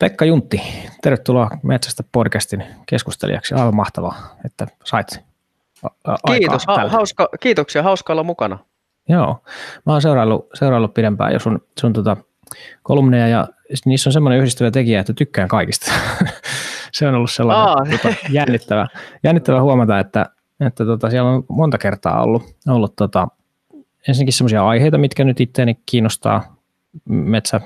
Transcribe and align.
Pekka 0.00 0.24
Juntti, 0.24 0.62
tervetuloa 1.02 1.50
Metsästä 1.62 2.04
podcastin 2.12 2.64
keskustelijaksi. 2.86 3.54
Aivan 3.54 3.76
mahtavaa, 3.76 4.36
että 4.44 4.66
sait 4.84 5.20
Kiitos, 6.26 6.66
ha- 6.66 6.88
hauska, 6.88 7.28
kiitoksia, 7.40 7.82
hauska 7.82 8.12
olla 8.12 8.22
mukana. 8.22 8.58
Joo, 9.08 9.42
mä 9.86 9.92
oon 9.92 10.02
seuraillut, 10.02 10.48
seuraillut 10.54 10.94
pidempään 10.94 11.32
jo 11.32 11.38
sun, 11.38 11.62
sun 11.80 11.92
tota 11.92 12.16
kolumneja 12.82 13.28
ja 13.28 13.48
niissä 13.84 14.08
on 14.08 14.12
semmoinen 14.12 14.38
yhdistävä 14.38 14.70
tekijä, 14.70 15.00
että 15.00 15.12
tykkään 15.12 15.48
kaikista. 15.48 15.92
se 16.92 17.08
on 17.08 17.14
ollut 17.14 17.30
sellainen 17.30 17.98
tota, 17.98 18.14
jännittävä, 18.30 18.86
jännittävä 19.22 19.62
huomata, 19.62 19.98
että, 19.98 20.26
että 20.66 20.84
tota, 20.84 21.10
siellä 21.10 21.30
on 21.30 21.44
monta 21.48 21.78
kertaa 21.78 22.22
ollut, 22.22 22.42
ollut 22.68 22.96
tota, 22.96 23.28
ensinnäkin 24.08 24.32
semmoisia 24.32 24.66
aiheita, 24.66 24.98
mitkä 24.98 25.24
nyt 25.24 25.40
itseäni 25.40 25.78
kiinnostaa, 25.86 26.56
metsä, 27.04 27.60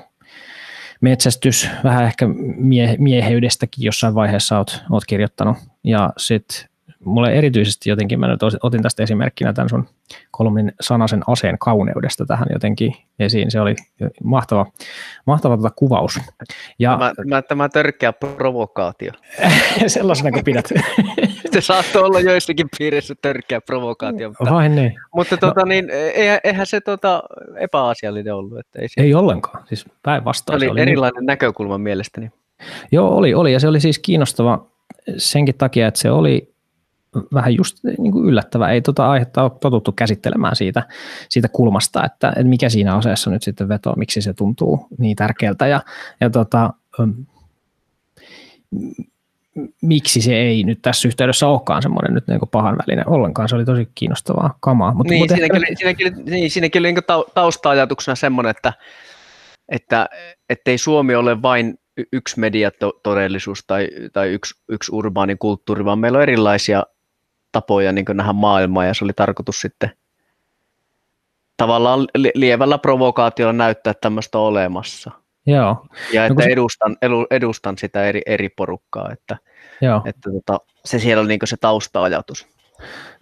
metsästys, 1.01 1.69
vähän 1.83 2.05
ehkä 2.05 2.27
mie, 2.57 2.95
mieheydestäkin 2.99 3.83
jossain 3.85 4.15
vaiheessa 4.15 4.57
oot, 4.57 4.83
oot 4.91 5.05
kirjoittanut, 5.05 5.57
ja 5.83 6.13
sitten 6.17 6.69
mulle 7.05 7.33
erityisesti 7.33 7.89
jotenkin, 7.89 8.19
mä 8.19 8.27
nyt 8.27 8.39
otin 8.63 8.81
tästä 8.81 9.03
esimerkkinä 9.03 9.53
tämän 9.53 9.69
sun 9.69 9.87
kolmin 10.31 10.71
sanasen 10.81 11.21
aseen 11.27 11.57
kauneudesta 11.59 12.25
tähän 12.25 12.47
jotenkin 12.53 12.93
esiin. 13.19 13.51
Se 13.51 13.59
oli 13.59 13.75
mahtava, 14.23 14.65
mahtava 15.25 15.57
tuota 15.57 15.75
kuvaus. 15.75 16.19
Ja, 16.79 16.91
tämä, 16.91 17.13
tämä, 17.29 17.41
tämä 17.41 17.69
törkeä 17.69 18.13
provokaatio. 18.13 19.11
Sellaisena 19.87 20.31
kuin 20.31 20.43
pidät. 20.43 20.69
Se 21.55 21.61
saattoi 21.61 22.03
olla 22.03 22.19
joissakin 22.19 22.67
piirissä 22.77 23.13
törkeä 23.21 23.61
provokaatio. 23.61 24.29
Mutta, 24.29 24.53
Vai 24.53 24.69
niin. 24.69 24.93
Mutta 25.15 25.37
tuota, 25.37 25.61
no, 25.61 25.65
niin, 25.65 25.89
eihän, 25.89 26.39
eihän 26.43 26.65
se 26.65 26.81
tuota, 26.81 27.23
epäasiallinen 27.57 28.35
ollut. 28.35 28.59
Että 28.59 28.81
ei, 28.81 28.87
se, 28.87 29.01
ei 29.01 29.13
ollenkaan, 29.13 29.63
siis 29.67 29.85
päinvastoin. 30.03 30.59
Se 30.59 30.65
oli, 30.65 30.71
oli 30.71 30.79
niin- 30.79 30.87
erilainen 30.87 31.21
niin... 31.21 31.25
näkökulma 31.25 31.77
mielestäni. 31.77 32.31
Joo, 32.91 33.15
oli, 33.15 33.33
oli, 33.33 33.53
ja 33.53 33.59
se 33.59 33.67
oli 33.67 33.79
siis 33.79 33.99
kiinnostava 33.99 34.65
senkin 35.17 35.55
takia, 35.57 35.87
että 35.87 35.99
se 35.99 36.11
oli 36.11 36.55
vähän 37.33 37.55
just 37.55 37.83
niin 37.97 38.11
kuin 38.11 38.25
yllättävää. 38.25 38.71
Ei 38.71 38.81
tota 38.81 39.09
aihetta 39.09 39.43
ole 39.43 39.51
totuttu 39.61 39.91
käsittelemään 39.91 40.55
siitä, 40.55 40.83
siitä 41.29 41.47
kulmasta, 41.47 42.05
että, 42.05 42.29
että 42.29 42.43
mikä 42.43 42.69
siinä 42.69 42.95
aseessa 42.95 43.31
nyt 43.31 43.43
sitten 43.43 43.69
vetoo, 43.69 43.93
miksi 43.97 44.21
se 44.21 44.33
tuntuu 44.33 44.87
niin 44.97 45.15
tärkeältä 45.15 45.67
ja, 45.67 45.81
ja 46.21 46.29
tota, 46.29 46.73
miksi 49.81 50.21
se 50.21 50.35
ei 50.35 50.63
nyt 50.63 50.81
tässä 50.81 51.07
yhteydessä 51.07 51.47
olekaan 51.47 51.81
semmoinen 51.81 52.13
nyt 52.13 52.27
niin 52.27 52.39
pahan 52.51 52.77
välinen 52.77 53.09
ollenkaan. 53.09 53.49
Se 53.49 53.55
oli 53.55 53.65
tosi 53.65 53.89
kiinnostavaa 53.95 54.57
kamaa. 54.59 54.93
Mutta, 54.93 55.11
niin, 55.11 55.21
mutta 55.21 55.35
siinäkin, 55.35 55.63
ehkä... 55.63 55.75
siinäkin, 55.75 56.13
niin, 56.25 56.51
siinäkin 56.51 56.79
oli 56.79 56.91
niin 56.91 57.03
tausta-ajatuksena 57.33 58.15
semmoinen, 58.15 58.51
että, 58.51 58.73
että 59.69 60.09
ettei 60.49 60.77
Suomi 60.77 61.15
ole 61.15 61.41
vain 61.41 61.79
yksi 62.13 62.39
mediatodellisuus 62.39 63.63
tai, 63.67 63.87
tai 64.13 64.29
yksi, 64.29 64.53
yksi 64.69 64.91
urbaani 64.95 65.35
kulttuuri, 65.39 65.85
vaan 65.85 65.99
meillä 65.99 66.15
on 66.15 66.23
erilaisia 66.23 66.83
tapoja 67.51 67.91
niin 67.91 68.05
nähdä 68.13 68.33
maailmaa 68.33 68.85
ja 68.85 68.93
se 68.93 69.03
oli 69.03 69.13
tarkoitus 69.13 69.61
sitten 69.61 69.91
tavallaan 71.57 72.07
lievällä 72.35 72.77
provokaatiolla 72.77 73.53
näyttää 73.53 73.93
tämmöistä 74.01 74.37
olemassa. 74.37 75.11
Joo. 75.45 75.85
Ja 76.13 76.21
no 76.21 76.25
että 76.27 76.43
no, 76.43 76.51
edustan, 76.51 76.97
edustan 77.31 77.77
sitä 77.77 78.05
eri, 78.05 78.21
eri 78.25 78.49
porukkaa, 78.49 79.11
että, 79.11 79.37
Joo. 79.81 80.01
että 80.05 80.31
tota, 80.31 80.59
se 80.85 80.99
siellä 80.99 81.21
on 81.21 81.27
niin 81.27 81.39
se 81.43 81.57
tausta-ajatus. 81.57 82.47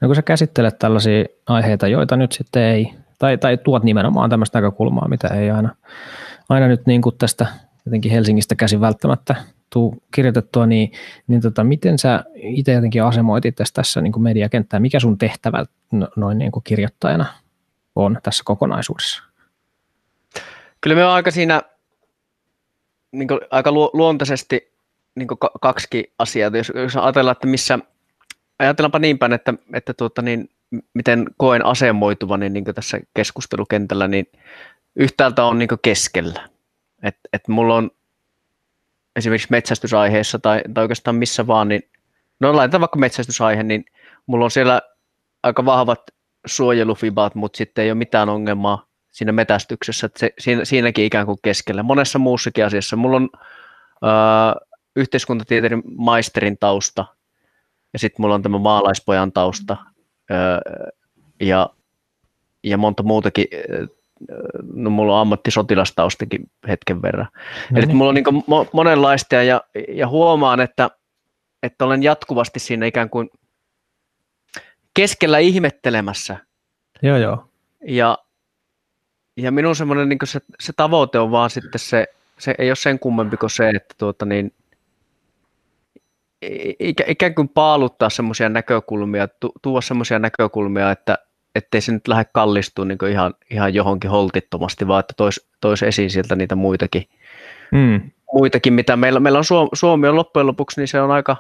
No 0.02 0.08
kun 0.08 0.16
sä 0.16 0.22
käsittelet 0.22 0.80
tällaisia 0.80 1.26
aiheita, 1.48 1.88
joita 1.88 2.18
nyt 2.18 2.32
sitten 2.32 2.64
ei, 2.64 2.94
tai, 3.20 3.38
tai 3.38 3.58
tuot 3.58 3.84
nimenomaan 3.84 4.30
tämmöistä 4.30 4.62
näkökulmaa, 4.62 5.08
mitä 5.08 5.28
ei 5.28 5.52
aina, 5.52 5.76
aina 6.50 6.68
nyt 6.68 6.86
niin 6.86 7.02
kuin 7.02 7.16
tästä 7.18 7.48
jotenkin 7.86 8.12
Helsingistä 8.12 8.56
käsin 8.56 8.82
välttämättä 8.82 9.36
tuu 9.70 10.04
kirjoitettua, 10.16 10.66
niin, 10.66 10.92
niin 11.28 11.42
tota, 11.42 11.64
miten 11.64 12.00
sä 12.00 12.24
itse 12.36 12.74
jotenkin 12.74 13.04
asemoit 13.04 13.46
itse 13.46 13.64
tässä 13.74 14.02
niin 14.02 14.14
kuin 14.14 14.24
mediakenttää, 14.24 14.80
mikä 14.80 15.00
sun 15.00 15.18
tehtävä 15.18 15.66
no, 15.92 16.08
noin 16.16 16.38
niin 16.38 16.52
kuin 16.52 16.64
kirjoittajana 16.64 17.26
on 17.96 18.20
tässä 18.24 18.44
kokonaisuudessa? 18.46 19.24
Kyllä 20.82 20.96
me 20.96 21.06
on 21.06 21.12
aika 21.12 21.32
siinä 21.32 21.62
niin 23.14 23.28
kuin, 23.28 23.40
aika 23.52 23.72
luontaisesti 23.72 24.74
niin 25.16 25.28
kuin 25.28 25.38
kaksi 25.62 26.14
asiaa. 26.20 26.52
Jos, 26.54 26.72
jos 26.76 26.96
ajatellaan, 26.96 27.32
että 27.32 27.48
missä, 27.48 27.80
ajatellaanpa 28.60 29.00
niin 29.00 29.20
päin, 29.20 29.34
että, 29.34 29.54
että 29.74 29.94
tuota, 29.94 30.22
niin, 30.22 30.50
miten 30.94 31.26
koen 31.38 31.66
asemoituvani 31.66 32.50
niin, 32.50 32.64
niin 32.64 32.76
tässä 32.76 33.00
keskustelukentällä, 33.14 34.08
niin 34.08 34.26
yhtäältä 34.96 35.44
on 35.44 35.60
niin 35.60 35.70
keskellä. 35.82 36.50
Et, 37.04 37.18
et 37.34 37.48
mulla 37.48 37.76
on 37.76 37.92
esimerkiksi 39.16 39.48
metsästysaiheessa 39.52 40.40
tai, 40.40 40.62
tai 40.74 40.82
oikeastaan 40.82 41.16
missä 41.16 41.48
vaan, 41.48 41.68
niin 41.68 41.90
no 42.40 42.56
laitetaan 42.56 42.82
vaikka 42.82 43.00
metsästysaihe, 43.00 43.64
niin 43.64 43.86
mulla 44.26 44.46
on 44.46 44.52
siellä 44.52 44.82
aika 45.44 45.66
vahvat 45.66 46.02
suojelufibat, 46.46 47.36
mutta 47.36 47.58
sitten 47.58 47.84
ei 47.84 47.92
ole 47.92 47.98
mitään 47.98 48.30
ongelmaa 48.30 48.93
siinä 49.14 49.32
metästyksessä, 49.32 50.06
että 50.06 50.20
se, 50.20 50.34
siinä, 50.40 50.66
siinäkin 50.66 51.06
ikään 51.06 51.26
kuin 51.26 51.40
keskellä. 51.42 51.84
Monessa 51.84 52.20
muussakin 52.20 52.66
asiassa. 52.66 52.96
Mulla 52.96 53.18
on 53.18 53.30
äh, 54.04 54.68
yhteiskuntatieteiden 54.96 55.84
maisterin 55.98 56.58
tausta 56.58 57.06
ja 57.94 58.00
sitten 58.00 58.24
mulla 58.24 58.36
on 58.36 58.42
tämä 58.42 58.58
maalaispojan 58.58 59.32
tausta 59.32 59.78
äh, 60.32 60.94
ja, 61.42 61.70
ja 62.64 62.78
monta 62.78 63.04
muutakin 63.04 63.48
no 64.74 64.90
mulla 64.90 65.16
on 65.16 65.22
ammattisotilastaustakin 65.22 66.52
hetken 66.68 67.02
verran. 67.02 67.28
No 67.72 67.78
Eli 67.78 67.86
niin. 67.86 67.98
mulla 67.98 68.10
on 68.10 68.16
niin 68.16 68.26
mo- 68.26 68.70
monenlaista 68.74 69.36
ja, 69.36 69.62
ja 69.90 70.08
huomaan, 70.08 70.60
että, 70.60 70.90
että 71.64 71.86
olen 71.86 72.04
jatkuvasti 72.04 72.60
siinä 72.60 72.86
ikään 72.86 73.10
kuin 73.10 73.30
keskellä 74.94 75.40
ihmettelemässä. 75.40 76.38
Joo, 77.02 77.18
joo. 77.18 77.50
Ja, 77.88 78.18
ja 79.38 79.52
minun 79.52 79.76
semmoinen 79.76 80.10
niin 80.10 80.20
se, 80.24 80.40
se 80.60 80.74
tavoite 80.78 81.20
on 81.20 81.32
vaan 81.32 81.50
sitten 81.50 81.80
se, 81.80 82.08
se 82.40 82.56
ei 82.58 82.70
ole 82.70 82.76
sen 82.76 83.00
kummempi 83.00 83.38
kuin 83.38 83.50
se, 83.50 83.70
että 83.70 83.96
tuota 83.98 84.26
niin, 84.26 84.54
ikään 87.08 87.36
kuin 87.36 87.50
paaluttaa 87.50 88.10
semmoisia 88.10 88.50
näkökulmia, 88.50 89.28
tuoda 89.62 89.82
semmoisia 89.82 90.20
näkökulmia, 90.20 90.92
että, 90.92 91.18
ettei 91.56 91.82
se 91.82 91.92
nyt 91.92 92.08
lähde 92.08 92.26
kallistumaan 92.34 92.88
niin 92.88 93.12
ihan, 93.12 93.34
ihan 93.50 93.74
johonkin 93.74 94.10
holtittomasti, 94.10 94.88
vaan 94.88 95.00
että 95.00 95.14
toisi 95.18 95.48
tois 95.62 95.84
esiin 95.84 96.10
sieltä 96.10 96.36
niitä 96.36 96.56
muitakin, 96.56 97.04
mm. 97.72 98.12
muitakin 98.34 98.74
mitä 98.74 98.96
meillä, 98.96 99.20
meillä 99.20 99.38
on 99.38 99.46
Suomi, 99.46 99.70
Suomi 99.74 100.08
on 100.08 100.16
loppujen 100.16 100.48
lopuksi, 100.48 100.82
niin 100.82 100.88
se 100.88 101.02
on 101.02 101.12
aika, 101.12 101.38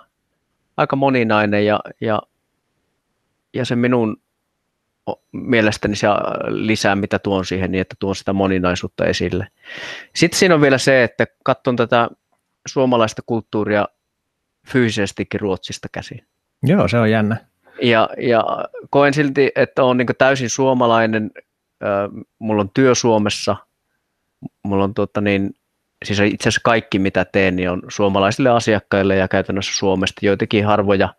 aika 0.77 0.95
moninainen 0.95 1.65
ja, 1.65 1.79
ja, 2.01 2.21
ja 3.53 3.65
se 3.65 3.75
minun 3.75 4.22
mielestäni 5.31 5.95
se 5.95 6.07
lisää, 6.47 6.95
mitä 6.95 7.19
tuon 7.19 7.45
siihen, 7.45 7.71
niin 7.71 7.81
että 7.81 7.95
tuon 7.99 8.15
sitä 8.15 8.33
moninaisuutta 8.33 9.05
esille. 9.05 9.47
Sitten 10.15 10.39
siinä 10.39 10.55
on 10.55 10.61
vielä 10.61 10.77
se, 10.77 11.03
että 11.03 11.27
katson 11.43 11.75
tätä 11.75 12.09
suomalaista 12.67 13.21
kulttuuria 13.25 13.87
fyysisestikin 14.67 15.39
Ruotsista 15.39 15.87
käsin. 15.91 16.27
Joo, 16.63 16.87
se 16.87 16.97
on 16.97 17.11
jännä. 17.11 17.37
Ja, 17.81 18.09
ja 18.17 18.43
koen 18.89 19.13
silti, 19.13 19.51
että 19.55 19.83
on 19.83 19.97
niin 19.97 20.07
täysin 20.17 20.49
suomalainen. 20.49 21.31
Mulla 22.39 22.61
on 22.61 22.69
työ 22.73 22.95
Suomessa. 22.95 23.55
Mulla 24.63 24.83
on 24.83 24.93
tuota 24.93 25.21
niin, 25.21 25.55
siis 26.05 26.19
itse 26.19 26.49
asiassa 26.49 26.61
kaikki 26.63 26.99
mitä 26.99 27.25
teen, 27.25 27.55
niin 27.55 27.69
on 27.69 27.81
suomalaisille 27.87 28.49
asiakkaille 28.49 29.15
ja 29.15 29.27
käytännössä 29.27 29.73
Suomesta. 29.77 30.25
Joitakin 30.25 30.65
harvoja 30.65 31.13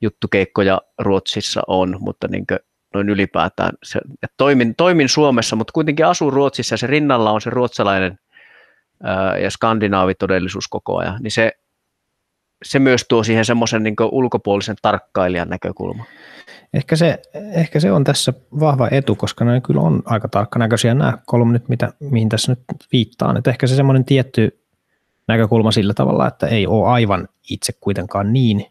juttukeikkoja 0.00 0.80
Ruotsissa 0.98 1.62
on, 1.66 1.96
mutta 2.00 2.28
niin 2.28 2.46
noin 2.96 3.08
ylipäätään. 3.08 3.72
Se, 3.82 4.00
toimin, 4.36 4.74
toimin 4.76 5.08
Suomessa, 5.08 5.56
mutta 5.56 5.72
kuitenkin 5.72 6.06
asun 6.06 6.32
Ruotsissa 6.32 6.72
ja 6.72 6.78
se 6.78 6.86
rinnalla 6.86 7.30
on 7.30 7.40
se 7.40 7.50
ruotsalainen 7.50 8.18
ää, 9.02 9.38
ja 9.38 9.50
skandinaavitodellisuus 9.50 10.68
koko 10.68 10.96
ajan. 10.96 11.22
Niin 11.22 11.30
se, 11.30 11.52
se 12.64 12.78
myös 12.78 13.04
tuo 13.08 13.24
siihen 13.24 13.44
semmoisen 13.44 13.82
niin 13.82 13.96
ulkopuolisen 14.12 14.76
tarkkailijan 14.82 15.48
näkökulma. 15.48 16.04
Ehkä 16.74 16.96
se, 16.96 17.22
ehkä 17.52 17.80
se 17.80 17.92
on 17.92 18.04
tässä 18.04 18.32
vahva 18.60 18.88
etu, 18.90 19.14
koska 19.14 19.44
ne 19.44 19.60
kyllä 19.60 19.80
on 19.80 20.02
aika 20.04 20.28
tarkkanäköisiä 20.28 20.94
nämä 20.94 21.18
kolumnit, 21.26 21.68
mitä, 21.68 21.92
mihin 22.00 22.28
tässä 22.28 22.52
nyt 22.52 22.60
viittaan. 22.92 23.36
Että 23.36 23.50
ehkä 23.50 23.66
se 23.66 23.76
semmoinen 23.76 24.04
tietty 24.04 24.60
näkökulma 25.28 25.72
sillä 25.72 25.94
tavalla, 25.94 26.28
että 26.28 26.46
ei 26.46 26.66
ole 26.66 26.88
aivan 26.88 27.28
itse 27.50 27.72
kuitenkaan 27.80 28.32
niin 28.32 28.66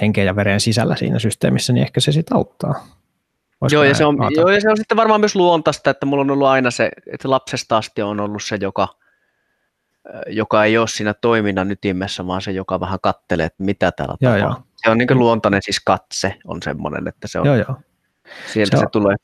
henkeä 0.00 0.24
ja 0.24 0.36
veren 0.36 0.60
sisällä 0.60 0.96
siinä 0.96 1.18
systeemissä, 1.18 1.72
niin 1.72 1.82
ehkä 1.82 2.00
se 2.00 2.12
sitten 2.12 2.36
auttaa. 2.36 2.86
Joo 3.72 3.84
ja, 3.84 3.94
se 3.94 4.04
on, 4.04 4.16
joo, 4.30 4.50
ja 4.50 4.60
se 4.60 4.70
on 4.70 4.76
sitten 4.76 4.96
varmaan 4.96 5.20
myös 5.20 5.36
luontaista, 5.36 5.90
että 5.90 6.06
mulla 6.06 6.20
on 6.20 6.30
ollut 6.30 6.48
aina 6.48 6.70
se, 6.70 6.90
että 7.12 7.30
lapsesta 7.30 7.76
asti 7.76 8.02
on 8.02 8.20
ollut 8.20 8.42
se, 8.42 8.58
joka– 8.60 8.88
joka 10.26 10.64
ei 10.64 10.78
ole 10.78 10.88
siinä 10.88 11.14
toiminnan 11.14 11.70
ytimessä, 11.70 12.26
vaan 12.26 12.42
se, 12.42 12.52
joka 12.52 12.80
vähän 12.80 12.98
kattelee, 13.02 13.46
että 13.46 13.64
mitä 13.64 13.92
täällä 13.92 14.16
joo, 14.20 14.32
tapahtuu. 14.32 14.56
Joo. 14.56 14.66
Se 14.76 14.90
on 14.90 14.98
niin 14.98 15.18
luontainen, 15.18 15.62
siis 15.62 15.80
katse 15.80 16.34
on 16.44 16.62
semmoinen, 16.62 17.08
että 17.08 17.28
se 17.28 17.40
on, 17.40 17.46
joo, 17.46 17.56
joo. 17.56 17.76
sieltä 18.52 18.76
se, 18.76 18.80
se 18.80 18.84
on, 18.84 18.90
tulee. 18.90 19.16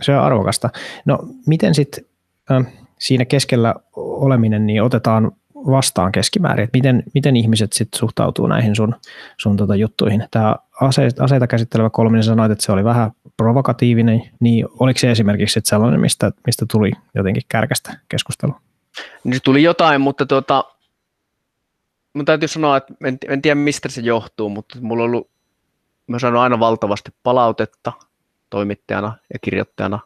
Se 0.00 0.16
on 0.16 0.24
arvokasta. 0.24 0.70
No 1.04 1.18
miten 1.46 1.74
sitten 1.74 2.04
äh, 2.50 2.66
siinä 2.98 3.24
keskellä 3.24 3.74
oleminen, 3.96 4.66
niin 4.66 4.82
otetaan 4.82 5.32
vastaan 5.54 6.12
keskimäärin, 6.12 6.64
että 6.64 6.76
miten, 6.78 7.02
miten 7.14 7.36
ihmiset 7.36 7.72
sit 7.72 7.88
suhtautuu 7.94 8.46
näihin 8.46 8.76
sun, 8.76 8.94
sun 9.36 9.56
tota 9.56 9.76
juttuihin. 9.76 10.24
Tämä 10.30 10.56
aseita, 10.80 11.24
aseita 11.24 11.46
käsittelevä 11.46 11.90
kolminen 11.90 12.24
sanoit, 12.24 12.52
että 12.52 12.64
se 12.64 12.72
oli 12.72 12.84
vähän 12.84 13.10
provokatiivinen, 13.36 14.22
niin 14.40 14.66
oliko 14.80 14.98
se 14.98 15.10
esimerkiksi 15.10 15.60
sellainen, 15.64 16.00
mistä, 16.00 16.32
mistä 16.46 16.66
tuli 16.70 16.90
jotenkin 17.14 17.42
kärkästä 17.48 17.98
keskustelu? 18.08 18.54
Niin 19.24 19.34
se 19.34 19.40
tuli 19.44 19.62
jotain, 19.62 20.00
mutta 20.00 20.26
tuota, 20.26 20.64
mun 22.14 22.24
täytyy 22.24 22.48
sanoa, 22.48 22.76
että 22.76 22.94
en, 23.04 23.18
en 23.28 23.42
tiedä 23.42 23.54
mistä 23.54 23.88
se 23.88 24.00
johtuu, 24.00 24.48
mutta 24.48 24.78
mulla 24.80 25.04
on 25.04 25.10
ollut, 25.10 25.30
mä 26.06 26.18
sanon 26.18 26.42
aina 26.42 26.60
valtavasti 26.60 27.10
palautetta 27.22 27.92
toimittajana 28.50 29.14
ja 29.32 29.38
kirjoittajana, 29.38 30.00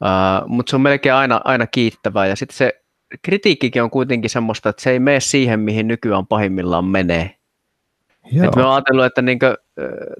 uh, 0.00 0.48
mutta 0.48 0.70
se 0.70 0.76
on 0.76 0.82
melkein 0.82 1.14
aina, 1.14 1.40
aina 1.44 1.66
kiittävää 1.66 2.26
ja 2.26 2.36
sitten 2.36 2.56
se 2.56 2.80
kritiikkikin 3.22 3.82
on 3.82 3.90
kuitenkin 3.90 4.30
semmoista, 4.30 4.68
että 4.68 4.82
se 4.82 4.90
ei 4.90 4.98
mene 4.98 5.20
siihen, 5.20 5.60
mihin 5.60 5.88
nykyään 5.88 6.26
pahimmillaan 6.26 6.84
menee. 6.84 7.34
Joo. 8.32 8.46
Et 8.46 8.56
me 8.56 8.64
on 8.64 8.72
ajatellut, 8.72 9.04
että 9.04 9.22
niin 9.22 9.38
kuin, 9.38 9.56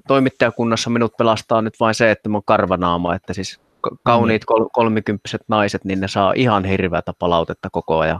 toimittajakunnassa 0.07 0.89
minut 0.89 1.17
pelastaa 1.17 1.61
nyt 1.61 1.79
vain 1.79 1.95
se, 1.95 2.11
että 2.11 2.29
mä 2.29 2.37
oon 2.37 2.43
karvanaama, 2.45 3.15
että 3.15 3.33
siis 3.33 3.59
kauniit 4.03 4.45
kol- 4.45 4.69
kolmikymppiset 4.73 5.41
naiset, 5.47 5.85
niin 5.85 5.99
ne 5.99 6.07
saa 6.07 6.33
ihan 6.35 6.65
hirveätä 6.65 7.13
palautetta 7.19 7.69
koko 7.69 7.99
ajan. 7.99 8.19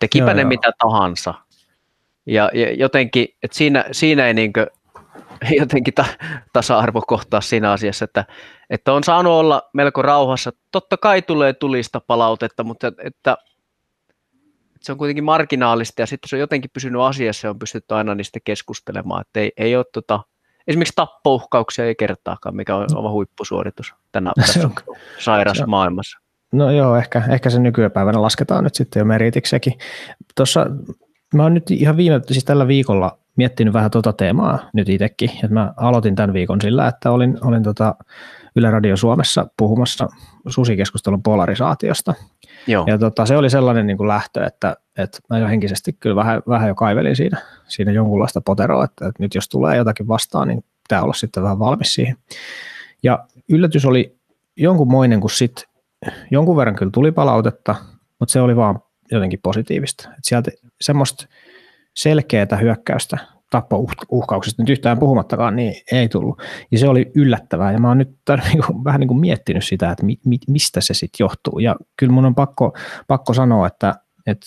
Tekipä 0.00 0.26
joo, 0.26 0.34
ne 0.34 0.42
joo. 0.42 0.48
mitä 0.48 0.72
tahansa. 0.78 1.34
Ja, 2.26 2.50
ja 2.54 2.72
jotenkin, 2.72 3.28
että 3.42 3.56
siinä, 3.56 3.84
siinä 3.92 4.26
ei 4.26 4.34
niin 4.34 4.52
kuin, 4.52 4.66
jotenkin 5.60 5.94
ta, 5.94 6.04
tasa-arvo 6.52 7.02
kohtaa 7.06 7.40
siinä 7.40 7.72
asiassa, 7.72 8.04
että, 8.04 8.24
että 8.70 8.92
on 8.92 9.04
saanut 9.04 9.32
olla 9.32 9.62
melko 9.72 10.02
rauhassa. 10.02 10.52
Totta 10.72 10.96
kai 10.96 11.22
tulee 11.22 11.52
tulista 11.52 12.00
palautetta, 12.00 12.64
mutta 12.64 12.92
että 13.04 13.36
se 14.80 14.92
on 14.92 14.98
kuitenkin 14.98 15.24
marginaalista 15.24 16.02
ja 16.02 16.06
sitten 16.06 16.28
se 16.28 16.36
on 16.36 16.40
jotenkin 16.40 16.70
pysynyt 16.70 17.02
asiassa 17.02 17.46
ja 17.46 17.50
on 17.50 17.58
pystytty 17.58 17.94
aina 17.94 18.14
niistä 18.14 18.38
keskustelemaan. 18.44 19.20
Että 19.20 19.40
ei, 19.40 19.52
ei 19.56 19.76
ole 19.76 19.84
tota, 19.92 20.20
esimerkiksi 20.68 20.96
tappouhkauksia 20.96 21.84
ei 21.84 21.94
kertaakaan, 21.94 22.56
mikä 22.56 22.76
on 22.76 22.86
oma 22.94 23.10
huippusuoritus 23.10 23.94
tänä 24.12 24.32
se 24.44 24.64
on, 24.64 24.74
sairaassa 25.18 25.66
maailmassa. 25.66 26.18
No 26.52 26.70
joo, 26.70 26.96
ehkä, 26.96 27.22
ehkä 27.30 27.50
se 27.50 27.58
nykypäivänä 27.58 28.22
lasketaan 28.22 28.64
nyt 28.64 28.74
sitten 28.74 29.00
jo 29.00 29.04
meritiksekin. 29.04 29.72
Tuossa 30.36 30.66
mä 31.34 31.42
oon 31.42 31.54
nyt 31.54 31.70
ihan 31.70 31.96
viime, 31.96 32.20
siis 32.30 32.44
tällä 32.44 32.68
viikolla 32.68 33.18
miettinyt 33.36 33.74
vähän 33.74 33.90
tuota 33.90 34.12
teemaa 34.12 34.58
nyt 34.72 34.88
itsekin, 34.88 35.30
että 35.30 35.48
mä 35.48 35.74
aloitin 35.76 36.14
tämän 36.14 36.32
viikon 36.32 36.60
sillä, 36.60 36.86
että 36.86 37.10
olin, 37.10 37.38
olin 37.44 37.62
tota 37.62 37.94
Yle 38.56 38.70
Radio 38.70 38.96
Suomessa 38.96 39.46
puhumassa 39.56 40.08
susikeskustelun 40.48 41.22
polarisaatiosta. 41.22 42.14
Joo. 42.68 42.84
Ja 42.86 42.98
tota, 42.98 43.26
se 43.26 43.36
oli 43.36 43.50
sellainen 43.50 43.86
niin 43.86 43.96
kuin 43.96 44.08
lähtö, 44.08 44.46
että, 44.46 44.76
että 44.98 45.18
mä 45.30 45.38
jo 45.38 45.48
henkisesti 45.48 45.92
kyllä 45.92 46.16
vähän, 46.16 46.42
vähän 46.48 46.68
jo 46.68 46.74
kaivelin 46.74 47.16
siinä, 47.16 47.38
siinä 47.68 47.92
jonkunlaista 47.92 48.40
poteroa, 48.40 48.84
että, 48.84 49.08
että 49.08 49.22
nyt 49.22 49.34
jos 49.34 49.48
tulee 49.48 49.76
jotakin 49.76 50.08
vastaan, 50.08 50.48
niin 50.48 50.64
pitää 50.88 51.02
olla 51.02 51.12
sitten 51.12 51.42
vähän 51.42 51.58
valmis 51.58 51.94
siihen. 51.94 52.16
Ja 53.02 53.26
yllätys 53.48 53.84
oli 53.84 54.16
jonkunmoinen, 54.56 55.20
kun 55.20 55.30
sitten 55.30 55.64
jonkun 56.30 56.56
verran 56.56 56.76
kyllä 56.76 56.90
tuli 56.92 57.12
palautetta, 57.12 57.74
mutta 58.18 58.32
se 58.32 58.40
oli 58.40 58.56
vaan 58.56 58.80
jotenkin 59.10 59.40
positiivista. 59.42 60.08
Et 60.08 60.24
sieltä 60.24 60.50
semmoista 60.80 61.26
selkeää 61.94 62.56
hyökkäystä 62.60 63.18
tappouhkauksesta 63.50 64.62
nyt 64.62 64.70
yhtään 64.70 64.98
puhumattakaan, 64.98 65.56
niin 65.56 65.74
ei 65.92 66.08
tullut. 66.08 66.42
Ja 66.70 66.78
se 66.78 66.88
oli 66.88 67.10
yllättävää, 67.14 67.72
ja 67.72 67.78
mä 67.78 67.88
oon 67.88 67.98
nyt 67.98 68.18
niin 68.52 68.62
kuin, 68.66 68.84
vähän 68.84 69.00
niin 69.00 69.08
kuin 69.08 69.20
miettinyt 69.20 69.64
sitä, 69.64 69.90
että 69.90 70.06
mi, 70.06 70.18
mi, 70.24 70.38
mistä 70.48 70.80
se 70.80 70.94
sitten 70.94 71.24
johtuu. 71.24 71.58
Ja 71.58 71.76
kyllä 71.96 72.12
mun 72.12 72.24
on 72.24 72.34
pakko, 72.34 72.76
pakko 73.06 73.34
sanoa, 73.34 73.66
että, 73.66 73.94
että 74.26 74.46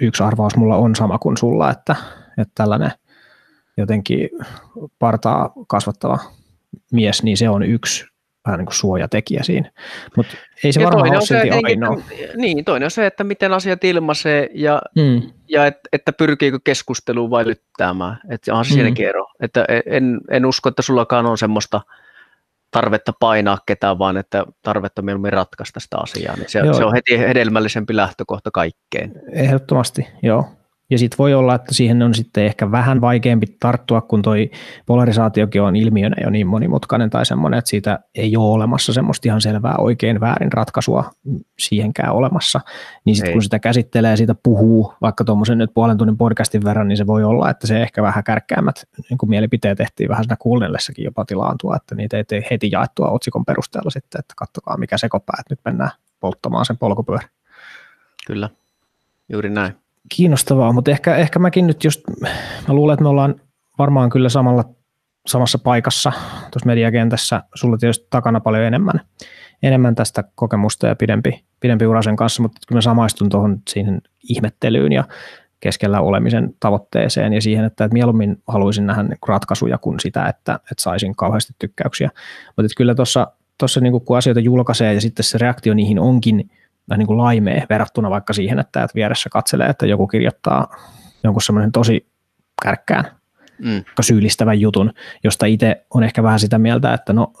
yksi 0.00 0.22
arvaus 0.22 0.56
mulla 0.56 0.76
on 0.76 0.96
sama 0.96 1.18
kuin 1.18 1.36
sulla, 1.36 1.70
että, 1.70 1.96
että 2.38 2.52
tällainen 2.54 2.90
jotenkin 3.76 4.28
partaa 4.98 5.52
kasvattava 5.68 6.18
mies, 6.92 7.22
niin 7.22 7.36
se 7.36 7.48
on 7.48 7.62
yksi 7.62 8.04
vähän 8.46 8.58
niin 8.58 8.66
kuin 8.66 8.74
suojatekijä 8.74 9.42
siinä. 9.42 9.70
Mutta 10.16 10.36
ei 10.64 10.72
se 10.72 10.80
ja 10.80 10.86
varmaan 10.86 11.10
ole 11.10 11.20
silti 11.20 11.50
ainoa. 11.50 12.02
Niin, 12.36 12.64
toinen 12.64 12.86
on 12.86 12.90
se, 12.90 13.06
että 13.06 13.24
miten 13.24 13.52
asiat 13.52 13.84
ilmaisee 13.84 14.48
ja, 14.54 14.82
mm. 14.96 15.22
ja 15.48 15.66
et, 15.66 15.76
että 15.92 16.12
pyrkiikö 16.12 16.58
keskusteluun 16.64 17.30
vai 17.30 17.46
lyttäämään. 17.46 18.20
Että 18.30 18.52
onhan 18.52 18.64
se 18.64 18.70
mm. 18.70 18.74
siinäkin 18.74 19.08
ero. 19.08 19.26
Että 19.40 19.64
en, 19.86 20.20
en 20.30 20.46
usko, 20.46 20.68
että 20.68 20.82
sullakaan 20.82 21.26
on 21.26 21.38
semmoista 21.38 21.80
tarvetta 22.70 23.12
painaa 23.20 23.58
ketään, 23.66 23.98
vaan 23.98 24.16
että 24.16 24.44
tarvetta 24.62 25.02
mieluummin 25.02 25.32
ratkaista 25.32 25.80
sitä 25.80 25.96
asiaa. 25.98 26.36
Niin 26.36 26.48
se, 26.48 26.60
se 26.76 26.84
on 26.84 26.94
heti 26.94 27.18
hedelmällisempi 27.18 27.96
lähtökohta 27.96 28.50
kaikkeen. 28.50 29.12
Ehdottomasti, 29.32 30.08
joo. 30.22 30.55
Ja 30.90 30.98
sitten 30.98 31.18
voi 31.18 31.34
olla, 31.34 31.54
että 31.54 31.74
siihen 31.74 32.02
on 32.02 32.14
sitten 32.14 32.44
ehkä 32.44 32.70
vähän 32.70 33.00
vaikeampi 33.00 33.46
tarttua, 33.60 34.00
kun 34.00 34.22
toi 34.22 34.50
polarisaatiokin 34.86 35.62
on 35.62 35.76
ilmiönä 35.76 36.16
jo 36.24 36.30
niin 36.30 36.46
monimutkainen 36.46 37.10
tai 37.10 37.26
semmoinen, 37.26 37.58
että 37.58 37.68
siitä 37.68 37.98
ei 38.14 38.36
ole 38.36 38.52
olemassa 38.52 38.92
semmoista 38.92 39.28
ihan 39.28 39.40
selvää 39.40 39.74
oikein 39.78 40.20
väärin 40.20 40.52
ratkaisua 40.52 41.10
siihenkään 41.58 42.12
olemassa. 42.12 42.60
Niin 43.04 43.16
sitten 43.16 43.32
kun 43.32 43.42
sitä 43.42 43.58
käsittelee 43.58 44.10
ja 44.10 44.16
siitä 44.16 44.34
puhuu 44.42 44.94
vaikka 45.00 45.24
tuommoisen 45.24 45.58
nyt 45.58 45.70
puolen 45.74 45.98
tunnin 45.98 46.16
podcastin 46.16 46.64
verran, 46.64 46.88
niin 46.88 46.96
se 46.96 47.06
voi 47.06 47.24
olla, 47.24 47.50
että 47.50 47.66
se 47.66 47.82
ehkä 47.82 48.02
vähän 48.02 48.24
kärkkäämät 48.24 48.84
niin 49.10 49.18
kuin 49.18 49.30
mielipiteet 49.30 49.78
tehtiin 49.78 50.08
vähän 50.08 50.24
siinä 50.24 50.36
kuunnellessakin 50.38 51.04
jopa 51.04 51.24
tilaantua, 51.24 51.76
että 51.76 51.94
niitä 51.94 52.16
ei 52.16 52.24
tee 52.24 52.46
heti 52.50 52.68
jaettua 52.72 53.10
otsikon 53.10 53.44
perusteella 53.44 53.90
sitten, 53.90 54.18
että 54.18 54.34
katsokaa 54.36 54.76
mikä 54.76 54.98
sekopää, 54.98 55.36
että 55.40 55.52
nyt 55.52 55.60
mennään 55.64 55.90
polttamaan 56.20 56.64
sen 56.64 56.78
polkupyörä. 56.78 57.28
Kyllä, 58.26 58.50
juuri 59.28 59.50
näin 59.50 59.85
kiinnostavaa, 60.08 60.72
mutta 60.72 60.90
ehkä, 60.90 61.16
ehkä 61.16 61.38
mäkin 61.38 61.66
nyt 61.66 61.84
just, 61.84 62.02
mä 62.68 62.74
luulen, 62.74 62.94
että 62.94 63.02
me 63.02 63.08
ollaan 63.08 63.40
varmaan 63.78 64.10
kyllä 64.10 64.28
samalla, 64.28 64.64
samassa 65.26 65.58
paikassa 65.58 66.12
tuossa 66.50 66.66
mediakentässä, 66.66 67.42
sulla 67.54 67.76
tietysti 67.76 68.06
takana 68.10 68.40
paljon 68.40 68.64
enemmän, 68.64 69.00
enemmän 69.62 69.94
tästä 69.94 70.24
kokemusta 70.34 70.86
ja 70.86 70.96
pidempi, 70.96 71.44
pidempi 71.60 71.86
ura 71.86 72.02
sen 72.02 72.16
kanssa, 72.16 72.42
mutta 72.42 72.60
kyllä 72.68 72.76
mä 72.76 72.82
samaistun 72.82 73.28
tuohon 73.28 73.58
siihen 73.68 74.02
ihmettelyyn 74.28 74.92
ja 74.92 75.04
keskellä 75.60 76.00
olemisen 76.00 76.54
tavoitteeseen 76.60 77.32
ja 77.32 77.40
siihen, 77.40 77.64
että, 77.64 77.84
että 77.84 77.92
mieluummin 77.92 78.42
haluaisin 78.48 78.86
nähdä 78.86 79.02
niinku 79.02 79.26
ratkaisuja 79.26 79.78
kuin 79.78 80.00
sitä, 80.00 80.26
että, 80.26 80.54
että 80.54 80.82
saisin 80.82 81.16
kauheasti 81.16 81.52
tykkäyksiä. 81.58 82.10
Mutta 82.46 82.72
kyllä 82.76 82.94
tuossa, 82.94 83.26
tuossa 83.58 83.80
niin 83.80 84.00
kun 84.04 84.16
asioita 84.16 84.40
julkaisee 84.40 84.94
ja 84.94 85.00
sitten 85.00 85.24
se 85.24 85.38
reaktio 85.38 85.74
niihin 85.74 85.98
onkin 85.98 86.50
niin 86.96 87.06
kuin 87.06 87.18
laimee 87.18 87.66
verrattuna 87.70 88.10
vaikka 88.10 88.32
siihen, 88.32 88.58
että, 88.58 88.82
että 88.82 88.94
vieressä 88.94 89.30
katselee, 89.30 89.68
että 89.68 89.86
joku 89.86 90.06
kirjoittaa 90.06 90.76
jonkun 91.24 91.42
semmoinen 91.42 91.72
tosi 91.72 92.06
kärkkään 92.62 93.04
mm. 93.58 93.84
syyllistävän 94.00 94.60
jutun, 94.60 94.92
josta 95.24 95.46
itse 95.46 95.86
on 95.94 96.04
ehkä 96.04 96.22
vähän 96.22 96.40
sitä 96.40 96.58
mieltä, 96.58 96.94
että 96.94 97.12
no 97.12 97.32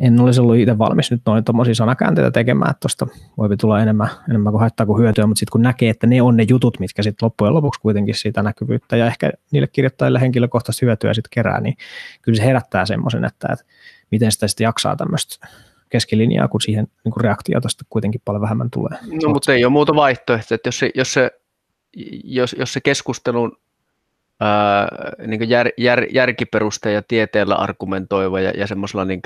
en 0.00 0.20
olisi 0.20 0.40
ollut 0.40 0.56
itse 0.56 0.78
valmis 0.78 1.10
nyt 1.10 1.22
noin 1.26 1.44
tuommoisia 1.44 1.74
sanakäänteitä 1.74 2.30
tekemään, 2.30 2.70
että 2.70 2.80
tuosta 2.80 3.06
voi 3.38 3.56
tulla 3.56 3.82
enemmän, 3.82 4.08
enemmän 4.28 4.52
kuin 4.52 4.60
haittaa 4.60 4.86
kuin 4.86 5.02
hyötyä, 5.02 5.26
mutta 5.26 5.38
sitten 5.38 5.52
kun 5.52 5.62
näkee, 5.62 5.90
että 5.90 6.06
ne 6.06 6.22
on 6.22 6.36
ne 6.36 6.46
jutut, 6.48 6.80
mitkä 6.80 7.02
sitten 7.02 7.26
loppujen 7.26 7.54
lopuksi 7.54 7.80
kuitenkin 7.80 8.14
siitä 8.14 8.42
näkyvyyttä 8.42 8.96
ja 8.96 9.06
ehkä 9.06 9.30
niille 9.50 9.66
kirjoittajille 9.66 10.20
henkilökohtaisesti 10.20 10.86
hyötyä 10.86 11.14
sitten 11.14 11.30
kerää, 11.30 11.60
niin 11.60 11.76
kyllä 12.22 12.36
se 12.36 12.44
herättää 12.44 12.86
semmoisen, 12.86 13.24
että, 13.24 13.48
että 13.52 13.64
miten 14.10 14.32
sitä 14.32 14.48
sitten 14.48 14.64
jaksaa 14.64 14.96
tämmöistä 14.96 15.48
keskilinjaa, 15.90 16.48
kun 16.48 16.60
siihen 16.60 16.88
niin 17.04 17.12
kuin 17.12 17.24
reaktiota 17.24 17.68
sitten 17.68 17.86
kuitenkin 17.90 18.20
paljon 18.24 18.42
vähemmän 18.42 18.70
tulee. 18.70 18.98
No 19.22 19.28
mutta 19.28 19.52
ei 19.52 19.64
ole 19.64 19.72
muuta 19.72 19.94
vaihtoehtoa, 19.94 20.54
että 20.54 20.68
jos 20.68 20.78
se, 20.78 20.90
jos 20.94 21.12
se, 21.12 21.30
jos, 22.24 22.56
jos 22.58 22.72
se 22.72 22.80
keskustelun 22.80 23.56
ää, 24.40 24.88
niin 25.26 25.50
jär, 25.50 25.68
jär, 25.78 26.06
järkiperuste 26.12 26.92
ja 26.92 27.02
tieteellä 27.02 27.54
argumentoiva 27.54 28.40
ja, 28.40 28.50
ja 28.50 28.66
semmoisella 28.66 29.04
niin 29.04 29.22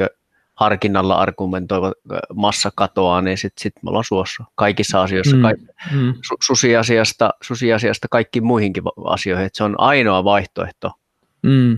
harkinnalla 0.55 1.15
argumentoiva 1.15 1.93
massa 2.35 2.71
katoaa, 2.75 3.23
niin 3.23 3.39
sitten 3.39 3.63
sit 3.63 3.73
me 3.83 3.89
ollaan 3.89 4.05
suossa 4.05 4.45
kaikissa 4.55 5.03
asioissa, 5.03 5.37
mm, 5.37 5.43
kaik, 5.43 5.59
mm. 5.93 6.15
Su, 6.29 6.35
susiasiasta, 6.43 7.31
susiasiasta 7.43 8.09
kaikkiin 8.11 8.47
muihinkin 8.47 8.83
asioihin, 9.05 9.47
että 9.47 9.57
se 9.57 9.65
on 9.65 9.81
ainoa 9.81 10.25
vaihtoehto, 10.25 10.93
mm, 11.43 11.73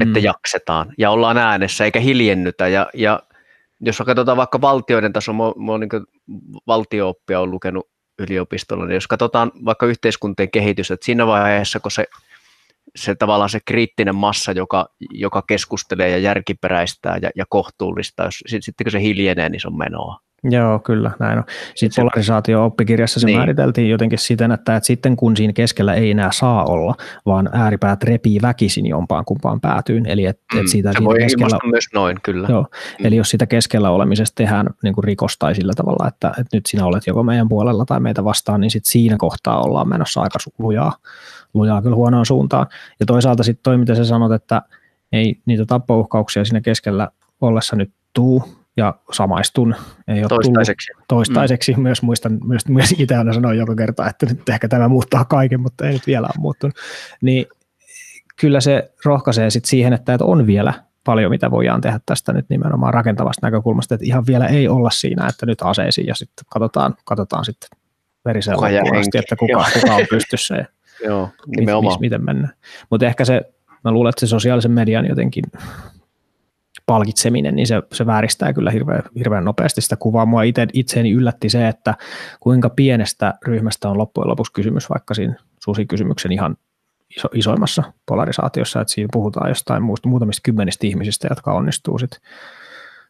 että 0.00 0.18
mm. 0.18 0.24
jaksetaan 0.24 0.92
ja 0.98 1.10
ollaan 1.10 1.38
äänessä 1.38 1.84
eikä 1.84 2.00
hiljennytä 2.00 2.68
ja, 2.68 2.90
ja 2.94 3.22
jos 3.80 4.02
katsotaan 4.06 4.36
vaikka 4.36 4.60
valtioiden 4.60 5.12
taso, 5.12 5.32
mä, 5.32 5.44
mä 5.64 5.72
oon 5.72 5.80
niin 5.80 5.90
valtiooppia 6.66 7.40
on 7.40 7.50
lukenut 7.50 7.88
yliopistolla, 8.18 8.86
niin 8.86 8.94
jos 8.94 9.06
katsotaan 9.06 9.52
vaikka 9.64 9.86
yhteiskuntien 9.86 10.50
kehitys, 10.50 10.90
että 10.90 11.06
siinä 11.06 11.26
vaiheessa, 11.26 11.80
kun 11.80 11.90
se, 11.90 12.06
se 12.96 13.14
tavallaan 13.14 13.50
se 13.50 13.60
kriittinen 13.64 14.14
massa, 14.14 14.52
joka, 14.52 14.88
joka 15.10 15.42
keskustelee 15.42 16.10
ja 16.10 16.18
järkiperäistää 16.18 17.18
ja, 17.22 17.30
ja 17.36 17.44
kohtuullistaa, 17.48 18.26
jos, 18.26 18.42
sitten 18.46 18.84
kun 18.84 18.92
se 18.92 19.02
hiljenee, 19.02 19.48
niin 19.48 19.60
se 19.60 19.68
on 19.68 19.78
menoa. 19.78 20.20
Joo, 20.44 20.78
kyllä, 20.78 21.10
näin 21.18 21.38
on. 21.38 21.44
Sitten 21.74 21.92
se, 21.92 22.02
polarisaatio-oppikirjassa 22.02 23.20
se 23.20 23.26
niin. 23.26 23.38
määriteltiin 23.38 23.90
jotenkin 23.90 24.18
siten, 24.18 24.52
että, 24.52 24.76
että 24.76 24.86
sitten 24.86 25.16
kun 25.16 25.36
siinä 25.36 25.52
keskellä 25.52 25.94
ei 25.94 26.10
enää 26.10 26.32
saa 26.32 26.64
olla, 26.64 26.94
vaan 27.26 27.50
ääripäät 27.52 28.02
repii 28.02 28.38
väkisin 28.42 28.86
jompaan 28.86 29.24
kumpaan 29.24 29.60
päätyyn. 29.60 30.06
Eli 30.06 30.24
et, 30.24 30.40
mm, 30.54 30.60
et 30.60 30.68
siitä, 30.68 30.92
se 30.92 31.04
voi 31.04 31.18
keskellä, 31.18 31.58
myös 31.70 31.84
noin, 31.94 32.16
kyllä. 32.22 32.48
Joo, 32.50 32.62
mm. 32.62 33.06
Eli 33.06 33.16
jos 33.16 33.30
sitä 33.30 33.46
keskellä 33.46 33.90
olemisesta 33.90 34.34
tehdään 34.34 34.66
niin 34.82 34.94
kuin 34.94 35.04
rikos 35.04 35.38
tai 35.38 35.54
sillä 35.54 35.72
tavalla, 35.76 36.08
että, 36.08 36.28
että 36.28 36.56
nyt 36.56 36.66
sinä 36.66 36.86
olet 36.86 37.06
joko 37.06 37.22
meidän 37.22 37.48
puolella 37.48 37.84
tai 37.84 38.00
meitä 38.00 38.24
vastaan, 38.24 38.60
niin 38.60 38.70
sitten 38.70 38.90
siinä 38.90 39.16
kohtaa 39.18 39.62
ollaan 39.62 39.88
menossa 39.88 40.20
aika 40.20 40.38
lujaa, 40.58 40.92
lujaa 41.54 41.82
kyllä 41.82 41.96
huonoon 41.96 42.26
suuntaan. 42.26 42.66
Ja 43.00 43.06
toisaalta 43.06 43.42
sitten 43.42 43.62
toi, 43.62 43.78
mitä 43.78 43.94
sä 43.94 44.04
sanot, 44.04 44.32
että 44.32 44.62
ei 45.12 45.40
niitä 45.46 45.64
tappouhkauksia 45.66 46.44
siinä 46.44 46.60
keskellä 46.60 47.08
ollessa 47.40 47.76
nyt 47.76 47.90
tuu, 48.14 48.44
ja 48.78 48.94
samaistun. 49.12 49.74
Ei 50.08 50.20
ole 50.20 50.28
toistaiseksi. 50.28 50.92
Tullut, 50.92 51.04
toistaiseksi 51.08 51.72
mm. 51.72 51.82
myös 51.82 52.02
muistan, 52.02 52.38
myös, 52.44 52.68
myös 52.68 52.94
itse 52.98 53.16
aina 53.16 53.32
sanoin 53.32 53.58
joka 53.58 53.74
kerta, 53.74 54.08
että 54.08 54.26
nyt 54.26 54.48
ehkä 54.48 54.68
tämä 54.68 54.88
muuttaa 54.88 55.24
kaiken, 55.24 55.60
mutta 55.60 55.86
ei 55.86 55.92
nyt 55.92 56.06
vielä 56.06 56.26
ole 56.26 56.42
muuttunut. 56.42 56.76
Niin 57.20 57.46
kyllä 58.40 58.60
se 58.60 58.92
rohkaisee 59.04 59.50
sit 59.50 59.64
siihen, 59.64 59.92
että, 59.92 60.14
että 60.14 60.24
on 60.24 60.46
vielä 60.46 60.72
paljon, 61.04 61.30
mitä 61.30 61.50
voidaan 61.50 61.80
tehdä 61.80 62.00
tästä 62.06 62.32
nyt 62.32 62.46
nimenomaan 62.48 62.94
rakentavasta 62.94 63.46
näkökulmasta, 63.46 63.94
että 63.94 64.06
ihan 64.06 64.26
vielä 64.26 64.46
ei 64.46 64.68
olla 64.68 64.90
siinä, 64.90 65.26
että 65.28 65.46
nyt 65.46 65.62
aseisiin 65.62 66.06
ja 66.06 66.14
sitten 66.14 66.44
katsotaan, 66.50 66.94
katsotaan 67.04 67.44
sitten 67.44 67.68
verisellä 68.24 68.68
että 69.14 69.36
kuka, 69.36 69.64
kuka 69.74 69.94
on 69.94 70.06
pystyssä 70.10 70.56
ja 70.56 70.64
Joo. 71.04 71.28
Mit, 71.46 72.00
miten 72.00 72.24
mennään. 72.24 72.54
Mutta 72.90 73.06
ehkä 73.06 73.24
se, 73.24 73.42
mä 73.84 73.90
luulen, 73.92 74.08
että 74.08 74.20
se 74.20 74.26
sosiaalisen 74.26 74.70
median 74.70 75.08
jotenkin 75.08 75.44
palkitseminen, 76.88 77.56
niin 77.56 77.66
se, 77.66 77.82
se 77.92 78.06
vääristää 78.06 78.52
kyllä 78.52 78.70
hirveän, 78.70 79.02
hirveän 79.18 79.44
nopeasti 79.44 79.80
sitä 79.80 79.96
kuvaa. 79.96 80.26
Mua 80.26 80.42
itse, 80.42 80.66
itseeni 80.72 81.12
yllätti 81.12 81.48
se, 81.48 81.68
että 81.68 81.94
kuinka 82.40 82.70
pienestä 82.70 83.34
ryhmästä 83.46 83.88
on 83.88 83.98
loppujen 83.98 84.28
lopuksi 84.28 84.52
kysymys, 84.52 84.90
vaikka 84.90 85.14
siinä 85.14 85.34
susikysymyksen 85.64 86.32
ihan 86.32 86.56
iso, 87.16 87.28
isoimmassa 87.34 87.82
polarisaatiossa, 88.06 88.80
että 88.80 88.92
siinä 88.92 89.08
puhutaan 89.12 89.48
jostain 89.48 89.82
muusta, 89.82 90.08
muutamista 90.08 90.40
kymmenistä 90.44 90.86
ihmisistä, 90.86 91.28
jotka 91.30 91.52
onnistuu 91.52 91.98
sit 91.98 92.20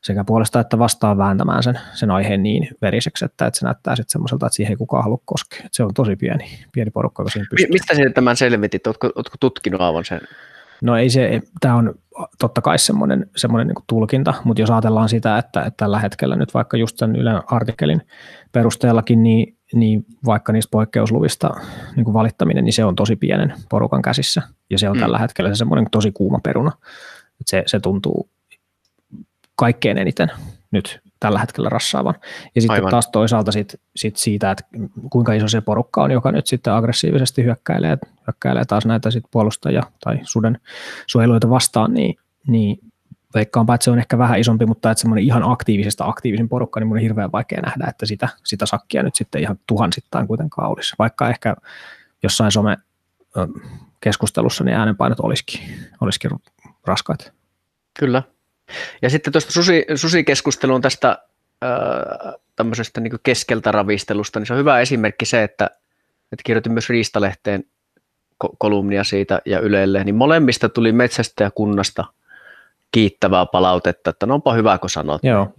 sekä 0.02 0.24
puolesta 0.24 0.60
että 0.60 0.78
vastaan 0.78 1.18
vääntämään 1.18 1.62
sen, 1.62 1.80
sen 1.94 2.10
aiheen 2.10 2.42
niin 2.42 2.68
veriseksi, 2.82 3.24
että, 3.24 3.46
että 3.46 3.60
se 3.60 3.66
näyttää 3.66 3.96
sitten 3.96 4.12
semmoiselta, 4.12 4.46
että 4.46 4.56
siihen 4.56 4.72
ei 4.72 4.76
kukaan 4.76 5.04
halua 5.04 5.22
koskea. 5.24 5.58
Että 5.58 5.76
se 5.76 5.84
on 5.84 5.94
tosi 5.94 6.16
pieni, 6.16 6.44
pieni 6.72 6.90
porukka, 6.90 7.22
joka 7.22 7.30
siinä 7.30 7.46
pystyy. 7.50 7.72
Mistä 7.72 7.94
sinä 7.94 8.10
tämän 8.10 8.36
selvitit? 8.36 8.86
Oletko, 8.86 9.06
oletko 9.14 9.36
tutkinut 9.40 9.80
aivan 9.80 10.04
sen? 10.04 10.20
No 10.82 10.96
ei 10.96 11.10
se, 11.10 11.40
tämä 11.60 11.74
on 11.74 11.94
totta 12.38 12.60
kai 12.60 12.78
semmoinen, 12.78 13.30
semmoinen 13.36 13.66
niin 13.66 13.84
tulkinta, 13.86 14.34
mutta 14.44 14.62
jos 14.62 14.70
ajatellaan 14.70 15.08
sitä, 15.08 15.38
että, 15.38 15.60
että 15.60 15.76
tällä 15.76 15.98
hetkellä 15.98 16.36
nyt 16.36 16.54
vaikka 16.54 16.76
just 16.76 16.98
sen 16.98 17.16
Ylen 17.16 17.42
artikkelin 17.46 18.02
perusteellakin, 18.52 19.22
niin, 19.22 19.56
niin 19.74 20.06
vaikka 20.24 20.52
niistä 20.52 20.70
poikkeusluvista 20.70 21.50
niin 21.96 22.04
kuin 22.04 22.14
valittaminen, 22.14 22.64
niin 22.64 22.72
se 22.72 22.84
on 22.84 22.96
tosi 22.96 23.16
pienen 23.16 23.54
porukan 23.70 24.02
käsissä. 24.02 24.42
Ja 24.70 24.78
se 24.78 24.90
on 24.90 24.96
mm. 24.96 25.00
tällä 25.00 25.18
hetkellä 25.18 25.54
se 25.54 25.58
semmoinen 25.58 25.86
tosi 25.90 26.12
kuuma 26.12 26.38
peruna. 26.44 26.72
Että 27.40 27.50
se, 27.50 27.62
se 27.66 27.80
tuntuu 27.80 28.30
kaikkein 29.56 29.98
eniten 29.98 30.30
nyt 30.70 31.00
tällä 31.20 31.38
hetkellä 31.38 31.68
rassaavan. 31.68 32.14
Ja 32.54 32.60
sitten 32.60 32.74
Aivan. 32.74 32.90
taas 32.90 33.08
toisaalta 33.08 33.52
sit, 33.52 33.80
sit 33.96 34.16
siitä, 34.16 34.50
että 34.50 34.64
kuinka 35.10 35.32
iso 35.32 35.48
se 35.48 35.60
porukka 35.60 36.02
on, 36.02 36.10
joka 36.10 36.32
nyt 36.32 36.46
sitten 36.46 36.72
aggressiivisesti 36.72 37.44
hyökkäilee, 37.44 37.98
hyökkäilee 38.26 38.64
taas 38.64 38.86
näitä 38.86 39.10
sit 39.10 39.24
puolustajia 39.30 39.82
tai 40.04 40.18
suden 40.22 40.60
suojeluita 41.06 41.50
vastaan, 41.50 41.94
niin, 41.94 42.16
niin 42.46 42.78
veikkaanpa, 43.34 43.74
että 43.74 43.84
se 43.84 43.90
on 43.90 43.98
ehkä 43.98 44.18
vähän 44.18 44.38
isompi, 44.38 44.66
mutta 44.66 44.90
että 44.90 45.00
semmoinen 45.00 45.24
ihan 45.24 45.42
aktiivisesta 45.52 46.04
aktiivisen 46.04 46.48
porukka, 46.48 46.80
niin 46.80 46.88
mun 46.88 46.96
on 46.96 47.02
hirveän 47.02 47.32
vaikea 47.32 47.60
nähdä, 47.60 47.86
että 47.88 48.06
sitä, 48.06 48.28
sitä 48.44 48.66
sakkia 48.66 49.02
nyt 49.02 49.14
sitten 49.14 49.42
ihan 49.42 49.58
tuhansittain 49.66 50.26
kuitenkaan 50.26 50.70
olisi. 50.70 50.94
Vaikka 50.98 51.28
ehkä 51.28 51.56
jossain 52.22 52.52
some 52.52 52.76
keskustelussa 54.00 54.64
niin 54.64 54.76
äänenpainot 54.76 55.20
olisikin, 55.20 55.60
olisikin 56.00 56.30
raskaita. 56.86 57.32
Kyllä, 57.98 58.22
ja 59.02 59.10
sitten 59.10 59.32
tuosta 59.32 59.52
susi, 59.52 59.84
susikeskusteluun 59.94 60.80
tästä 60.80 61.18
ää, 61.62 62.32
tämmöisestä 62.56 63.00
niin 63.00 63.12
keskeltä 63.22 63.72
ravistelusta, 63.72 64.40
niin 64.40 64.46
se 64.46 64.52
on 64.52 64.58
hyvä 64.58 64.80
esimerkki 64.80 65.24
se, 65.24 65.42
että, 65.42 65.70
että 66.32 66.42
kirjoitin 66.44 66.72
myös 66.72 66.88
Riistalehteen 66.88 67.64
kolumnia 68.58 69.04
siitä 69.04 69.40
ja 69.46 69.60
Ylelle, 69.60 70.04
niin 70.04 70.14
molemmista 70.14 70.68
tuli 70.68 70.92
metsästäjäkunnasta 70.92 72.04
kiittävää 72.92 73.46
palautetta, 73.46 74.10
että 74.10 74.26
no 74.26 74.34
onpa 74.34 74.52
hyvä, 74.52 74.78
kun 74.78 74.90
sanot. 74.90 75.24
Joo. 75.24 75.52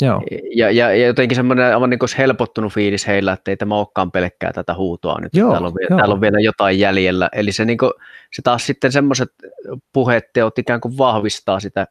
Joo. 0.00 0.22
Ja, 0.54 0.70
ja, 0.70 0.94
ja 0.94 1.06
jotenkin 1.06 1.36
semmoinen 1.36 1.74
aivan 1.74 1.90
niin 1.90 1.98
helpottunut 2.18 2.72
fiilis 2.72 3.06
heillä, 3.06 3.32
että 3.32 3.50
ei 3.50 3.56
tämä 3.56 3.74
olekaan 3.74 4.10
pelkkää 4.10 4.52
tätä 4.52 4.74
huutoa 4.74 5.20
nyt. 5.20 5.34
Joo, 5.34 5.50
täällä, 5.50 5.68
on, 5.68 5.74
vielä, 5.74 5.96
täällä 5.96 6.14
on 6.14 6.20
vielä 6.20 6.40
jotain 6.40 6.78
jäljellä. 6.78 7.28
Eli 7.32 7.52
se, 7.52 7.64
niin 7.64 7.78
kuin, 7.78 7.92
se 8.32 8.42
taas 8.42 8.66
sitten 8.66 8.92
semmoiset 8.92 9.28
puheetteot 9.92 10.58
ikään 10.58 10.80
kuin 10.80 10.98
vahvistaa 10.98 11.60
sitä 11.60 11.86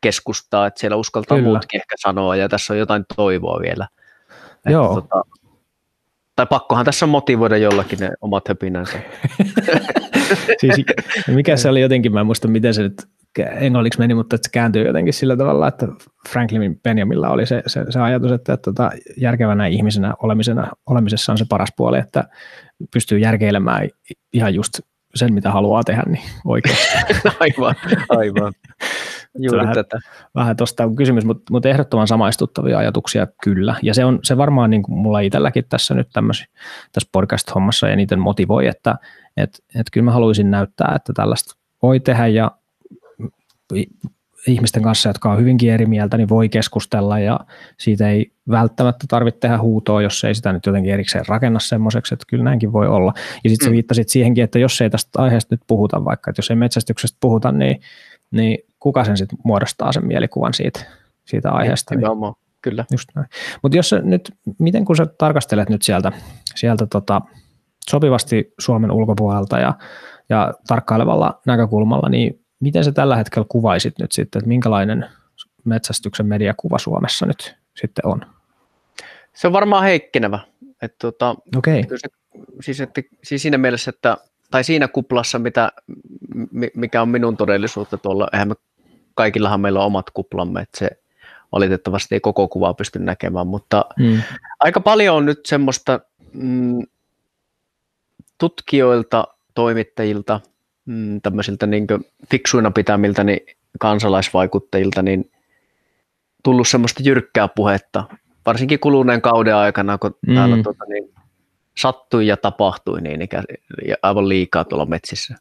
keskustaa, 0.00 0.66
että 0.66 0.80
siellä 0.80 0.96
uskaltaa 0.96 1.38
Kyllä. 1.38 1.48
muutkin 1.48 1.80
ehkä 1.80 1.94
sanoa 1.98 2.36
ja 2.36 2.48
tässä 2.48 2.72
on 2.72 2.78
jotain 2.78 3.04
toivoa 3.16 3.60
vielä. 3.60 3.88
Joo. 4.66 4.98
Että, 4.98 5.08
tota, 5.08 5.24
tai 6.36 6.46
pakkohan 6.46 6.84
tässä 6.84 7.06
on 7.06 7.10
motivoida 7.10 7.56
jollakin 7.56 7.98
ne 7.98 8.10
omat 8.20 8.48
höpinänsä. 8.48 8.98
siis, 10.60 10.76
mikä 11.26 11.56
se 11.56 11.68
oli 11.68 11.80
jotenkin, 11.80 12.12
mä 12.12 12.20
en 12.20 12.26
muista 12.26 12.48
miten 12.48 12.74
se 12.74 12.82
nyt 12.82 13.08
englanniksi 13.38 13.98
meni, 13.98 14.14
mutta 14.14 14.36
että 14.36 14.48
se 14.48 14.52
kääntyy 14.52 14.86
jotenkin 14.86 15.14
sillä 15.14 15.36
tavalla, 15.36 15.68
että 15.68 15.86
Franklin 16.28 16.80
Benjamilla 16.82 17.28
oli 17.28 17.46
se, 17.46 17.62
se, 17.66 17.84
se 17.90 18.00
ajatus, 18.00 18.32
että, 18.32 18.52
että 18.52 18.64
tota, 18.64 18.90
järkevänä 19.16 19.66
ihmisenä 19.66 20.14
olemisena, 20.22 20.68
olemisessa 20.86 21.32
on 21.32 21.38
se 21.38 21.44
paras 21.48 21.72
puoli, 21.76 21.98
että 21.98 22.24
pystyy 22.92 23.18
järkeilemään 23.18 23.88
ihan 24.32 24.54
just 24.54 24.80
sen, 25.14 25.34
mitä 25.34 25.50
haluaa 25.50 25.84
tehdä, 25.84 26.02
niin 26.06 26.22
oikein. 26.44 26.76
aivan, 27.40 27.74
aivan. 28.08 28.52
Juuri 29.38 29.60
vähän, 29.60 29.74
tätä. 29.74 29.98
Vähän 30.34 30.56
tuosta 30.56 30.84
on 30.84 30.96
kysymys, 30.96 31.24
mutta, 31.24 31.42
mutta 31.50 31.68
ehdottoman 31.68 32.08
samaistuttavia 32.08 32.78
ajatuksia 32.78 33.26
kyllä. 33.42 33.74
Ja 33.82 33.94
se 33.94 34.04
on 34.04 34.18
se 34.22 34.36
varmaan 34.36 34.70
niin 34.70 34.82
kuin 34.82 34.98
mulla 34.98 35.20
itselläkin 35.20 35.64
tässä 35.68 35.94
nyt 35.94 36.08
tämmösi, 36.12 36.44
tässä 36.92 37.08
podcast-hommassa 37.12 37.88
eniten 37.88 38.18
motivoi, 38.18 38.66
että 38.66 38.94
et, 39.36 39.62
et 39.74 39.86
kyllä 39.92 40.04
mä 40.04 40.12
haluaisin 40.12 40.50
näyttää, 40.50 40.92
että 40.96 41.12
tällaista 41.12 41.56
voi 41.82 42.00
tehdä 42.00 42.26
ja 42.26 42.50
ihmisten 44.46 44.82
kanssa, 44.82 45.08
jotka 45.08 45.32
on 45.32 45.38
hyvinkin 45.38 45.72
eri 45.72 45.86
mieltä, 45.86 46.16
niin 46.16 46.28
voi 46.28 46.48
keskustella 46.48 47.18
ja 47.18 47.40
siitä 47.78 48.08
ei 48.08 48.32
välttämättä 48.50 49.04
tarvitse 49.08 49.40
tehdä 49.40 49.58
huutoa, 49.58 50.02
jos 50.02 50.24
ei 50.24 50.34
sitä 50.34 50.52
nyt 50.52 50.66
jotenkin 50.66 50.92
erikseen 50.92 51.24
rakenna 51.28 51.60
semmoiseksi, 51.60 52.14
että 52.14 52.24
kyllä 52.28 52.44
näinkin 52.44 52.72
voi 52.72 52.88
olla. 52.88 53.12
Ja 53.44 53.50
sitten 53.50 53.66
mm. 53.66 53.70
sä 53.70 53.72
viittasit 53.72 54.08
siihenkin, 54.08 54.44
että 54.44 54.58
jos 54.58 54.80
ei 54.80 54.90
tästä 54.90 55.22
aiheesta 55.22 55.54
nyt 55.54 55.60
puhuta 55.66 56.04
vaikka, 56.04 56.30
että 56.30 56.38
jos 56.38 56.50
ei 56.50 56.56
metsästyksestä 56.56 57.18
puhuta, 57.20 57.52
niin, 57.52 57.80
niin 58.30 58.58
kuka 58.80 59.04
sen 59.04 59.16
sitten 59.16 59.38
muodostaa 59.44 59.92
sen 59.92 60.06
mielikuvan 60.06 60.54
siitä, 60.54 60.80
siitä 61.24 61.50
aiheesta. 61.50 61.94
Niin, 61.94 62.00
niin, 62.20 62.34
kyllä. 62.62 62.84
Just 62.90 63.08
näin. 63.14 63.28
Mutta 63.62 63.76
jos 63.76 63.94
nyt, 64.02 64.32
miten 64.58 64.84
kun 64.84 64.96
sä 64.96 65.06
tarkastelet 65.06 65.68
nyt 65.68 65.82
sieltä, 65.82 66.12
sieltä 66.54 66.86
tota, 66.86 67.20
sopivasti 67.90 68.54
Suomen 68.58 68.92
ulkopuolelta 68.92 69.58
ja, 69.58 69.74
ja 70.28 70.54
tarkkailevalla 70.66 71.40
näkökulmalla, 71.46 72.08
niin 72.08 72.44
miten 72.60 72.84
sä 72.84 72.92
tällä 72.92 73.16
hetkellä 73.16 73.46
kuvaisit 73.48 73.98
nyt 73.98 74.12
sitten, 74.12 74.38
että 74.38 74.48
minkälainen 74.48 75.06
metsästyksen 75.64 76.26
mediakuva 76.26 76.78
Suomessa 76.78 77.26
nyt 77.26 77.56
sitten 77.76 78.06
on? 78.06 78.20
Se 79.34 79.46
on 79.46 79.52
varmaan 79.52 79.82
heikkenevä. 79.82 80.38
Että 80.82 80.96
tota, 80.98 81.36
okay. 81.56 81.82
se, 81.96 82.08
siis, 82.60 82.80
että, 82.80 83.02
siis 83.24 83.42
siinä 83.42 83.58
mielessä, 83.58 83.88
että 83.88 84.16
tai 84.50 84.64
siinä 84.64 84.88
kuplassa, 84.88 85.38
mitä, 85.38 85.72
mikä 86.74 87.02
on 87.02 87.08
minun 87.08 87.36
todellisuutta 87.36 87.98
tuolla, 87.98 88.28
eihän 88.32 88.48
me, 88.48 88.54
kaikillahan 89.20 89.60
meillä 89.60 89.80
on 89.80 89.86
omat 89.86 90.10
kuplamme, 90.10 90.60
että 90.60 90.78
se 90.78 90.90
valitettavasti 91.52 92.14
ei 92.14 92.20
koko 92.20 92.48
kuvaa 92.48 92.74
pysty 92.74 92.98
näkemään, 92.98 93.46
mutta 93.46 93.84
mm. 93.98 94.22
aika 94.60 94.80
paljon 94.80 95.16
on 95.16 95.26
nyt 95.26 95.40
semmoista 95.46 96.00
mm, 96.32 96.82
tutkijoilta, 98.38 99.28
toimittajilta, 99.54 100.40
mm, 100.86 101.20
tämmöisiltä 101.20 101.66
niin 101.66 101.86
fiksuina 102.30 102.70
pitämiltä 102.70 103.24
niin 103.24 103.40
kansalaisvaikuttajilta, 103.78 105.02
niin 105.02 105.30
tullut 106.44 106.68
semmoista 106.68 107.02
jyrkkää 107.04 107.48
puhetta, 107.48 108.04
varsinkin 108.46 108.78
kuluneen 108.80 109.22
kauden 109.22 109.56
aikana, 109.56 109.98
kun 109.98 110.14
mm. 110.26 110.34
täällä 110.34 110.62
tuota, 110.62 110.84
niin, 110.88 111.14
sattui 111.76 112.26
ja 112.26 112.36
tapahtui 112.36 113.00
niin 113.00 113.22
ikä, 113.22 113.42
aivan 114.02 114.28
liikaa 114.28 114.64
tuolla 114.64 114.86
metsissä. 114.86 115.34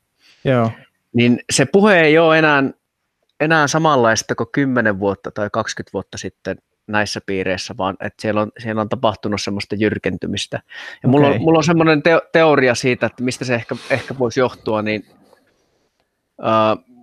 Joo. 0.44 0.72
Niin 1.14 1.40
se 1.52 1.66
puhe 1.66 2.02
ei 2.02 2.18
ole 2.18 2.40
enää, 2.40 2.64
enää 3.40 3.68
samanlaista 3.68 4.36
kuin 4.36 4.50
10 4.52 5.00
vuotta 5.00 5.32
tai 5.32 5.50
20 5.54 5.94
vuotta 5.94 6.18
sitten 6.18 6.58
näissä 6.88 7.22
piireissä, 7.26 7.76
vaan 7.78 7.98
että 8.00 8.22
siellä 8.22 8.42
on, 8.42 8.52
siellä 8.60 8.82
on 8.82 8.90
tapahtunut 8.90 9.42
semmoista 9.42 9.76
jyrkentymistä. 9.76 10.58
Ja 10.58 11.10
okay. 11.10 11.12
mulla, 11.12 11.28
on, 11.28 11.42
mulla 11.42 11.58
on 11.58 11.64
semmoinen 11.64 12.04
te, 12.04 12.22
teoria 12.32 12.76
siitä, 12.76 13.06
että 13.06 13.24
mistä 13.24 13.46
se 13.46 13.56
ehkä, 13.56 13.76
ehkä 13.90 14.16
voisi 14.20 14.40
johtua, 14.40 14.82
niin 14.82 15.06
uh, 16.40 17.00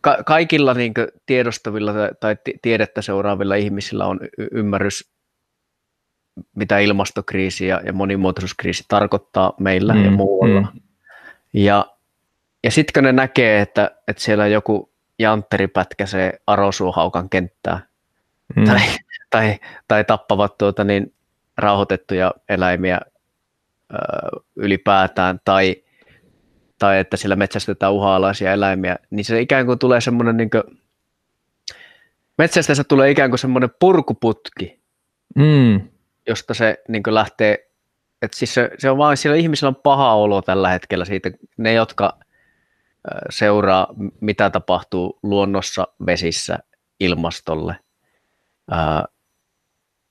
ka- 0.00 0.22
kaikilla 0.26 0.74
niin 0.74 0.94
tiedostavilla 1.26 1.92
tai 2.20 2.36
tiedettä 2.62 3.02
seuraavilla 3.02 3.54
ihmisillä 3.54 4.06
on 4.06 4.20
y- 4.38 4.48
ymmärrys 4.52 5.14
mitä 6.54 6.78
ilmastokriisi 6.78 7.66
ja, 7.66 7.80
ja 7.86 7.92
monimuotoisuuskriisi 7.92 8.84
tarkoittaa 8.88 9.52
meillä 9.60 9.94
mm, 9.94 10.04
ja 10.04 10.10
muualla. 10.10 10.60
Mm. 10.60 10.80
Ja, 11.52 11.86
ja 12.64 12.70
sitten 12.70 12.92
kun 12.94 13.02
ne 13.02 13.12
näkee, 13.12 13.60
että, 13.60 13.90
että 14.08 14.22
siellä 14.22 14.46
joku 14.46 14.93
jantteri 15.18 15.68
pätkäsee 15.68 16.38
arosuohaukan 16.46 17.30
kenttää 17.30 17.80
mm. 18.56 18.64
tai, 18.64 18.80
tai, 19.30 19.58
tai 19.88 20.04
tappavat 20.04 20.58
tuota 20.58 20.84
niin, 20.84 21.14
rauhoitettuja 21.56 22.32
eläimiä 22.48 23.00
ö, 23.92 23.96
ylipäätään 24.56 25.40
tai, 25.44 25.76
tai 26.78 26.98
että 26.98 27.16
sillä 27.16 27.36
metsästetään 27.36 27.92
uha-alaisia 27.92 28.52
eläimiä, 28.52 28.96
niin 29.10 29.24
se 29.24 29.40
ikään 29.40 29.66
kuin 29.66 29.78
tulee 29.78 30.00
semmoinen 30.00 30.36
niin 30.36 30.50
metsästäjästä 32.38 32.84
tulee 32.84 33.10
ikään 33.10 33.30
kuin 33.30 33.38
semmoinen 33.38 33.70
purkuputki, 33.78 34.80
mm. 35.36 35.80
josta 36.26 36.54
se 36.54 36.82
niin 36.88 37.02
lähtee, 37.06 37.70
että 38.22 38.36
siis 38.36 38.54
se, 38.54 38.70
se 38.78 38.90
on 38.90 38.98
vaan, 38.98 39.16
sillä 39.16 39.36
ihmisillä 39.36 39.68
on 39.68 39.76
paha 39.82 40.14
olo 40.14 40.42
tällä 40.42 40.68
hetkellä 40.68 41.04
siitä, 41.04 41.30
ne 41.56 41.72
jotka 41.72 42.18
seuraa, 43.30 43.94
mitä 44.20 44.50
tapahtuu 44.50 45.18
luonnossa, 45.22 45.86
vesissä, 46.06 46.58
ilmastolle 47.00 47.76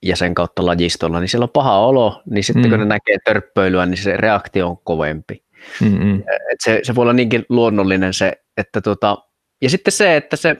ja 0.02 0.16
sen 0.16 0.34
kautta 0.34 0.66
lajistolla, 0.66 1.20
niin 1.20 1.28
siellä 1.28 1.44
on 1.44 1.50
paha 1.50 1.78
olo, 1.78 2.22
niin 2.30 2.44
sitten 2.44 2.64
mm. 2.64 2.70
kun 2.70 2.78
ne 2.78 2.84
näkee 2.84 3.16
törppöilyä, 3.24 3.86
niin 3.86 4.02
se 4.02 4.16
reaktio 4.16 4.68
on 4.68 4.78
kovempi. 4.78 5.44
Mm-hmm. 5.80 6.18
Et 6.52 6.60
se, 6.60 6.80
se 6.82 6.94
voi 6.94 7.02
olla 7.02 7.12
niinkin 7.12 7.46
luonnollinen 7.48 8.14
se, 8.14 8.32
että 8.56 8.80
tota, 8.80 9.18
ja 9.62 9.70
sitten 9.70 9.92
se, 9.92 10.16
että 10.16 10.36
se, 10.36 10.56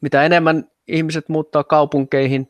mitä 0.00 0.22
enemmän 0.22 0.70
ihmiset 0.88 1.28
muuttaa 1.28 1.64
kaupunkeihin, 1.64 2.48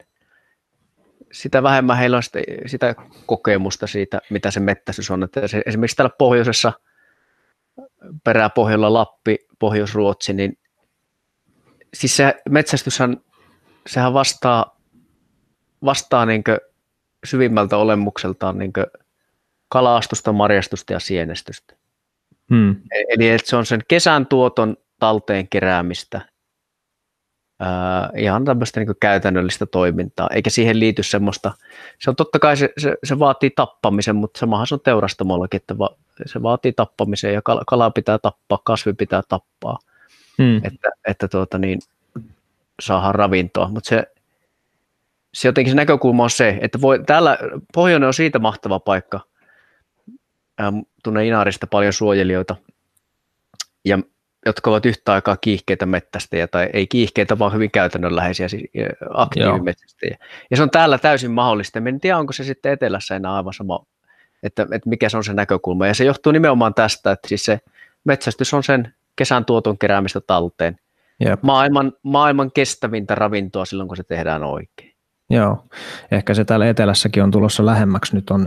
sitä 1.33 1.63
vähemmän 1.63 1.97
heillä 1.97 2.17
on 2.17 2.23
sitä, 2.23 2.39
sitä 2.67 2.95
kokemusta 3.27 3.87
siitä, 3.87 4.21
mitä 4.31 4.51
se 4.51 4.61
mettäisyys 4.61 5.11
on. 5.11 5.23
Että 5.23 5.49
se, 5.49 5.63
esimerkiksi 5.67 5.97
täällä 5.97 6.15
pohjoisessa, 6.19 6.73
peräpohjalla 8.25 8.93
Lappi, 8.93 9.39
Pohjois-Ruotsi, 9.59 10.33
niin 10.33 10.59
siis 11.95 12.17
se 12.17 12.35
metsästyshän, 12.51 13.17
sehän 13.87 14.15
vastaa, 14.15 14.81
vastaa 15.85 16.27
niin 16.27 16.43
syvimmältä 17.25 17.77
olemukseltaan 17.77 18.59
niin 18.59 18.73
kalastusta, 19.69 20.33
marjastusta 20.33 20.93
ja 20.93 21.01
sienestystä. 21.01 21.75
Hmm. 22.51 22.71
E-, 22.71 23.05
eli 23.09 23.29
että 23.29 23.51
se 23.51 23.57
on 23.57 23.67
sen 23.67 23.81
kesän 23.89 24.27
tuoton 24.27 24.77
talteen 24.99 25.49
keräämistä– 25.49 26.21
ihan 28.17 28.45
tämmöistä 28.45 28.81
niin 28.81 28.97
käytännöllistä 29.01 29.67
toimintaa, 29.67 30.29
eikä 30.33 30.51
siihen 30.51 30.81
liity 30.81 31.03
semmoista, 31.03 31.53
se 31.99 32.11
on 32.11 32.17
totta 32.17 32.39
kai 32.39 32.57
se, 32.57 32.73
se, 32.79 32.97
se 33.05 33.19
vaatii 33.19 33.51
tappamisen, 33.51 34.17
mutta 34.17 34.39
samahan 34.39 34.67
se 34.67 34.75
on 34.75 34.81
teurastamollakin, 34.81 35.59
että 35.59 35.79
va, 35.79 35.97
se 36.27 36.43
vaatii 36.43 36.73
tappamisen 36.73 37.35
ja 37.35 37.43
kala, 37.43 37.63
kala 37.67 37.91
pitää 37.91 38.19
tappaa, 38.19 38.59
kasvi 38.65 38.93
pitää 38.93 39.23
tappaa, 39.29 39.79
hmm. 40.39 40.57
että, 40.57 40.89
että 41.09 41.29
tuota 41.29 41.59
niin, 41.59 41.81
saadaan 42.83 43.15
ravintoa, 43.15 43.69
mutta 43.69 43.89
se, 43.89 44.07
se 45.35 45.49
jotenkin 45.49 45.71
se 45.71 45.77
näkökulma 45.77 46.23
on 46.23 46.31
se, 46.31 46.59
että 46.61 46.81
voi, 46.81 47.05
täällä 47.07 47.39
Pohjoinen 47.75 48.07
on 48.07 48.15
siitä 48.15 48.39
mahtava 48.39 48.81
paikka, 48.81 49.21
ähm, 50.61 50.79
tunne 51.03 51.27
Inarista 51.27 51.67
paljon 51.67 51.93
suojelijoita, 51.93 52.57
ja 53.85 53.99
jotka 54.47 54.71
ovat 54.71 54.87
yhtä 54.87 55.13
aikaa 55.13 55.37
kiihkeitä 55.37 55.87
mettästäjiä, 55.87 56.47
tai 56.47 56.71
ei 56.73 56.87
kiihkeitä, 56.87 57.39
vaan 57.39 57.53
hyvin 57.53 57.71
käytännönläheisiä, 57.71 58.49
siis 58.49 58.71
aktiivimettästäjiä. 59.15 60.19
Ja 60.51 60.57
se 60.57 60.63
on 60.63 60.71
täällä 60.71 60.99
täysin 60.99 61.31
mahdollista. 61.31 61.79
En 61.79 62.01
tiedä, 62.01 62.19
onko 62.19 62.33
se 62.33 62.45
sitten 62.45 62.73
etelässä 62.73 63.17
enää 63.17 63.35
aivan 63.35 63.55
sama, 63.55 63.87
että, 64.43 64.63
että 64.63 64.89
mikä 64.89 65.09
se 65.09 65.17
on 65.17 65.25
se 65.25 65.33
näkökulma. 65.33 65.87
Ja 65.87 65.95
se 65.95 66.05
johtuu 66.05 66.33
nimenomaan 66.33 66.75
tästä, 66.75 67.13
että 67.13 67.29
siis 67.29 67.45
se 67.45 67.61
metsästys 68.05 68.55
on 68.55 68.63
sen 68.63 68.95
kesän 69.17 69.45
tuoton 69.45 69.79
keräämistä 69.79 70.21
talteen. 70.21 70.77
Jep. 71.21 71.43
Maailman, 71.43 71.93
maailman 72.03 72.53
kestävintä 72.53 73.15
ravintoa 73.15 73.65
silloin, 73.65 73.89
kun 73.89 73.97
se 73.97 74.03
tehdään 74.03 74.45
oikein. 74.45 74.93
Joo, 75.31 75.67
ehkä 76.11 76.35
se 76.35 76.45
täällä 76.45 76.69
etelässäkin 76.69 77.23
on 77.23 77.31
tulossa 77.31 77.67
lähemmäksi. 77.67 78.15
Nyt 78.15 78.31
on 78.31 78.47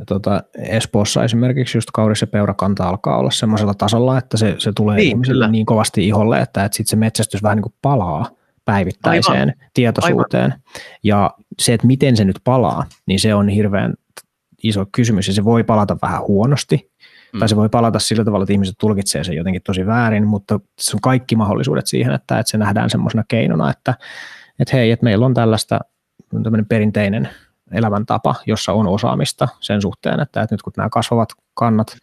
ja 0.00 0.04
tota, 0.06 0.42
Espoossa 0.58 1.24
esimerkiksi 1.24 1.78
just 1.78 1.88
kauris 1.94 2.20
ja 2.20 2.26
peurakanta 2.26 2.88
alkaa 2.88 3.18
olla 3.18 3.30
semmoisella 3.30 3.74
tasolla, 3.74 4.18
että 4.18 4.36
se, 4.36 4.54
se 4.58 4.72
tulee 4.76 4.96
niin, 4.96 5.08
ihmisille 5.08 5.48
niin 5.48 5.66
kovasti 5.66 6.08
iholle, 6.08 6.40
että, 6.40 6.64
että 6.64 6.76
sitten 6.76 6.90
se 6.90 6.96
metsästys 6.96 7.42
vähän 7.42 7.56
niin 7.56 7.62
kuin 7.62 7.74
palaa 7.82 8.30
päivittäiseen 8.64 9.48
Aivan. 9.48 9.70
tietoisuuteen. 9.74 10.44
Aivan. 10.44 10.60
Ja 11.02 11.30
se, 11.58 11.74
että 11.74 11.86
miten 11.86 12.16
se 12.16 12.24
nyt 12.24 12.40
palaa, 12.44 12.84
niin 13.06 13.20
se 13.20 13.34
on 13.34 13.48
hirveän 13.48 13.94
iso 14.62 14.86
kysymys 14.92 15.28
ja 15.28 15.34
se 15.34 15.44
voi 15.44 15.64
palata 15.64 15.96
vähän 16.02 16.22
huonosti, 16.22 16.90
mm. 17.32 17.38
tai 17.38 17.48
se 17.48 17.56
voi 17.56 17.68
palata 17.68 17.98
sillä 17.98 18.24
tavalla, 18.24 18.42
että 18.42 18.52
ihmiset 18.52 18.74
tulkitsee 18.80 19.24
sen 19.24 19.36
jotenkin 19.36 19.62
tosi 19.62 19.86
väärin, 19.86 20.26
mutta 20.26 20.60
se 20.78 20.96
on 20.96 21.00
kaikki 21.00 21.36
mahdollisuudet 21.36 21.86
siihen, 21.86 22.12
että, 22.12 22.38
että 22.38 22.50
se 22.50 22.58
nähdään 22.58 22.90
semmoisena 22.90 23.24
keinona, 23.28 23.70
että, 23.70 23.94
että 24.58 24.76
hei, 24.76 24.90
että 24.90 25.04
meillä 25.04 25.26
on 25.26 25.34
tällaista 25.34 25.80
tämmöinen 26.42 26.66
perinteinen 26.66 27.28
elämäntapa, 27.72 28.34
jossa 28.46 28.72
on 28.72 28.86
osaamista 28.88 29.48
sen 29.60 29.82
suhteen, 29.82 30.20
että, 30.20 30.42
että 30.42 30.54
nyt 30.54 30.62
kun 30.62 30.72
nämä 30.76 30.88
kasvavat 30.88 31.28
kannat 31.54 31.96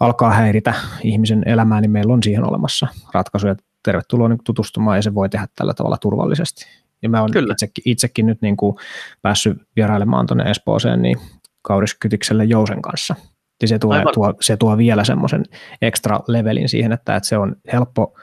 alkaa 0.00 0.30
häiritä 0.32 0.74
ihmisen 1.02 1.42
elämää, 1.46 1.80
niin 1.80 1.90
meillä 1.90 2.14
on 2.14 2.22
siihen 2.22 2.48
olemassa 2.48 2.86
ratkaisuja. 3.14 3.56
Tervetuloa 3.82 4.28
niin 4.28 4.38
tutustumaan 4.44 4.98
ja 4.98 5.02
se 5.02 5.14
voi 5.14 5.28
tehdä 5.28 5.48
tällä 5.56 5.74
tavalla 5.74 5.96
turvallisesti. 5.96 6.66
Ja 7.02 7.08
mä 7.08 7.22
olen 7.22 7.50
itsekin, 7.50 7.82
itsekin 7.84 8.26
nyt 8.26 8.42
niin 8.42 8.56
kuin 8.56 8.76
päässyt 9.22 9.58
vierailemaan 9.76 10.26
tuonne 10.26 10.50
Espooseen 10.50 11.02
niin 11.02 11.18
Kauriskytikselle 11.62 12.44
Jousen 12.44 12.82
kanssa. 12.82 13.14
Ja 13.62 13.68
se 13.68 13.78
tuo, 13.78 13.94
tuo, 14.14 14.34
se 14.40 14.56
tuo 14.56 14.78
vielä 14.78 15.04
semmoisen 15.04 15.44
ekstra 15.82 16.20
levelin 16.28 16.68
siihen, 16.68 16.92
että, 16.92 17.16
että 17.16 17.28
se 17.28 17.38
on 17.38 17.56
helppo 17.72 18.14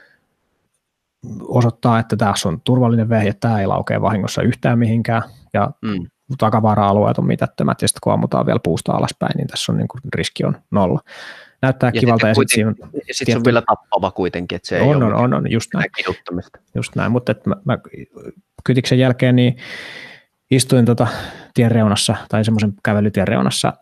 osoittaa, 1.42 2.00
että 2.00 2.16
tässä 2.16 2.50
on 2.50 2.62
turvallinen 2.64 3.10
vehje, 3.10 3.34
tämä 3.34 3.60
ei 3.60 3.68
laukea 3.68 4.02
vahingossa 4.02 4.42
yhtään 4.42 4.80
mihinkään. 4.80 5.22
Ja 5.54 5.72
mm 5.82 6.08
takavaara-alueet 6.38 7.18
on 7.18 7.28
mitättömät, 7.28 7.82
ja 7.82 7.88
sitten 7.88 8.00
kun 8.04 8.14
ammutaan 8.14 8.46
vielä 8.46 8.60
puusta 8.64 8.92
alaspäin, 8.92 9.38
niin 9.38 9.48
tässä 9.48 9.72
on 9.72 9.78
niin 9.78 9.88
kuin, 9.88 10.02
riski 10.16 10.44
on 10.46 10.58
nolla. 10.72 11.00
Näyttää 11.62 11.92
ja 11.94 12.00
kivalta. 12.00 12.28
Ja 12.28 12.34
sitten 12.36 12.68
on, 12.68 12.76
sit 13.12 13.26
tietty... 13.26 13.40
on 13.40 13.46
vielä 13.46 13.62
tappava 13.62 14.12
kuitenkin, 14.12 14.56
että 14.56 14.68
se 14.68 14.82
on, 14.82 14.88
ei 14.88 14.96
on, 14.96 15.04
ole 15.04 15.14
on, 15.14 15.34
on, 15.34 15.52
just 15.52 15.70
näin. 15.74 15.86
Just 16.76 16.96
näin, 16.96 17.12
mutta 17.12 17.32
että 17.32 17.50
mä, 17.50 17.56
mä, 17.66 17.78
kytiksen 18.64 19.00
jälkeen 19.00 19.36
niin 19.36 19.58
istuin 20.52 20.86
tota 20.86 21.08
tien 21.54 21.72
reunassa, 21.72 22.16
tai 22.30 22.46
semmoisen 22.46 22.74
kävelytien 22.84 23.28
reunassa 23.28 23.74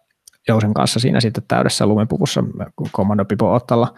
Jousen 0.48 0.74
kanssa 0.74 1.00
siinä 1.00 1.20
sitten 1.20 1.44
täydessä 1.48 1.86
lumenpuvussa 1.86 2.44
Commando 2.96 3.26
Pipo 3.26 3.54
Ottalla 3.54 3.94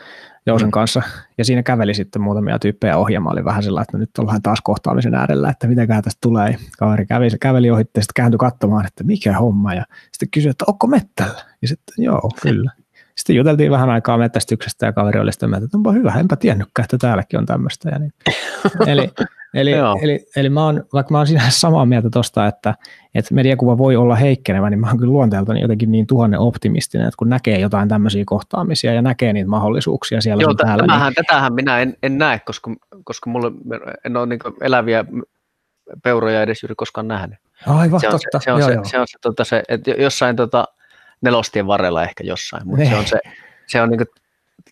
Jousen 0.46 0.68
mm. 0.68 0.72
kanssa. 0.72 1.02
Ja 1.38 1.46
siinä 1.46 1.64
käveli 1.64 1.94
sitten 1.94 2.22
muutamia 2.22 2.60
tyyppejä 2.60 2.98
ohjelma. 2.98 3.32
Oli 3.32 3.46
vähän 3.46 3.64
sellainen, 3.64 3.84
että 3.84 3.98
nyt 3.98 4.10
ollaan 4.18 4.42
taas 4.42 4.60
kohtaamisen 4.64 5.16
äärellä, 5.16 5.50
että 5.50 5.68
mitäkään 5.68 6.04
tästä 6.04 6.18
tulee. 6.22 6.56
Kaveri 6.78 7.06
kävi, 7.06 7.30
käveli 7.42 7.72
ohi 7.72 7.82
ja 7.82 7.86
sitten 8.02 8.14
kääntyi 8.16 8.38
katsomaan, 8.38 8.86
että 8.86 9.04
mikä 9.04 9.38
homma. 9.38 9.74
Ja 9.74 9.86
sitten 10.12 10.30
kysyi, 10.30 10.50
että 10.50 10.66
onko 10.68 10.88
mettällä? 10.88 11.42
Ja 11.62 11.68
sitten 11.68 12.04
joo, 12.04 12.30
kyllä. 12.42 12.72
Sitten 13.18 13.36
juteltiin 13.36 13.72
vähän 13.72 13.90
aikaa 13.90 14.18
metästyksestä 14.18 14.86
ja 14.86 14.94
kaveri 14.94 15.20
oli 15.20 15.32
sitten 15.32 15.54
että 15.54 15.78
onpa 15.78 15.92
hyvä, 15.92 16.14
enpä 16.20 16.36
tiennytkään, 16.36 16.84
että 16.84 16.98
täälläkin 16.98 17.40
on 17.40 17.46
tämmöistä. 17.46 17.90
Ja 17.90 18.00
niin. 18.00 18.14
eli, 18.88 19.12
eli, 19.54 19.72
eli, 20.02 20.26
eli 20.36 20.50
mä 20.50 20.66
oon, 20.66 20.84
vaikka 20.94 21.12
mä 21.12 21.18
oon 21.18 21.28
siinä 21.28 21.50
samaa 21.50 21.86
mieltä 21.86 22.10
tuosta, 22.10 22.48
että, 22.48 22.76
että 23.16 23.34
mediakuva 23.34 23.78
voi 23.78 23.96
olla 23.96 24.16
heikkenevä, 24.16 24.70
niin 24.70 24.80
mä 24.80 24.88
oon 24.88 24.98
kyllä 24.98 25.12
luonteeltani 25.12 25.62
jotenkin 25.62 25.92
niin 25.92 26.08
tuhannen 26.08 26.40
optimistinen, 26.40 27.08
että 27.08 27.18
kun 27.18 27.30
näkee 27.30 27.60
jotain 27.60 27.90
tämmöisiä 27.90 28.24
kohtaamisia 28.26 28.94
ja 28.94 29.02
näkee 29.02 29.34
niitä 29.34 29.50
mahdollisuuksia 29.50 30.22
siellä 30.22 30.42
Joo, 30.42 30.54
täällä. 30.54 30.84
Tämähän, 30.84 31.14
niin... 31.18 31.26
Tätähän 31.26 31.54
minä 31.54 31.80
en, 31.80 31.98
en 32.04 32.18
näe, 32.18 32.40
koska, 32.40 32.72
koska 33.04 33.30
mulla 33.30 33.52
en 34.06 34.18
ole 34.18 34.26
niin 34.26 34.40
eläviä 34.62 35.06
peuroja 36.04 36.42
edes 36.42 36.64
juuri 36.64 36.76
koskaan 36.76 37.08
nähnyt. 37.08 37.40
Aivan, 37.68 38.00
se 38.00 38.08
on 38.08 38.12
totta. 38.12 38.40
Se, 38.40 38.44
se, 38.44 38.52
on 38.52 38.60
joo, 38.60 38.70
se, 38.70 38.74
joo. 38.74 38.84
se, 38.86 39.00
on 39.00 39.08
se, 39.08 39.18
tota, 39.22 39.44
se 39.44 39.64
että 39.68 39.92
jossain 39.92 40.36
tota, 40.36 40.66
nelostien 41.22 41.68
varrella 41.68 42.04
ehkä 42.04 42.24
jossain, 42.24 42.68
mutta 42.68 42.86
se 42.86 42.96
on, 42.96 43.06
se, 43.06 43.20
se 43.68 43.82
on 43.82 43.90
niin 43.90 44.00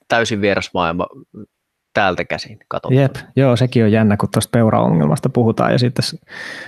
täysin 0.08 0.42
vieras 0.42 0.70
maailma 0.74 1.08
täältä 1.98 2.26
käsin 2.26 2.60
katsottuna. 2.68 3.02
Jep, 3.02 3.16
joo, 3.36 3.56
sekin 3.56 3.84
on 3.84 3.92
jännä, 3.92 4.18
kun 4.18 4.30
tuosta 4.34 4.50
peura-ongelmasta 4.52 5.30
puhutaan 5.30 5.72
ja 5.72 5.80
sitten 5.80 6.06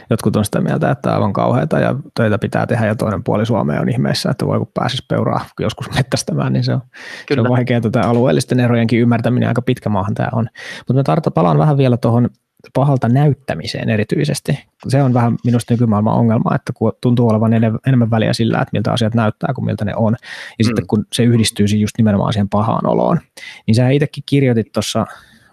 jotkut 0.09 0.35
on 0.35 0.45
sitä 0.45 0.61
mieltä, 0.61 0.91
että 0.91 1.13
aivan 1.13 1.33
kauheita 1.33 1.79
ja 1.79 1.95
töitä 2.15 2.37
pitää 2.37 2.65
tehdä 2.65 2.85
ja 2.85 2.95
toinen 2.95 3.23
puoli 3.23 3.45
Suomea 3.45 3.81
on 3.81 3.89
ihmeessä, 3.89 4.29
että 4.31 4.45
voi 4.45 4.57
kun 4.57 4.71
pääsisi 4.73 5.05
peuraa 5.07 5.45
joskus 5.59 5.91
mettästämään, 5.95 6.53
niin 6.53 6.63
se 6.63 6.73
on, 6.73 6.81
Kyllä. 7.27 7.41
se 7.43 7.47
on 7.47 7.55
vaikea 7.55 7.81
tätä 7.81 8.01
alueellisten 8.01 8.59
erojenkin 8.59 8.99
ymmärtäminen, 8.99 9.49
aika 9.49 9.61
pitkä 9.61 9.89
maahan 9.89 10.15
tämä 10.15 10.29
on. 10.31 10.49
Mutta 10.77 10.93
mä 10.93 11.03
tarvitaan 11.03 11.33
palaan 11.33 11.57
vähän 11.57 11.77
vielä 11.77 11.97
tuohon 11.97 12.29
pahalta 12.73 13.09
näyttämiseen 13.09 13.89
erityisesti. 13.89 14.59
Se 14.87 15.03
on 15.03 15.13
vähän 15.13 15.37
minusta 15.45 15.73
nykymaailman 15.73 16.13
ongelma, 16.13 16.55
että 16.55 16.73
kun 16.73 16.91
tuntuu 17.01 17.29
olevan 17.29 17.53
enemmän 17.87 18.11
väliä 18.11 18.33
sillä, 18.33 18.61
että 18.61 18.69
miltä 18.73 18.91
asiat 18.91 19.15
näyttää 19.15 19.53
kuin 19.53 19.65
miltä 19.65 19.85
ne 19.85 19.95
on. 19.95 20.15
Ja 20.59 20.63
mm. 20.63 20.65
sitten 20.65 20.87
kun 20.87 21.05
se 21.13 21.23
yhdistyy 21.23 21.65
just 21.65 21.97
nimenomaan 21.97 22.33
siihen 22.33 22.49
pahaan 22.49 22.87
oloon. 22.87 23.19
Niin 23.67 23.75
sä 23.75 23.89
itsekin 23.89 24.23
kirjoitit 24.25 24.71
tuossa, 24.71 25.05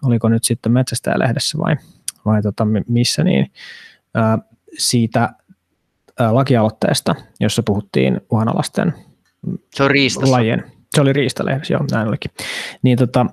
oliko 0.04 0.28
nyt 0.28 0.44
sitten 0.44 0.72
Metsästäjälehdessä 0.72 1.58
vai, 1.58 1.76
vai 2.24 2.42
tota, 2.42 2.66
missä 2.88 3.24
niin, 3.24 3.52
ää, 4.14 4.38
siitä 4.78 5.30
lakialoitteesta, 6.30 7.14
jossa 7.40 7.62
puhuttiin 7.62 8.20
uhanalaisten 8.30 8.94
se 9.74 9.82
on 9.82 9.90
lajien. 10.30 10.64
Se 10.94 11.00
oli 11.00 11.12
riistalehdessä, 11.12 11.74
joo, 11.74 11.84
näin 11.90 12.08
olikin. 12.08 12.30
Niin 12.82 12.98
tota, 12.98 13.26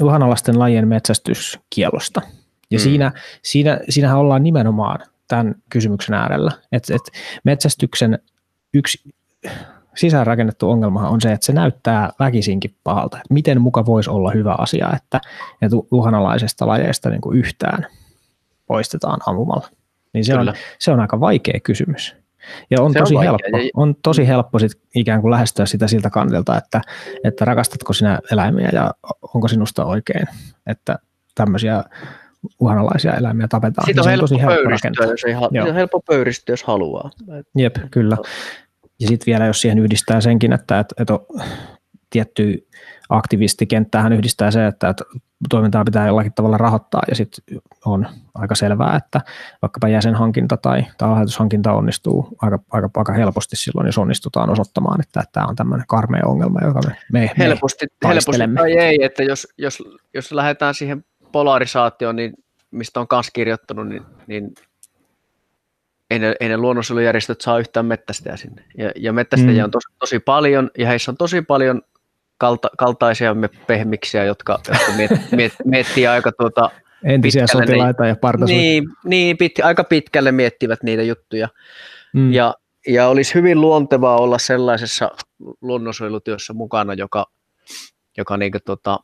uhanalaisten 0.00 0.58
lajien 0.58 0.88
metsästyskielosta. 0.88 2.22
Ja 2.70 2.78
mm. 2.78 2.82
siinä, 2.82 3.12
siinä, 3.42 3.80
siinähän 3.88 4.18
ollaan 4.18 4.42
nimenomaan 4.42 4.98
tämän 5.28 5.54
kysymyksen 5.68 6.14
äärellä, 6.14 6.52
että, 6.72 6.94
että 6.94 7.12
metsästyksen 7.44 8.18
yksi 8.74 9.14
sisäänrakennettu 9.94 10.70
ongelma 10.70 11.08
on 11.08 11.20
se, 11.20 11.32
että 11.32 11.46
se 11.46 11.52
näyttää 11.52 12.12
väkisinkin 12.18 12.74
pahalta. 12.84 13.16
Että 13.16 13.34
miten 13.34 13.60
muka 13.60 13.86
voisi 13.86 14.10
olla 14.10 14.30
hyvä 14.30 14.54
asia, 14.58 14.90
että, 14.96 15.20
että 15.62 15.76
uhanalaisesta 15.90 16.66
lajeista 16.66 17.10
niin 17.10 17.20
kuin 17.20 17.38
yhtään 17.38 17.86
poistetaan 18.66 19.20
ampumalla. 19.26 19.68
Niin 20.12 20.24
se 20.24 20.34
on, 20.34 20.54
se 20.78 20.90
on 20.90 21.00
aika 21.00 21.20
vaikea 21.20 21.60
kysymys. 21.60 22.16
Ja 22.70 22.82
on 22.82 22.92
se 22.92 22.98
tosi, 22.98 23.16
on 23.16 23.22
helppo, 23.22 23.48
on 23.74 23.94
tosi 24.02 24.26
helppo 24.26 24.58
sit 24.58 24.72
ikään 24.94 25.20
kuin 25.20 25.30
lähestyä 25.30 25.66
sitä 25.66 25.88
siltä 25.88 26.10
kantilta, 26.10 26.58
että, 26.58 26.80
että 27.24 27.44
rakastatko 27.44 27.92
sinä 27.92 28.18
eläimiä 28.32 28.68
ja 28.72 28.94
onko 29.34 29.48
sinusta 29.48 29.84
oikein, 29.84 30.26
että 30.66 30.98
tämmöisiä 31.34 31.84
uhanalaisia 32.60 33.14
eläimiä 33.14 33.48
tapetaan. 33.48 33.84
Siitä 33.84 34.00
on, 34.00 34.06
on 34.06 34.10
helppo 34.10 34.26
tosi 34.26 34.40
helppo 34.42 34.54
pöyristyä, 34.56 35.06
jos 35.06 35.24
ei, 35.24 35.68
on 35.68 35.74
helppo 35.74 36.00
pöyristyä, 36.00 36.52
jos 36.52 36.64
haluaa. 36.64 37.10
Jep, 37.56 37.76
kyllä. 37.90 38.16
Ja 39.00 39.08
sitten 39.08 39.26
vielä, 39.26 39.46
jos 39.46 39.60
siihen 39.60 39.78
yhdistää 39.78 40.20
senkin, 40.20 40.52
että, 40.52 40.78
että, 40.78 40.94
että 40.98 41.18
tietty 42.10 42.66
aktivistikenttähän 43.08 44.12
yhdistää 44.12 44.50
se, 44.50 44.66
että, 44.66 44.88
että 44.88 45.04
toimintaa 45.50 45.84
pitää 45.84 46.06
jollakin 46.06 46.32
tavalla 46.32 46.58
rahoittaa 46.58 47.02
ja 47.08 47.14
sitten 47.14 47.58
on 47.84 48.06
aika 48.34 48.54
selvää, 48.54 48.96
että 48.96 49.20
vaikkapa 49.62 49.88
jäsenhankinta 49.88 50.56
tai, 50.56 50.86
tai 50.98 51.08
lahjoitushankinta 51.08 51.72
onnistuu 51.72 52.28
aika, 52.42 52.58
aika, 52.70 52.90
aika 52.96 53.12
helposti 53.12 53.56
silloin, 53.56 53.86
jos 53.86 53.98
onnistutaan 53.98 54.50
osoittamaan, 54.50 55.00
että, 55.00 55.20
että 55.20 55.32
tämä 55.32 55.46
on 55.46 55.56
tämmöinen 55.56 55.86
karmea 55.88 56.22
ongelma, 56.26 56.60
joka 56.62 56.80
me, 56.86 56.96
me, 57.12 57.30
helposti, 57.38 57.86
me 58.04 58.08
helposti 58.08 58.38
tai 58.54 58.72
ei, 58.72 59.04
että 59.04 59.22
jos, 59.22 59.48
jos, 59.58 59.82
jos 60.14 60.32
lähdetään 60.32 60.74
siihen 60.74 61.04
polarisaatioon, 61.32 62.16
niin 62.16 62.32
mistä 62.70 63.00
on 63.00 63.08
kanssa 63.08 63.32
kirjoittanut, 63.32 63.88
niin, 63.88 64.02
niin 64.26 64.50
ei 66.10 66.18
ne, 66.18 66.34
ei 66.40 66.48
ne 66.48 66.56
luonnonsuojelujärjestöt 66.56 67.40
saa 67.40 67.58
yhtään 67.58 67.86
mettästäjä 67.86 68.36
sinne. 68.36 68.64
Ja, 68.78 68.92
ja 68.96 69.12
mettästäjiä 69.12 69.62
mm. 69.62 69.64
on 69.64 69.70
tosi, 69.70 69.88
tosi 69.98 70.18
paljon, 70.18 70.70
ja 70.78 70.86
heissä 70.86 71.10
on 71.10 71.16
tosi 71.16 71.42
paljon 71.42 71.82
kalta, 72.38 72.68
kaltaisia 72.78 73.36
pehmiksiä, 73.66 74.24
jotka, 74.24 74.60
jotka 74.68 74.92
miet, 74.96 75.10
miet, 75.36 75.52
miettii 75.64 76.06
aika 76.06 76.32
tuota, 76.32 76.70
Entisiä 77.04 77.46
sotilaita 77.46 78.06
ja 78.06 78.16
partasuita. 78.16 78.60
Niin, 78.60 78.88
niin 79.04 79.36
pit, 79.36 79.52
aika 79.62 79.84
pitkälle 79.84 80.32
miettivät 80.32 80.82
niitä 80.82 81.02
juttuja. 81.02 81.48
Mm. 82.12 82.32
Ja, 82.32 82.54
ja 82.86 83.08
olisi 83.08 83.34
hyvin 83.34 83.60
luontevaa 83.60 84.16
olla 84.16 84.38
sellaisessa 84.38 85.10
luonnonsuojelutyössä 85.60 86.52
mukana, 86.52 86.94
joka, 86.94 87.26
joka 88.16 88.36
niin 88.36 88.52
tuota, 88.64 88.98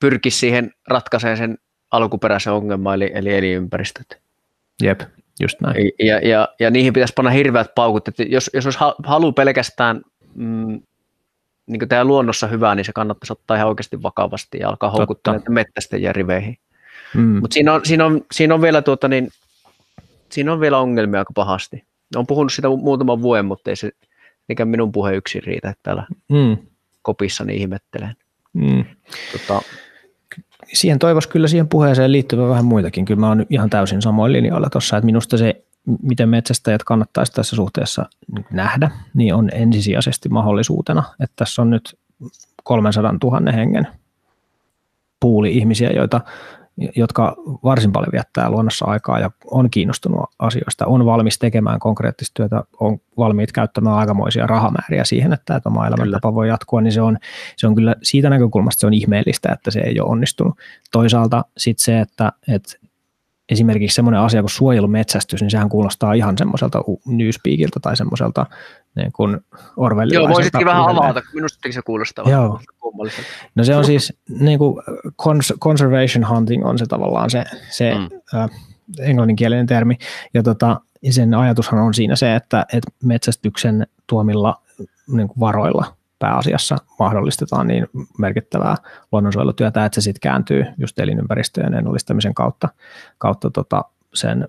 pyrkisi 0.00 0.38
siihen 0.38 0.70
ratkaisemaan 0.88 1.36
sen 1.36 1.58
alkuperäisen 1.90 2.52
ongelman, 2.52 2.94
eli, 2.94 3.10
eli 3.14 3.34
elinympäristöt. 3.34 4.20
Jep, 4.82 5.00
just 5.40 5.60
näin. 5.60 5.90
Ja, 5.98 6.18
ja, 6.18 6.48
ja 6.60 6.70
niihin 6.70 6.92
pitäisi 6.92 7.12
panna 7.16 7.30
hirveät 7.30 7.74
paukut, 7.74 8.08
että 8.08 8.22
jos, 8.22 8.50
jos 8.54 8.66
olisi 8.66 8.78
halu 9.04 9.32
pelkästään 9.32 10.00
mm, 10.34 10.80
niin 11.66 11.88
tehdä 11.88 12.04
luonnossa 12.04 12.46
hyvää, 12.46 12.74
niin 12.74 12.84
se 12.84 12.92
kannattaisi 12.92 13.32
ottaa 13.32 13.56
ihan 13.56 13.68
oikeasti 13.68 14.02
vakavasti 14.02 14.58
ja 14.58 14.68
alkaa 14.68 14.90
houkuttaa 14.90 15.34
näitä 15.34 15.50
mettästäjiä 15.50 16.12
riveihin. 16.12 16.58
Mm. 17.14 17.22
Mutta 17.40 17.54
siinä 17.54 17.72
on, 17.72 17.80
siinä, 17.84 18.06
on, 18.06 18.24
siinä, 18.32 18.54
on 18.54 18.62
vielä 18.62 18.82
tuota, 18.82 19.08
niin, 19.08 19.28
siinä 20.30 20.52
on 20.52 20.60
vielä 20.60 20.78
ongelmia 20.78 21.20
aika 21.20 21.32
pahasti. 21.34 21.84
Olen 22.16 22.26
puhunut 22.26 22.52
sitä 22.52 22.68
muutaman 22.68 23.22
vuoden, 23.22 23.44
mutta 23.44 23.70
ei 23.70 23.76
se 23.76 23.90
mikä 24.50 24.64
minun 24.64 24.92
puhe 24.92 25.14
yksin 25.14 25.42
riitä, 25.42 25.68
että 25.68 25.82
täällä 25.82 26.06
mm. 26.28 26.56
kopissa 27.02 27.44
niin 27.44 27.60
ihmettelen. 27.60 28.16
Mm. 28.52 28.84
Tota, 29.32 29.62
siihen 30.72 30.98
toivoisi 30.98 31.28
kyllä 31.28 31.48
siihen 31.48 31.68
puheeseen 31.68 32.12
liittyvä 32.12 32.48
vähän 32.48 32.64
muitakin. 32.64 33.04
Kyllä 33.04 33.20
mä 33.20 33.28
oon 33.28 33.46
ihan 33.50 33.70
täysin 33.70 34.02
samoin 34.02 34.32
linjoilla 34.32 34.70
tuossa, 34.70 34.96
että 34.96 35.06
minusta 35.06 35.38
se, 35.38 35.64
miten 36.02 36.28
metsästäjät 36.28 36.84
kannattaisi 36.84 37.32
tässä 37.32 37.56
suhteessa 37.56 38.06
nähdä, 38.52 38.90
niin 39.14 39.34
on 39.34 39.50
ensisijaisesti 39.52 40.28
mahdollisuutena, 40.28 41.02
että 41.20 41.36
tässä 41.36 41.62
on 41.62 41.70
nyt 41.70 41.98
300 42.64 43.14
000 43.24 43.52
hengen 43.52 43.86
puuli 45.20 45.56
ihmisiä, 45.56 45.90
joita 45.90 46.20
jotka 46.96 47.36
varsin 47.64 47.92
paljon 47.92 48.12
viettää 48.12 48.50
luonnossa 48.50 48.84
aikaa 48.84 49.18
ja 49.18 49.30
on 49.50 49.70
kiinnostunut 49.70 50.30
asioista, 50.38 50.86
on 50.86 51.06
valmis 51.06 51.38
tekemään 51.38 51.80
konkreettista 51.80 52.34
työtä, 52.34 52.64
on 52.80 52.98
valmiit 53.16 53.52
käyttämään 53.52 53.96
aikamoisia 53.96 54.46
rahamääriä 54.46 55.04
siihen, 55.04 55.32
että, 55.32 55.56
että 55.56 55.68
oma 55.68 55.86
elämäntapa 55.86 56.34
voi 56.34 56.48
jatkua, 56.48 56.80
niin 56.80 56.92
se 56.92 57.02
on, 57.02 57.18
se 57.56 57.66
on 57.66 57.74
kyllä 57.74 57.94
siitä 58.02 58.30
näkökulmasta 58.30 58.80
se 58.80 58.86
on 58.86 58.94
ihmeellistä, 58.94 59.52
että 59.52 59.70
se 59.70 59.80
ei 59.80 60.00
ole 60.00 60.10
onnistunut. 60.10 60.58
Toisaalta 60.92 61.44
sitten 61.56 61.84
se, 61.84 62.00
että, 62.00 62.32
että 62.48 62.72
esimerkiksi 63.50 63.94
semmoinen 63.94 64.20
asia 64.20 64.42
kuin 64.42 64.50
suojelumetsästys, 64.50 65.40
niin 65.40 65.50
sehän 65.50 65.68
kuulostaa 65.68 66.12
ihan 66.12 66.38
semmoiselta 66.38 66.82
newspeakilta 67.06 67.80
tai 67.80 67.96
semmoiselta 67.96 68.46
niin 68.96 69.12
kuin 69.12 69.38
Joo, 70.14 70.28
voisitkin 70.28 70.66
vähän 70.66 70.88
avata, 70.88 71.22
minusta 71.34 71.58
se 71.72 71.82
kuulostaa 71.82 72.30
Joo. 72.30 72.60
No 73.54 73.64
se 73.64 73.76
on 73.76 73.84
siis, 73.84 74.12
niin 74.40 74.58
kuin 74.58 74.82
conservation 75.62 76.28
hunting 76.28 76.66
on 76.66 76.78
se 76.78 76.86
tavallaan 76.86 77.30
se, 77.30 77.44
se 77.70 77.94
mm. 77.94 78.38
äh, 78.38 78.50
englanninkielinen 78.98 79.66
termi, 79.66 79.98
ja 80.34 80.42
tota, 80.42 80.80
sen 81.10 81.34
ajatushan 81.34 81.80
on 81.80 81.94
siinä 81.94 82.16
se, 82.16 82.34
että, 82.34 82.66
että 82.72 82.92
metsästyksen 83.04 83.86
tuomilla 84.06 84.62
niin 85.12 85.28
kuin 85.28 85.40
varoilla 85.40 85.96
pääasiassa 86.20 86.76
mahdollistetaan 86.98 87.66
niin 87.66 87.86
merkittävää 88.18 88.76
luonnonsuojelutyötä, 89.12 89.84
että 89.84 90.00
se 90.00 90.04
sitten 90.04 90.20
kääntyy 90.20 90.64
just 90.78 90.98
elinympäristöjen 90.98 91.74
ennallistamisen 91.74 92.34
kautta, 92.34 92.68
kautta 93.18 93.50
tota 93.50 93.84
sen 94.14 94.46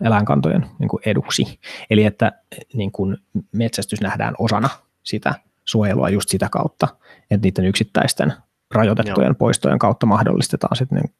eläinkantojen 0.00 0.66
niin 0.78 0.88
kuin 0.88 1.02
eduksi. 1.06 1.60
Eli 1.90 2.04
että 2.04 2.32
niin 2.74 2.92
kuin 2.92 3.16
metsästys 3.52 4.00
nähdään 4.00 4.34
osana 4.38 4.68
sitä 5.02 5.34
suojelua 5.64 6.08
just 6.08 6.28
sitä 6.28 6.48
kautta, 6.50 6.88
että 7.30 7.46
niiden 7.46 7.64
yksittäisten 7.64 8.32
rajoitettujen 8.74 9.28
Joo. 9.28 9.34
poistojen 9.34 9.78
kautta 9.78 10.06
mahdollistetaan 10.06 10.76
sitten 10.76 10.98
niin 10.98 11.14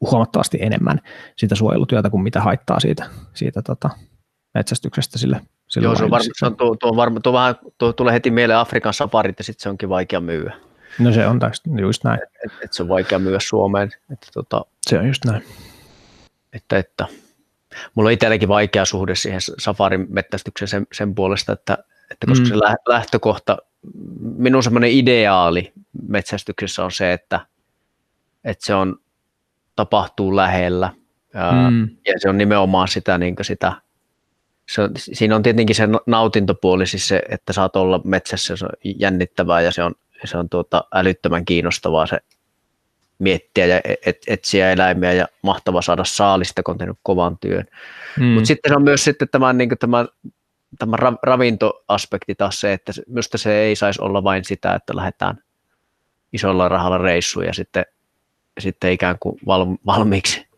huomattavasti 0.00 0.58
enemmän 0.60 1.00
sitä 1.36 1.54
suojelutyötä 1.54 2.10
kuin 2.10 2.22
mitä 2.22 2.40
haittaa 2.40 2.80
siitä, 2.80 3.06
siitä 3.34 3.62
tota, 3.62 3.90
metsästyksestä 4.54 5.18
sille. 5.18 5.40
Joo, 5.76 5.96
se 5.96 6.04
on, 6.04 6.10
varma, 6.10 6.28
se 6.38 6.46
on 6.46 6.56
tuo, 6.56 6.76
tuo, 6.76 6.96
varma, 6.96 7.20
tuo 7.20 7.32
vähän, 7.32 7.54
tuo 7.78 7.92
tulee 7.92 8.14
heti 8.14 8.30
mieleen 8.30 8.58
Afrikan 8.58 8.94
safarit 8.94 9.38
ja 9.38 9.44
sitten 9.44 9.62
se 9.62 9.68
onkin 9.68 9.88
vaikea 9.88 10.20
myyä. 10.20 10.54
No 10.98 11.12
se 11.12 11.26
on 11.26 11.38
tästä, 11.38 11.70
just 11.80 12.04
näin. 12.04 12.20
Et, 12.44 12.52
et 12.64 12.72
se 12.72 12.82
on 12.82 12.88
vaikea 12.88 13.18
myyä 13.18 13.38
Suomeen. 13.40 13.90
Että, 14.12 14.26
tota, 14.34 14.64
se 14.82 14.98
on 14.98 15.06
just 15.06 15.24
näin. 15.24 15.44
Että, 16.52 16.78
että 16.78 17.06
mulla 17.94 18.08
on 18.08 18.12
itselläkin 18.12 18.48
vaikea 18.48 18.84
suhde 18.84 19.14
siihen 19.14 19.40
safarin 19.58 20.06
mettästykseen 20.08 20.68
sen, 20.68 20.86
sen 20.92 21.14
puolesta, 21.14 21.52
että, 21.52 21.78
että 22.10 22.26
koska 22.26 22.44
mm. 22.44 22.48
se 22.48 22.58
lähtökohta, 22.88 23.58
minun 24.20 24.62
semmoinen 24.62 24.90
ideaali 24.90 25.72
metsästyksessä 26.08 26.84
on 26.84 26.92
se, 26.92 27.12
että, 27.12 27.40
että 28.44 28.66
se 28.66 28.74
on, 28.74 28.96
tapahtuu 29.76 30.36
lähellä 30.36 30.92
ja, 31.34 31.70
mm. 31.70 31.88
ja 32.06 32.14
se 32.16 32.28
on 32.28 32.38
nimenomaan 32.38 32.88
sitä, 32.88 33.18
niin 33.18 33.36
sitä 33.42 33.72
se 34.70 34.82
on, 34.82 34.90
siinä 34.96 35.36
on 35.36 35.42
tietenkin 35.42 35.76
se 35.76 35.88
nautintopuoli, 36.06 36.86
siis 36.86 37.08
se, 37.08 37.22
että 37.28 37.52
saat 37.52 37.76
olla 37.76 38.00
metsässä, 38.04 38.56
se 38.56 38.64
on 38.64 38.70
jännittävää 38.98 39.60
ja 39.60 39.72
se 39.72 39.82
on, 39.82 39.94
se 40.24 40.38
on 40.38 40.48
tuota 40.48 40.84
älyttömän 40.94 41.44
kiinnostavaa 41.44 42.06
se 42.06 42.18
miettiä 43.18 43.66
ja 43.66 43.80
et, 44.06 44.18
etsiä 44.26 44.72
eläimiä 44.72 45.12
ja 45.12 45.26
mahtava 45.42 45.82
saada 45.82 46.04
saalista, 46.04 46.62
kun 46.62 46.72
on 46.72 46.78
tehnyt 46.78 46.98
kovan 47.02 47.38
työn. 47.38 47.64
Mm. 48.18 48.24
Mutta 48.24 48.46
sitten 48.46 48.70
se 48.70 48.76
on 48.76 48.82
myös 48.82 49.04
sitten 49.04 49.28
tämä, 49.28 49.52
niin 49.52 49.70
tämä, 49.80 50.06
tämä 50.78 50.96
ravintoaspekti 51.22 52.34
taas 52.34 52.60
se, 52.60 52.72
että 52.72 52.92
minusta 53.06 53.38
se 53.38 53.60
ei 53.60 53.76
saisi 53.76 54.02
olla 54.02 54.24
vain 54.24 54.44
sitä, 54.44 54.74
että 54.74 54.96
lähdetään 54.96 55.38
isolla 56.32 56.68
rahalla 56.68 56.98
reissuun 56.98 57.46
ja 57.46 57.54
sitten, 57.54 57.84
sitten 58.58 58.92
ikään 58.92 59.16
kuin 59.20 59.40
valmiiksi 59.86 60.49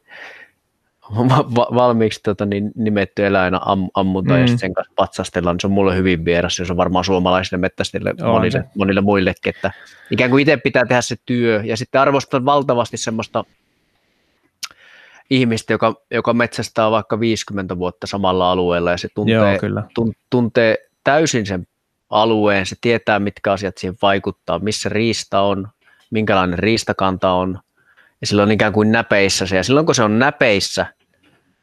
valmiiksi 1.80 2.20
tota, 2.22 2.46
niin 2.46 2.72
nimetty 2.74 3.26
eläin 3.26 3.54
am, 3.54 3.88
ammunta 3.94 4.34
mm. 4.34 4.40
ja 4.40 4.46
sen 4.58 4.74
kanssa 4.74 4.92
patsastellaan, 4.96 5.54
niin 5.54 5.60
se 5.60 5.66
on 5.66 5.72
mulle 5.72 5.96
hyvin 5.96 6.24
vieras, 6.24 6.56
se 6.56 6.64
on 6.70 6.76
varmaan 6.76 7.04
suomalaisille 7.04 7.60
mettästille 7.60 8.14
monille, 8.24 8.64
monille 8.76 9.00
muillekin, 9.00 9.54
että 9.56 9.72
ikään 10.10 10.30
kuin 10.30 10.40
itse 10.40 10.56
pitää 10.56 10.86
tehdä 10.86 11.00
se 11.00 11.16
työ. 11.26 11.62
Ja 11.64 11.76
sitten 11.76 12.00
arvostan 12.00 12.44
valtavasti 12.44 12.96
semmoista 12.96 13.44
ihmistä, 15.30 15.72
joka, 15.72 15.94
joka 16.10 16.34
metsästää 16.34 16.90
vaikka 16.90 17.20
50 17.20 17.78
vuotta 17.78 18.06
samalla 18.06 18.52
alueella 18.52 18.90
ja 18.90 18.98
se 18.98 19.08
tuntee, 19.14 19.34
Joo, 19.34 19.58
kyllä. 19.60 19.82
Tun, 19.94 20.12
tuntee 20.30 20.78
täysin 21.04 21.46
sen 21.46 21.66
alueen, 22.10 22.66
se 22.66 22.76
tietää 22.80 23.18
mitkä 23.18 23.52
asiat 23.52 23.78
siihen 23.78 23.96
vaikuttaa, 24.02 24.58
missä 24.58 24.88
riista 24.88 25.40
on, 25.40 25.68
minkälainen 26.10 26.58
riistakanta 26.58 27.32
on, 27.32 27.58
ja 28.20 28.26
silloin 28.26 28.46
on 28.46 28.52
ikään 28.52 28.72
kuin 28.72 28.92
näpeissä 28.92 29.46
se, 29.46 29.56
ja 29.56 29.64
silloin 29.64 29.86
kun 29.86 29.94
se 29.94 30.02
on 30.02 30.18
näpeissä, 30.18 30.86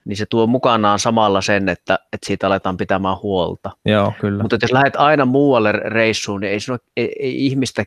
niin 0.10 0.18
se 0.18 0.26
tuo 0.26 0.48
mukanaan 0.48 1.00
samalla 1.00 1.42
sen, 1.42 1.70
että, 1.70 2.00
että 2.14 2.28
siitä 2.28 2.48
aletaan 2.48 2.78
pitämään 2.78 3.18
huolta. 3.24 3.72
Joo, 3.86 4.14
kyllä. 4.22 4.42
Mutta 4.42 4.58
jos 4.62 4.72
lähdet 4.72 4.96
aina 4.96 5.26
muualle 5.26 5.72
reissuun, 5.72 6.42
niin 6.42 6.52
ei, 6.52 6.60
sinua, 6.60 6.78
ei, 6.98 7.16
ei 7.20 7.46
ihmistä 7.46 7.84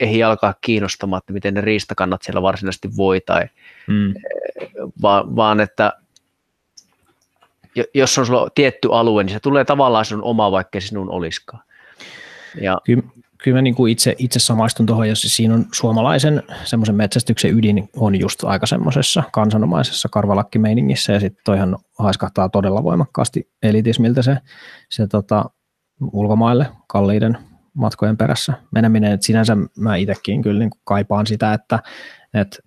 ehdi 0.00 0.22
alkaa 0.22 0.54
kiinnostamaan, 0.60 1.18
että 1.18 1.32
miten 1.32 1.54
ne 1.54 1.60
riistakannat 1.60 2.22
siellä 2.22 2.42
varsinaisesti 2.42 2.88
voi, 2.96 3.20
tai, 3.20 3.48
mm. 3.86 4.14
vaan, 5.02 5.36
vaan 5.36 5.60
että 5.60 5.92
jos 7.94 8.18
on 8.18 8.26
sulla 8.26 8.50
tietty 8.54 8.88
alue, 8.92 9.24
niin 9.24 9.34
se 9.34 9.40
tulee 9.40 9.64
tavallaan 9.64 10.04
sinun 10.04 10.24
oma, 10.24 10.52
vaikka 10.52 10.80
sinun 10.80 11.10
olisikaan. 11.10 11.62
Ja, 12.60 12.80
kyllä, 12.84 13.02
kyllä 13.42 13.58
mä 13.58 13.62
niin 13.62 13.74
kuin 13.74 13.92
itse, 13.92 14.14
itse 14.18 14.38
samaistun 14.38 14.86
tuohon, 14.86 15.08
jos 15.08 15.22
siinä 15.22 15.54
on 15.54 15.66
suomalaisen 15.72 16.42
semmoisen 16.64 16.94
metsästyksen 16.94 17.58
ydin 17.58 17.88
on 17.96 18.20
just 18.20 18.44
aika 18.44 18.66
semmoisessa 18.66 19.22
kansanomaisessa 19.32 20.08
karvalakkimeiningissä, 20.08 21.12
ja 21.12 21.20
sitten 21.20 21.42
toihan 21.44 21.78
haiskahtaa 21.98 22.48
todella 22.48 22.82
voimakkaasti 22.82 23.50
elitismiltä 23.62 24.22
se, 24.22 24.36
se 24.90 25.06
tota, 25.06 25.50
ulkomaille 26.12 26.66
kalliiden 26.86 27.38
matkojen 27.74 28.16
perässä 28.16 28.52
meneminen, 28.74 29.12
että 29.12 29.26
sinänsä 29.26 29.56
mä 29.78 29.96
itsekin 29.96 30.42
kyllä 30.42 30.58
niin 30.58 30.70
kaipaan 30.84 31.26
sitä, 31.26 31.52
että, 31.54 31.78
että 32.34 32.58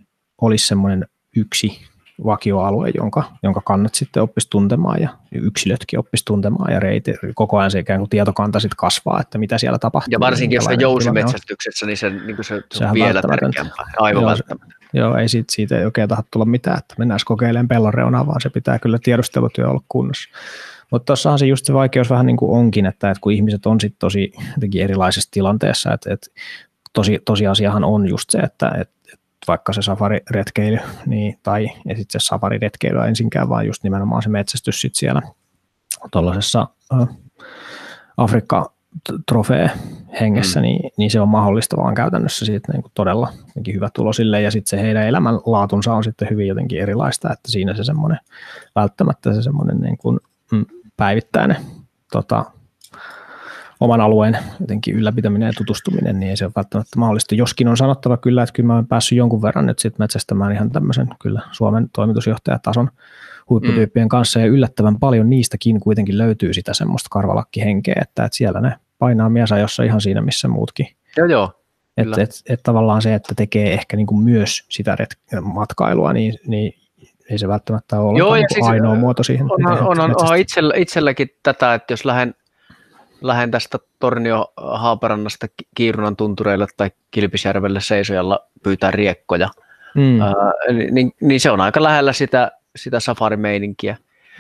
olisi 0.42 0.68
semmoinen 0.68 1.06
yksi 1.36 1.91
vakioalue, 2.26 2.92
jonka, 2.96 3.24
jonka 3.44 3.62
kannat 3.66 3.96
sitten 3.96 4.24
oppisi 4.24 4.48
tuntemaan 4.50 5.02
ja 5.02 5.10
yksilötkin 5.32 6.00
oppisi 6.00 6.26
tuntemaan 6.26 6.74
ja 6.74 6.80
reiti, 6.80 7.14
koko 7.36 7.58
ajan 7.58 7.72
se 7.72 7.80
ikään 7.80 8.00
kuin 8.00 8.10
tietokanta 8.10 8.60
sitten 8.60 8.78
kasvaa, 8.78 9.22
että 9.22 9.38
mitä 9.38 9.58
siellä 9.58 9.80
tapahtuu. 9.80 10.12
Ja 10.12 10.20
varsinkin 10.20 10.56
jos 10.56 10.68
on 10.68 10.80
jousimetsästyksessä, 10.80 11.86
niin 11.86 11.98
se, 11.98 12.10
niin 12.10 12.36
kuin 12.36 12.46
se, 12.46 12.86
on 12.86 12.94
vielä 12.94 13.22
tärkeämpää. 13.22 13.86
Aivan 14.00 14.24
joo, 14.24 14.58
Joo, 14.94 15.16
ei 15.16 15.30
siitä, 15.30 15.54
siitä 15.54 15.80
ei 15.80 15.86
oikein 15.86 16.10
tahdo 16.10 16.24
tulla 16.32 16.46
mitään, 16.46 16.78
että 16.78 16.96
mennään 16.98 17.20
kokeilemaan 17.26 17.68
pellon 17.68 17.94
reunaa, 17.94 18.28
vaan 18.28 18.42
se 18.42 18.50
pitää 18.50 18.80
kyllä 18.80 19.00
tiedustelutyö 19.04 19.70
olla 19.70 19.82
kunnossa. 19.90 20.30
Mutta 20.92 21.06
tuossahan 21.06 21.40
se 21.40 21.46
just 21.46 21.66
se 21.66 21.74
vaikeus 21.74 22.10
vähän 22.10 22.26
niin 22.26 22.38
kuin 22.38 22.60
onkin, 22.60 22.86
että, 22.86 23.12
että 23.12 23.22
kun 23.22 23.32
ihmiset 23.32 23.66
on 23.66 23.82
sitten 23.82 24.00
tosi 24.00 24.34
jotenkin 24.56 24.84
erilaisessa 24.84 25.32
tilanteessa, 25.32 25.94
että, 25.94 26.14
että 26.14 26.28
tosi, 26.94 27.20
tosiasiahan 27.26 27.84
on 27.84 28.10
just 28.10 28.30
se, 28.30 28.38
että, 28.38 28.72
että 28.82 28.94
vaikka 29.48 29.74
se 29.74 29.82
safariretkeily, 29.82 30.80
niin, 31.06 31.40
tai 31.44 31.64
ja 31.64 31.96
sitten 31.96 32.22
se 32.22 32.26
safariretkeily 32.26 33.00
ensinkään, 33.08 33.50
vaan 33.50 33.68
just 33.68 33.84
nimenomaan 33.84 34.22
se 34.22 34.30
metsästys 34.30 34.82
sit 34.82 34.96
siellä 34.96 35.22
tuollaisessa 36.12 36.68
Afrikka 38.18 38.74
trofee 39.32 39.72
hengessä, 40.22 40.60
mm. 40.60 40.64
niin, 40.64 40.92
niin, 40.98 41.12
se 41.12 41.22
on 41.22 41.30
mahdollista 41.30 41.78
vaan 41.78 41.96
käytännössä 41.96 42.46
siitä 42.46 42.72
niin 42.72 42.82
kuin 42.82 42.92
todella 42.96 43.34
hyvä 43.74 43.90
tulo 43.94 44.14
sille, 44.14 44.42
ja 44.42 44.52
sitten 44.52 44.70
se 44.70 44.86
heidän 44.86 45.08
elämänlaatunsa 45.08 45.94
on 45.94 46.04
sitten 46.04 46.30
hyvin 46.30 46.48
jotenkin 46.48 46.82
erilaista, 46.82 47.34
että 47.34 47.52
siinä 47.52 47.74
se 47.74 47.84
semmoinen, 47.84 48.20
välttämättä 48.76 49.34
se 49.34 49.42
semmoinen 49.42 49.80
niin 49.80 49.98
kuin, 49.98 50.20
mm, 50.52 50.66
päivittäinen 50.98 51.58
tota, 52.12 52.46
oman 53.82 54.02
alueen 54.02 54.38
jotenkin 54.60 54.96
ylläpitäminen 54.96 55.48
ja 55.48 55.54
tutustuminen, 55.58 56.20
niin 56.20 56.30
ei 56.30 56.38
se 56.38 56.46
ole 56.46 56.54
välttämättä 56.56 57.00
mahdollista. 57.00 57.36
Joskin 57.36 57.68
on 57.68 57.78
sanottava 57.78 58.18
kyllä, 58.18 58.44
että 58.44 58.54
kyllä 58.54 58.68
mä 58.68 58.74
olen 58.74 58.88
päässyt 58.88 59.18
jonkun 59.18 59.42
verran 59.42 59.66
nyt 59.66 59.80
sit 59.80 60.00
metsästämään 60.00 60.52
ihan 60.52 60.72
tämmöisen 60.72 61.08
kyllä 61.22 61.42
Suomen 61.52 61.90
toimitusjohtajatason 61.96 62.90
huipputyyppien 63.50 64.06
mm. 64.06 64.10
kanssa, 64.10 64.40
ja 64.40 64.46
yllättävän 64.46 65.00
paljon 65.00 65.30
niistäkin 65.30 65.80
kuitenkin 65.80 66.18
löytyy 66.18 66.54
sitä 66.54 66.74
semmoista 66.74 67.08
karvalakkihenkeä, 67.12 67.96
että, 68.02 68.26
että 68.26 68.38
siellä 68.38 68.62
ne 68.62 68.76
painaa 69.00 69.30
miesa 69.30 69.58
jossa 69.58 69.84
ihan 69.84 70.02
siinä, 70.02 70.22
missä 70.22 70.48
muutkin. 70.48 70.88
Joo, 71.18 71.28
joo. 71.28 71.52
Että 71.98 72.22
et, 72.22 72.30
et 72.50 72.64
tavallaan 72.64 73.02
se, 73.02 73.14
että 73.14 73.36
tekee 73.36 73.74
ehkä 73.74 73.98
niin 73.98 74.08
kuin 74.08 74.24
myös 74.24 74.66
sitä 74.70 74.98
ret- 75.02 75.42
matkailua, 75.42 76.14
niin, 76.14 76.34
niin 76.48 76.74
ei 77.30 77.38
se 77.38 77.48
välttämättä 77.48 78.00
ole 78.00 78.20
Joo, 78.20 78.36
ja 78.36 78.48
siis 78.54 78.68
ainoa 78.68 78.96
muoto 78.96 79.24
siihen. 79.24 79.52
On, 79.52 79.68
on, 79.68 79.88
on, 79.88 80.00
on, 80.00 80.30
on 80.30 80.38
itsellä, 80.38 80.74
itselläkin 80.76 81.30
tätä, 81.44 81.74
että 81.74 81.94
jos 81.94 82.06
lähden 82.06 82.36
lähden 83.22 83.52
tästä 83.52 83.80
Tornio 84.00 84.54
Haaparannasta 84.58 85.48
Kiirunan 85.76 86.16
tuntureille 86.16 86.68
tai 86.78 86.92
Kilpisjärvelle 87.12 87.82
seisojalla 87.82 88.48
pyytää 88.64 88.92
riekkoja, 88.92 89.50
mm. 89.96 90.22
ää, 90.22 90.34
niin, 90.92 91.12
niin, 91.22 91.40
se 91.40 91.52
on 91.52 91.62
aika 91.62 91.84
lähellä 91.84 92.14
sitä, 92.14 92.52
sitä 92.76 93.00
safarimeininkiä. 93.00 93.98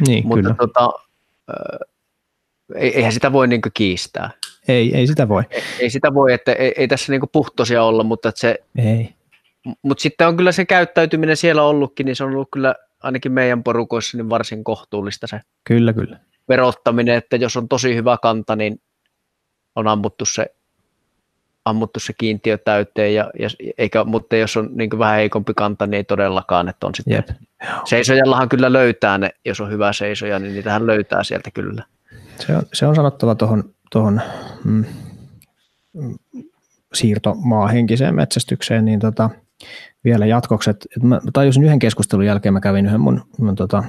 Niin, 0.07 0.27
Mutta 0.27 0.41
kyllä. 0.41 0.55
Tota, 0.55 0.91
ää, 1.47 1.77
eihän 2.75 3.13
sitä 3.13 3.31
voi 3.31 3.47
niin 3.47 3.61
kiistää. 3.73 4.29
Ei, 4.67 4.95
ei 4.95 5.07
sitä 5.07 5.27
voi. 5.27 5.43
Ei, 5.49 5.63
ei 5.79 5.89
sitä 5.89 6.13
voi, 6.13 6.33
että 6.33 6.53
ei, 6.53 6.73
ei 6.77 6.87
tässä 6.87 7.11
niin 7.11 7.21
puhtoisia 7.31 7.83
olla, 7.83 8.03
mutta 8.03 8.29
että 8.29 8.41
se... 8.41 8.59
Ei. 8.77 9.13
Mutta 9.81 10.01
sitten 10.01 10.27
on 10.27 10.37
kyllä 10.37 10.51
se 10.51 10.65
käyttäytyminen 10.65 11.37
siellä 11.37 11.63
ollutkin, 11.63 12.05
niin 12.05 12.15
se 12.15 12.23
on 12.23 12.33
ollut 12.33 12.51
kyllä 12.51 12.75
ainakin 13.03 13.31
meidän 13.31 13.63
porukoissa 13.63 14.17
niin 14.17 14.29
varsin 14.29 14.63
kohtuullista 14.63 15.27
se. 15.27 15.39
Kyllä, 15.63 15.93
kyllä 15.93 16.19
verottaminen, 16.51 17.15
että 17.15 17.35
jos 17.35 17.57
on 17.57 17.67
tosi 17.67 17.95
hyvä 17.95 18.17
kanta, 18.21 18.55
niin 18.55 18.81
on 19.75 19.87
ammuttu 19.87 20.25
se, 20.25 20.45
ammuttu 21.65 21.99
se 21.99 22.13
kiintiö 22.13 22.57
täyteen, 22.57 23.13
ja, 23.15 23.31
ja, 23.39 23.49
eikä, 23.77 24.03
mutta 24.03 24.35
jos 24.35 24.57
on 24.57 24.69
niin 24.73 24.99
vähän 24.99 25.15
heikompi 25.15 25.53
kanta, 25.53 25.87
niin 25.87 25.93
ei 25.93 26.03
todellakaan, 26.03 26.69
että 26.69 26.87
on 26.87 26.95
sitten, 26.95 27.13
Jep. 27.13 27.27
seisojallahan 27.85 28.49
kyllä 28.49 28.73
löytää 28.73 29.17
ne, 29.17 29.29
jos 29.45 29.61
on 29.61 29.71
hyvä 29.71 29.93
seisoja, 29.93 30.39
niin 30.39 30.53
niitähän 30.53 30.87
löytää 30.87 31.23
sieltä 31.23 31.51
kyllä. 31.51 31.83
Se 32.39 32.55
on, 32.55 32.63
se 32.73 32.85
on 32.85 32.95
sanottava 32.95 33.35
tuohon 33.35 33.63
tohon, 33.91 34.21
mm, 34.63 34.85
siirtomaahenkiseen 36.93 38.15
metsästykseen, 38.15 38.85
niin 38.85 38.99
tota, 38.99 39.29
vielä 40.03 40.25
jatkokset. 40.25 40.87
Mä 41.03 41.19
tajusin 41.33 41.63
yhden 41.63 41.79
keskustelun 41.79 42.25
jälkeen, 42.25 42.53
mä 42.53 42.59
kävin 42.59 42.85
yhden 42.85 43.01
mun, 43.01 43.21
mun 43.37 43.55
tota, 43.55 43.83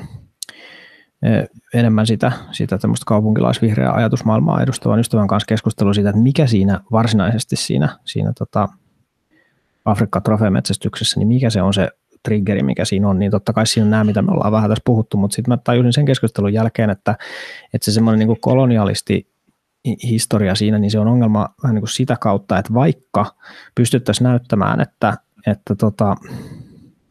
enemmän 1.75 2.07
sitä, 2.07 2.33
sitä 2.53 2.79
tämmöistä 2.79 3.05
kaupunkilaisvihreää 3.07 3.93
ajatusmaailmaa 3.93 4.63
edustavan 4.63 5.01
ystävän 5.01 5.29
kanssa 5.29 5.47
keskustelua 5.47 5.95
siitä, 5.95 6.11
että 6.11 6.23
mikä 6.23 6.47
siinä 6.47 6.81
varsinaisesti 6.93 7.57
siinä, 7.57 7.89
siinä 8.05 8.33
tota 8.39 8.69
Afrikka 9.85 10.21
trofeemetsästyksessä, 10.21 11.21
niin 11.21 11.29
mikä 11.29 11.51
se 11.51 11.63
on 11.63 11.75
se 11.75 11.89
triggeri, 12.23 12.63
mikä 12.63 12.85
siinä 12.85 13.09
on, 13.09 13.19
niin 13.19 13.31
totta 13.31 13.53
kai 13.53 13.67
siinä 13.67 13.85
on 13.85 13.91
nämä, 13.91 14.05
mitä 14.05 14.23
me 14.23 14.33
ollaan 14.33 14.53
vähän 14.53 14.71
tässä 14.71 14.83
puhuttu, 14.85 15.17
mutta 15.17 15.35
sitten 15.35 15.53
mä 15.53 15.57
tajusin 15.57 15.93
sen 15.93 16.05
keskustelun 16.05 16.53
jälkeen, 16.53 16.91
että, 16.91 17.15
että 17.75 17.85
se 17.85 17.93
semmoinen 17.93 18.29
niin 18.29 18.41
kolonialisti 18.41 19.33
historia 20.03 20.55
siinä, 20.55 20.79
niin 20.79 20.91
se 20.91 20.99
on 20.99 21.09
ongelma 21.09 21.49
vähän 21.63 21.75
niin 21.75 21.83
kuin 21.83 21.91
sitä 21.91 22.17
kautta, 22.21 22.59
että 22.59 22.75
vaikka 22.75 23.27
pystyttäisiin 23.75 24.25
näyttämään, 24.25 24.81
että, 24.81 25.15
että 25.47 25.75
tota, 25.75 26.17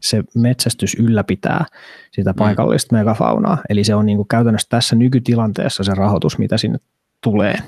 se 0.02 0.24
metsästys 0.34 0.94
ylläpitää 0.94 1.64
sitä 2.10 2.32
mm. 2.32 2.36
paikallista 2.36 2.94
mm. 2.94 2.98
megafaunaa. 2.98 3.58
Eli 3.68 3.84
se 3.84 3.94
on 3.94 4.06
niin 4.06 4.16
kuin 4.16 4.28
käytännössä 4.28 4.68
tässä 4.70 4.96
nykytilanteessa 4.96 5.84
se 5.84 5.94
rahoitus, 5.94 6.38
mitä 6.38 6.58
sinne 6.58 6.78
tulee, 7.20 7.58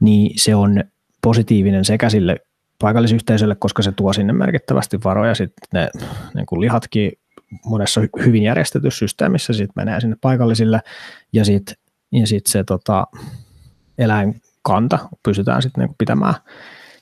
niin 0.00 0.32
se 0.36 0.54
on 0.54 0.84
positiivinen 1.22 1.84
sekä 1.84 2.10
sille 2.10 2.36
paikallisyhteisölle, 2.80 3.54
koska 3.54 3.82
se 3.82 3.92
tuo 3.92 4.12
sinne 4.12 4.32
merkittävästi 4.32 4.98
varoja. 5.04 5.34
Sitten 5.34 5.68
ne 5.72 5.88
niin 6.34 6.46
kuin 6.46 6.60
lihatkin 6.60 7.12
monessa 7.64 8.00
hyvin 8.24 8.42
järjestetyssä 8.42 8.98
systeemissä 8.98 9.52
sit 9.52 9.70
menee 9.76 10.00
sinne 10.00 10.16
paikallisille 10.20 10.80
ja 11.32 11.44
sitten 11.44 11.76
ja 12.12 12.26
sit 12.26 12.46
se 12.46 12.64
tota, 12.64 13.06
eläinkanta 13.98 14.98
pystytään 15.22 15.62
sitten 15.62 15.84
niin 15.84 15.94
pitämään 15.98 16.34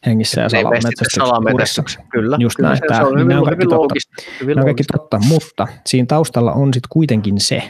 hengissä 0.06 0.40
ja 0.40 0.48
salametsästyksessä. 0.48 2.02
Kyllä, 2.12 2.36
Just 2.40 2.56
kyllä 2.56 2.68
näin, 2.68 2.78
se, 2.78 2.86
tämä, 2.88 3.00
se 3.00 3.06
on 3.06 3.20
hyvin, 3.20 3.36
on 3.36 3.50
hyvin 3.50 3.70
loogista. 3.70 4.14
Hyvin 4.40 4.58
on 4.58 4.64
kaikki 4.64 4.84
totta, 4.92 5.20
mutta 5.28 5.68
siinä 5.86 6.06
taustalla 6.06 6.52
on 6.52 6.74
sitten 6.74 6.88
kuitenkin 6.90 7.40
se, 7.40 7.62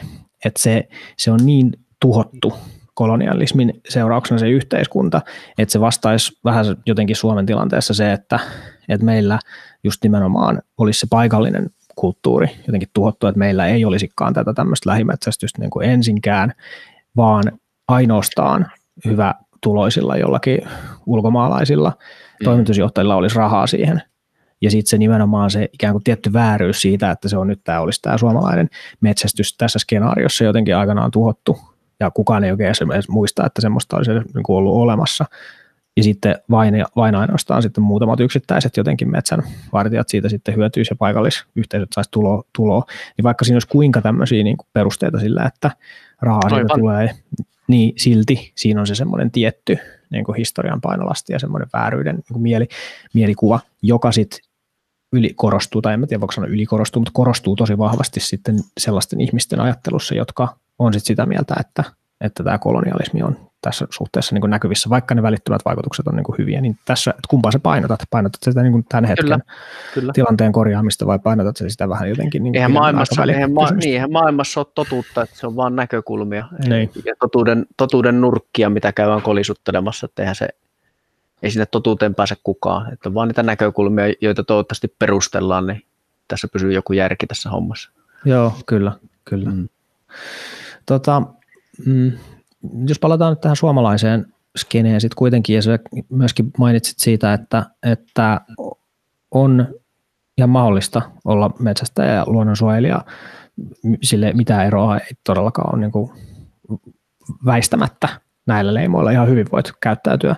että 0.45 0.61
se, 0.61 0.87
se 1.17 1.31
on 1.31 1.39
niin 1.45 1.71
tuhottu 1.99 2.53
kolonialismin 2.93 3.81
seurauksena 3.89 4.39
se 4.39 4.49
yhteiskunta, 4.49 5.21
että 5.57 5.71
se 5.71 5.79
vastaisi 5.81 6.39
vähän 6.45 6.65
jotenkin 6.85 7.15
Suomen 7.15 7.45
tilanteessa 7.45 7.93
se, 7.93 8.13
että, 8.13 8.39
että 8.89 9.05
meillä 9.05 9.39
just 9.83 10.03
nimenomaan 10.03 10.61
olisi 10.77 10.99
se 10.99 11.07
paikallinen 11.09 11.69
kulttuuri 11.95 12.47
jotenkin 12.67 12.89
tuhottu, 12.93 13.27
että 13.27 13.39
meillä 13.39 13.67
ei 13.67 13.85
olisikaan 13.85 14.33
tätä 14.33 14.53
tämmöistä 14.53 14.89
lähimetsästystä 14.89 15.61
niin 15.61 15.69
kuin 15.69 15.89
ensinkään, 15.89 16.53
vaan 17.15 17.43
ainoastaan 17.87 18.71
hyvä 19.05 19.33
tuloisilla 19.63 20.17
jollakin 20.17 20.59
ulkomaalaisilla 21.05 21.89
mm. 21.89 22.43
toimitusjohtajilla 22.43 23.15
olisi 23.15 23.35
rahaa 23.35 23.67
siihen. 23.67 24.01
Ja 24.61 24.71
sitten 24.71 24.89
se 24.89 24.97
nimenomaan 24.97 25.51
se 25.51 25.69
ikään 25.73 25.93
kuin 25.93 26.03
tietty 26.03 26.33
vääryys 26.33 26.81
siitä, 26.81 27.11
että 27.11 27.29
se 27.29 27.37
on 27.37 27.47
nyt 27.47 27.61
tämä 27.63 27.79
olisi 27.79 28.01
tämä 28.01 28.17
suomalainen 28.17 28.69
metsästys 29.01 29.57
tässä 29.57 29.79
skenaariossa 29.79 30.43
jotenkin 30.43 30.75
aikanaan 30.75 31.11
tuhottu. 31.11 31.59
Ja 31.99 32.11
kukaan 32.11 32.43
ei 32.43 32.51
oikein 32.51 32.73
edes 32.93 33.09
muista, 33.09 33.45
että 33.45 33.61
semmoista 33.61 33.97
olisi 33.97 34.11
niin 34.11 34.43
kuin 34.45 34.57
ollut 34.57 34.75
olemassa. 34.75 35.25
Ja 35.97 36.03
sitten 36.03 36.35
vain, 36.49 36.85
vain 36.95 37.15
ainoastaan 37.15 37.61
sitten 37.61 37.83
muutamat 37.83 38.19
yksittäiset 38.19 38.77
jotenkin 38.77 39.11
metsän 39.11 39.43
vartijat 39.73 40.09
siitä 40.09 40.29
sitten 40.29 40.55
hyötyisi 40.55 40.91
ja 40.91 40.95
paikallisyhteisöt 40.95 41.93
saisi 41.93 42.11
tuloa, 42.11 42.43
tuloa. 42.55 42.83
Niin 43.17 43.23
vaikka 43.23 43.45
siinä 43.45 43.55
olisi 43.55 43.67
kuinka 43.67 44.01
tämmöisiä 44.01 44.43
niin 44.43 44.57
kuin 44.57 44.67
perusteita 44.73 45.19
sillä, 45.19 45.43
että 45.43 45.71
rahaa 46.21 46.49
siitä 46.49 46.75
tulee, 46.75 47.09
niin 47.67 47.93
silti 47.97 48.51
siinä 48.55 48.81
on 48.81 48.87
se 48.87 48.95
semmoinen 48.95 49.31
tietty 49.31 49.77
niin 50.09 50.25
kuin 50.25 50.35
historian 50.35 50.81
painolasti 50.81 51.33
ja 51.33 51.39
semmoinen 51.39 51.69
vääryyden 51.73 52.15
niin 52.15 52.33
kuin 52.33 52.41
mieli, 52.41 52.67
mielikuva, 53.13 53.59
joka 53.81 54.11
sitten 54.11 54.39
ylikorostuu, 55.13 55.81
tai 55.81 55.93
en 55.93 56.07
tiedä 56.07 56.21
voiko 56.21 56.31
sanoa 56.31 56.49
ylikorostuu, 56.49 56.99
mutta 56.99 57.11
korostuu 57.13 57.55
tosi 57.55 57.77
vahvasti 57.77 58.19
sitten 58.19 58.55
sellaisten 58.77 59.21
ihmisten 59.21 59.59
ajattelussa, 59.59 60.15
jotka 60.15 60.55
on 60.79 60.93
sitten 60.93 61.07
sitä 61.07 61.25
mieltä, 61.25 61.55
että, 61.59 61.83
että 62.23 62.43
tämä 62.43 62.57
kolonialismi 62.57 63.23
on 63.23 63.37
tässä 63.61 63.87
suhteessa 63.89 64.35
niin 64.35 64.41
kuin 64.41 64.49
näkyvissä, 64.49 64.89
vaikka 64.89 65.15
ne 65.15 65.21
välittömät 65.23 65.61
vaikutukset 65.65 66.07
on 66.07 66.15
niin 66.15 66.23
kuin 66.23 66.37
hyviä, 66.37 66.61
niin 66.61 66.77
tässä, 66.85 67.11
että 67.11 67.27
kumpaa 67.29 67.51
sä 67.51 67.59
painotat? 67.59 67.99
Painotat 68.09 68.43
sitä 68.43 68.61
niin 68.61 68.71
kuin 68.71 68.85
tämän 68.89 69.05
hetken 69.05 69.25
kyllä, 69.25 69.39
kyllä. 69.93 70.13
tilanteen 70.13 70.51
korjaamista 70.51 71.07
vai 71.07 71.19
painotat 71.19 71.57
sä 71.57 71.69
sitä 71.69 71.89
vähän 71.89 72.09
jotenkin 72.09 72.43
niin 72.43 72.55
eihän, 72.55 72.71
maailmassa, 72.71 73.23
eihän, 73.23 73.53
ma- 73.53 73.71
niin, 73.71 73.93
eihän 73.93 74.11
maailmassa 74.11 74.59
ole 74.59 74.67
totuutta, 74.75 75.21
että 75.21 75.35
se 75.37 75.47
on 75.47 75.55
vain 75.55 75.75
näkökulmia 75.75 76.47
niin. 76.67 76.91
ja 77.05 77.13
totuuden, 77.19 77.65
totuuden 77.77 78.21
nurkkia, 78.21 78.69
mitä 78.69 78.91
käydään 78.91 79.21
kolisuttelemassa, 79.21 80.05
että 80.05 80.21
eihän 80.21 80.35
se, 80.35 80.47
ei 81.43 81.51
sinne 81.51 81.65
totuuteen 81.65 82.15
pääse 82.15 82.35
kukaan, 82.43 82.93
että 82.93 83.09
on 83.09 83.15
vaan 83.15 83.27
niitä 83.27 83.43
näkökulmia, 83.43 84.05
joita 84.21 84.43
toivottavasti 84.43 84.95
perustellaan, 84.99 85.67
niin 85.67 85.81
tässä 86.27 86.47
pysyy 86.47 86.73
joku 86.73 86.93
järki 86.93 87.27
tässä 87.27 87.49
hommassa. 87.49 87.89
Joo, 88.25 88.53
kyllä, 88.65 88.91
kyllä. 89.25 89.49
Mm. 89.49 89.69
Tota, 90.85 91.21
mm, 91.85 92.11
jos 92.87 92.99
palataan 92.99 93.31
nyt 93.31 93.41
tähän 93.41 93.55
suomalaiseen 93.55 94.33
skeneen 94.57 95.01
sitten 95.01 95.17
kuitenkin, 95.17 95.55
ja 95.55 95.61
sä 95.61 95.79
myöskin 96.09 96.51
mainitsit 96.57 96.99
siitä, 96.99 97.33
että, 97.33 97.65
että 97.83 98.41
on 99.31 99.67
ihan 100.37 100.49
mahdollista 100.49 101.01
olla 101.25 101.51
metsästäjä 101.59 102.13
ja 102.13 102.23
luonnonsuojelija, 102.27 103.05
sille 104.03 104.33
mitä 104.33 104.63
eroa 104.63 104.97
ei 104.97 105.11
todellakaan 105.23 105.75
ole 105.75 105.81
niin 105.81 105.91
kuin 105.91 106.11
väistämättä 107.45 108.09
näillä 108.45 108.73
leimoilla 108.73 109.11
ihan 109.11 109.27
hyvin 109.27 109.47
voit 109.51 109.71
käyttäytyä 109.79 110.35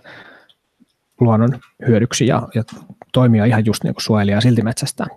luonnon 1.19 1.50
hyödyksi 1.88 2.28
ja, 2.28 2.48
ja 2.56 2.63
toimia 3.13 3.45
ihan 3.45 3.65
just 3.65 3.84
niin 3.84 3.93
kuin 3.93 4.04
suojelija 4.04 4.41
silti 4.41 4.62
metsästää. 4.62 5.08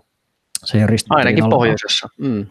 Se 0.64 0.78
ei 0.78 0.84
Ainakin 1.08 1.50
pohjoisessa. 1.50 2.08
Mm. 2.18 2.46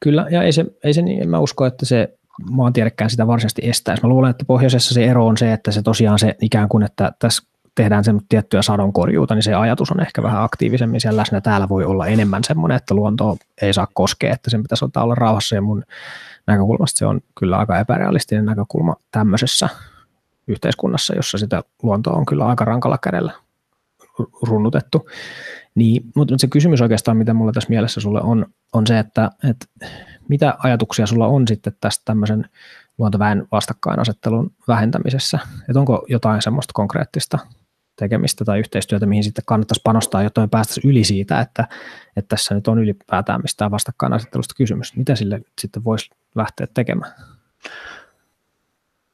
Kyllä, 0.00 0.26
ja 0.30 0.42
ei 0.42 0.52
se, 0.52 0.64
ei 0.84 0.94
se 0.94 1.02
niin, 1.02 1.22
en 1.22 1.28
mä 1.28 1.38
usko, 1.38 1.66
että 1.66 1.86
se 1.86 2.18
maantiedekään 2.50 3.10
sitä 3.10 3.26
varsinaisesti 3.26 3.62
estäisi. 3.64 4.02
Mä 4.02 4.08
luulen, 4.08 4.30
että 4.30 4.44
pohjoisessa 4.44 4.94
se 4.94 5.04
ero 5.04 5.26
on 5.26 5.36
se, 5.36 5.52
että 5.52 5.72
se 5.72 5.82
tosiaan 5.82 6.18
se 6.18 6.36
ikään 6.42 6.68
kuin, 6.68 6.82
että 6.82 7.12
tässä 7.18 7.42
tehdään 7.74 8.04
sen 8.04 8.20
tiettyä 8.28 8.62
sadonkorjuuta, 8.62 9.34
niin 9.34 9.42
se 9.42 9.54
ajatus 9.54 9.90
on 9.90 10.00
ehkä 10.00 10.22
vähän 10.22 10.42
aktiivisemmin 10.42 11.00
siellä 11.00 11.20
läsnä. 11.20 11.40
Täällä 11.40 11.68
voi 11.68 11.84
olla 11.84 12.06
enemmän 12.06 12.44
semmoinen, 12.44 12.76
että 12.76 12.94
luonto 12.94 13.36
ei 13.62 13.72
saa 13.72 13.88
koskea, 13.94 14.34
että 14.34 14.50
sen 14.50 14.62
pitäisi 14.62 14.84
olla 14.84 15.14
rauhassa 15.14 15.54
ja 15.54 15.62
mun 15.62 15.84
näkökulmasta 16.46 16.98
se 16.98 17.06
on 17.06 17.20
kyllä 17.38 17.56
aika 17.56 17.78
epärealistinen 17.78 18.44
näkökulma 18.44 18.96
tämmöisessä 19.10 19.68
yhteiskunnassa, 20.46 21.14
jossa 21.14 21.38
sitä 21.38 21.62
luontoa 21.82 22.12
on 22.12 22.26
kyllä 22.26 22.46
aika 22.46 22.64
rankalla 22.64 22.98
kädellä 22.98 23.32
runnutettu. 24.42 25.08
Niin, 25.74 26.02
mutta 26.16 26.34
se 26.38 26.46
kysymys 26.46 26.80
oikeastaan, 26.80 27.16
mitä 27.16 27.34
mulla 27.34 27.52
tässä 27.52 27.68
mielessä 27.68 28.00
sulle 28.00 28.20
on, 28.20 28.46
on 28.72 28.86
se, 28.86 28.98
että, 28.98 29.30
että 29.50 29.66
mitä 30.28 30.54
ajatuksia 30.58 31.06
sulla 31.06 31.26
on 31.26 31.48
sitten 31.48 31.76
tästä 31.80 32.02
tämmöisen 32.04 32.48
luontoväen 32.98 33.46
vastakkainasettelun 33.52 34.52
vähentämisessä? 34.68 35.38
Että 35.68 35.78
onko 35.78 36.04
jotain 36.08 36.42
semmoista 36.42 36.72
konkreettista 36.74 37.38
tekemistä 37.96 38.44
tai 38.44 38.58
yhteistyötä, 38.58 39.06
mihin 39.06 39.24
sitten 39.24 39.44
kannattaisi 39.46 39.80
panostaa, 39.84 40.22
jotta 40.22 40.40
me 40.40 40.48
päästäisiin 40.48 40.90
yli 40.90 41.04
siitä, 41.04 41.40
että, 41.40 41.68
että 42.16 42.28
tässä 42.28 42.54
nyt 42.54 42.68
on 42.68 42.78
ylipäätään 42.78 43.42
mistään 43.42 43.70
vastakkainasettelusta 43.70 44.54
kysymys. 44.54 44.96
Mitä 44.96 45.14
sille 45.14 45.40
sitten 45.60 45.84
voisi 45.84 46.10
lähteä 46.34 46.66
tekemään? 46.74 47.12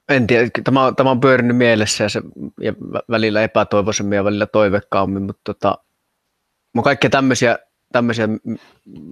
En 0.09 0.27
tiedä, 0.27 0.51
tämä, 0.65 0.93
tämä 0.97 1.11
on 1.11 1.21
pyörinyt 1.21 1.57
mielessä 1.57 2.05
ja, 2.05 2.09
se, 2.09 2.23
ja 2.61 2.73
välillä 3.11 3.43
epätoivoisemmin 3.43 4.17
ja 4.17 4.25
välillä 4.25 4.47
toivekkaammin, 4.47 5.23
mutta 5.23 5.41
tota, 5.45 5.79
on 6.77 6.85
kaikkea 6.85 7.11
tämmöisiä, 7.11 7.59
tämmöisiä 7.93 8.29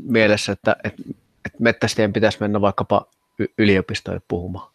mielessä, 0.03 0.53
että, 0.53 0.77
että 0.85 1.03
että 1.47 1.59
mettästäjien 1.59 2.13
pitäisi 2.13 2.39
mennä 2.41 2.61
vaikkapa 2.61 3.07
yliopistoon 3.59 4.21
puhumaan. 4.29 4.73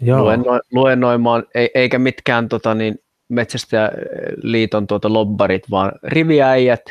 Joo. 0.00 0.22
Luenno, 0.22 0.60
luennoimaan, 0.72 1.44
eikä 1.74 1.98
mitkään 1.98 2.48
tota, 2.48 2.74
niin, 2.74 2.98
metsästäjäliiton 3.28 4.86
tuota 4.86 5.12
lobbarit, 5.12 5.70
vaan 5.70 5.92
riviäijät, 6.02 6.82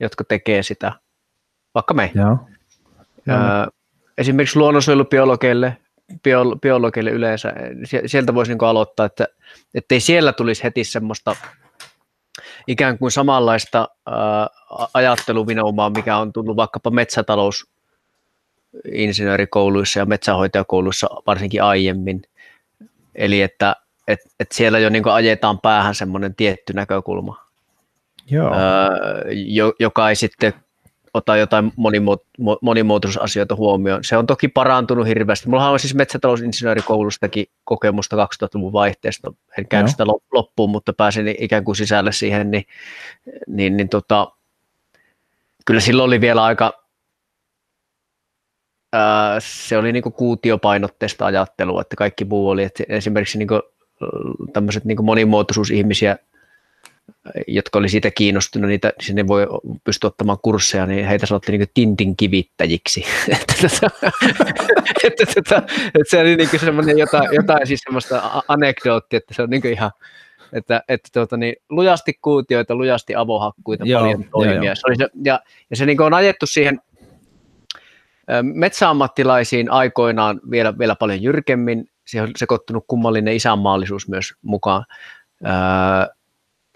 jotka 0.00 0.24
tekee 0.24 0.62
sitä, 0.62 0.92
vaikka 1.74 1.94
me. 1.94 2.12
Joo. 2.14 2.38
Ää, 3.28 3.68
esimerkiksi 4.18 4.58
luonnonsuojelubiologeille, 4.58 5.76
bio, 6.22 6.44
biologeille 6.62 7.10
yleensä, 7.10 7.52
sieltä 8.06 8.34
voisi 8.34 8.52
niin 8.52 8.64
aloittaa, 8.64 9.06
että 9.74 9.94
ei 9.94 10.00
siellä 10.00 10.32
tulisi 10.32 10.64
heti 10.64 10.84
semmoista 10.84 11.36
ikään 12.66 12.98
kuin 12.98 13.10
samanlaista 13.10 13.88
ää, 14.06 14.48
ajatteluvinoumaa, 14.94 15.90
mikä 15.90 16.16
on 16.16 16.32
tullut 16.32 16.56
vaikkapa 16.56 16.90
metsätalous 16.90 17.73
insinöörikouluissa 18.92 19.98
ja 19.98 20.06
metsähoitajakouluissa 20.06 21.08
varsinkin 21.26 21.62
aiemmin. 21.62 22.22
Eli 23.14 23.42
että 23.42 23.76
et, 24.08 24.20
et 24.40 24.52
siellä 24.52 24.78
jo 24.78 24.90
niin 24.90 25.08
ajetaan 25.08 25.60
päähän 25.60 25.94
semmoinen 25.94 26.34
tietty 26.34 26.72
näkökulma, 26.72 27.44
Joo. 28.30 28.54
Öö, 28.54 29.24
joka 29.78 30.08
ei 30.08 30.16
sitten 30.16 30.52
ota 31.14 31.36
jotain 31.36 31.72
monimuot- 31.76 32.58
monimuotoisuusasioita 32.62 33.56
huomioon. 33.56 34.04
Se 34.04 34.16
on 34.16 34.26
toki 34.26 34.48
parantunut 34.48 35.06
hirveästi. 35.06 35.48
Mulla 35.48 35.70
on 35.70 35.80
siis 35.80 35.94
metsätalousinsinöörikoulustakin 35.94 37.46
kokemusta 37.64 38.16
2000-luvun 38.16 38.72
vaihteesta. 38.72 39.32
En 39.58 39.68
käynyt 39.68 39.90
sitä 39.90 40.04
loppuun, 40.32 40.70
mutta 40.70 40.92
pääsin 40.92 41.34
ikään 41.38 41.64
kuin 41.64 41.76
sisälle 41.76 42.12
siihen, 42.12 42.50
niin, 42.50 42.64
niin, 43.46 43.76
niin 43.76 43.88
tota, 43.88 44.32
kyllä 45.64 45.80
silloin 45.80 46.06
oli 46.06 46.20
vielä 46.20 46.44
aika 46.44 46.83
se 49.38 49.78
oli 49.78 49.92
niinku 49.92 50.10
kuutiopainotteista 50.10 51.26
ajattelua, 51.26 51.80
että 51.80 51.96
kaikki 51.96 52.24
muu 52.24 52.48
oli, 52.48 52.62
että 52.62 52.84
esimerkiksi 52.88 53.38
niinku, 53.38 53.62
tämmöiset 54.52 54.84
niinku 54.84 55.02
monimuotoisuusihmisiä, 55.02 56.16
jotka 57.46 57.78
oli 57.78 57.88
siitä 57.88 58.10
kiinnostunut, 58.10 58.68
niitä 58.68 58.92
sinne 59.00 59.26
voi 59.26 59.46
pystyä 59.84 60.08
ottamaan 60.08 60.38
kursseja, 60.42 60.86
niin 60.86 61.06
heitä 61.06 61.26
sanottiin 61.26 61.58
niin 61.58 61.68
tintin 61.74 62.16
kivittäjiksi. 62.16 63.04
että, 63.28 63.54
että, 65.04 65.24
että, 65.36 65.56
että, 65.56 65.62
se 66.08 66.20
oli 66.20 66.36
niin 66.36 66.60
semmoinen 66.60 66.98
jotain, 66.98 67.34
jotain 67.34 67.66
siis 67.66 67.80
semmoista 67.84 68.42
anekdoottia, 68.48 69.16
että 69.16 69.34
se 69.34 69.42
on 69.42 69.50
niin 69.50 69.66
ihan, 69.66 69.90
että, 70.52 70.82
että 70.88 71.08
tuota, 71.12 71.36
niin, 71.36 71.56
lujasti 71.70 72.18
kuutioita, 72.22 72.74
lujasti 72.74 73.14
avohakkuita, 73.14 73.84
joo, 73.86 74.00
paljon 74.00 74.24
toimia. 74.24 74.54
Joo, 74.54 74.64
joo. 74.64 74.74
Se 74.74 74.82
oli 74.88 74.96
se, 74.96 75.08
ja, 75.24 75.40
ja 75.70 75.76
se 75.76 75.86
niin 75.86 76.02
on 76.02 76.14
ajettu 76.14 76.46
siihen 76.46 76.80
Metsäammattilaisiin 78.42 79.70
aikoinaan 79.70 80.40
vielä, 80.50 80.78
vielä 80.78 80.94
paljon 80.94 81.22
jyrkemmin, 81.22 81.88
siihen 82.04 82.28
on 82.28 82.32
sekoittunut 82.36 82.84
kummallinen 82.88 83.34
isänmaallisuus 83.34 84.08
myös 84.08 84.34
mukaan. 84.42 84.84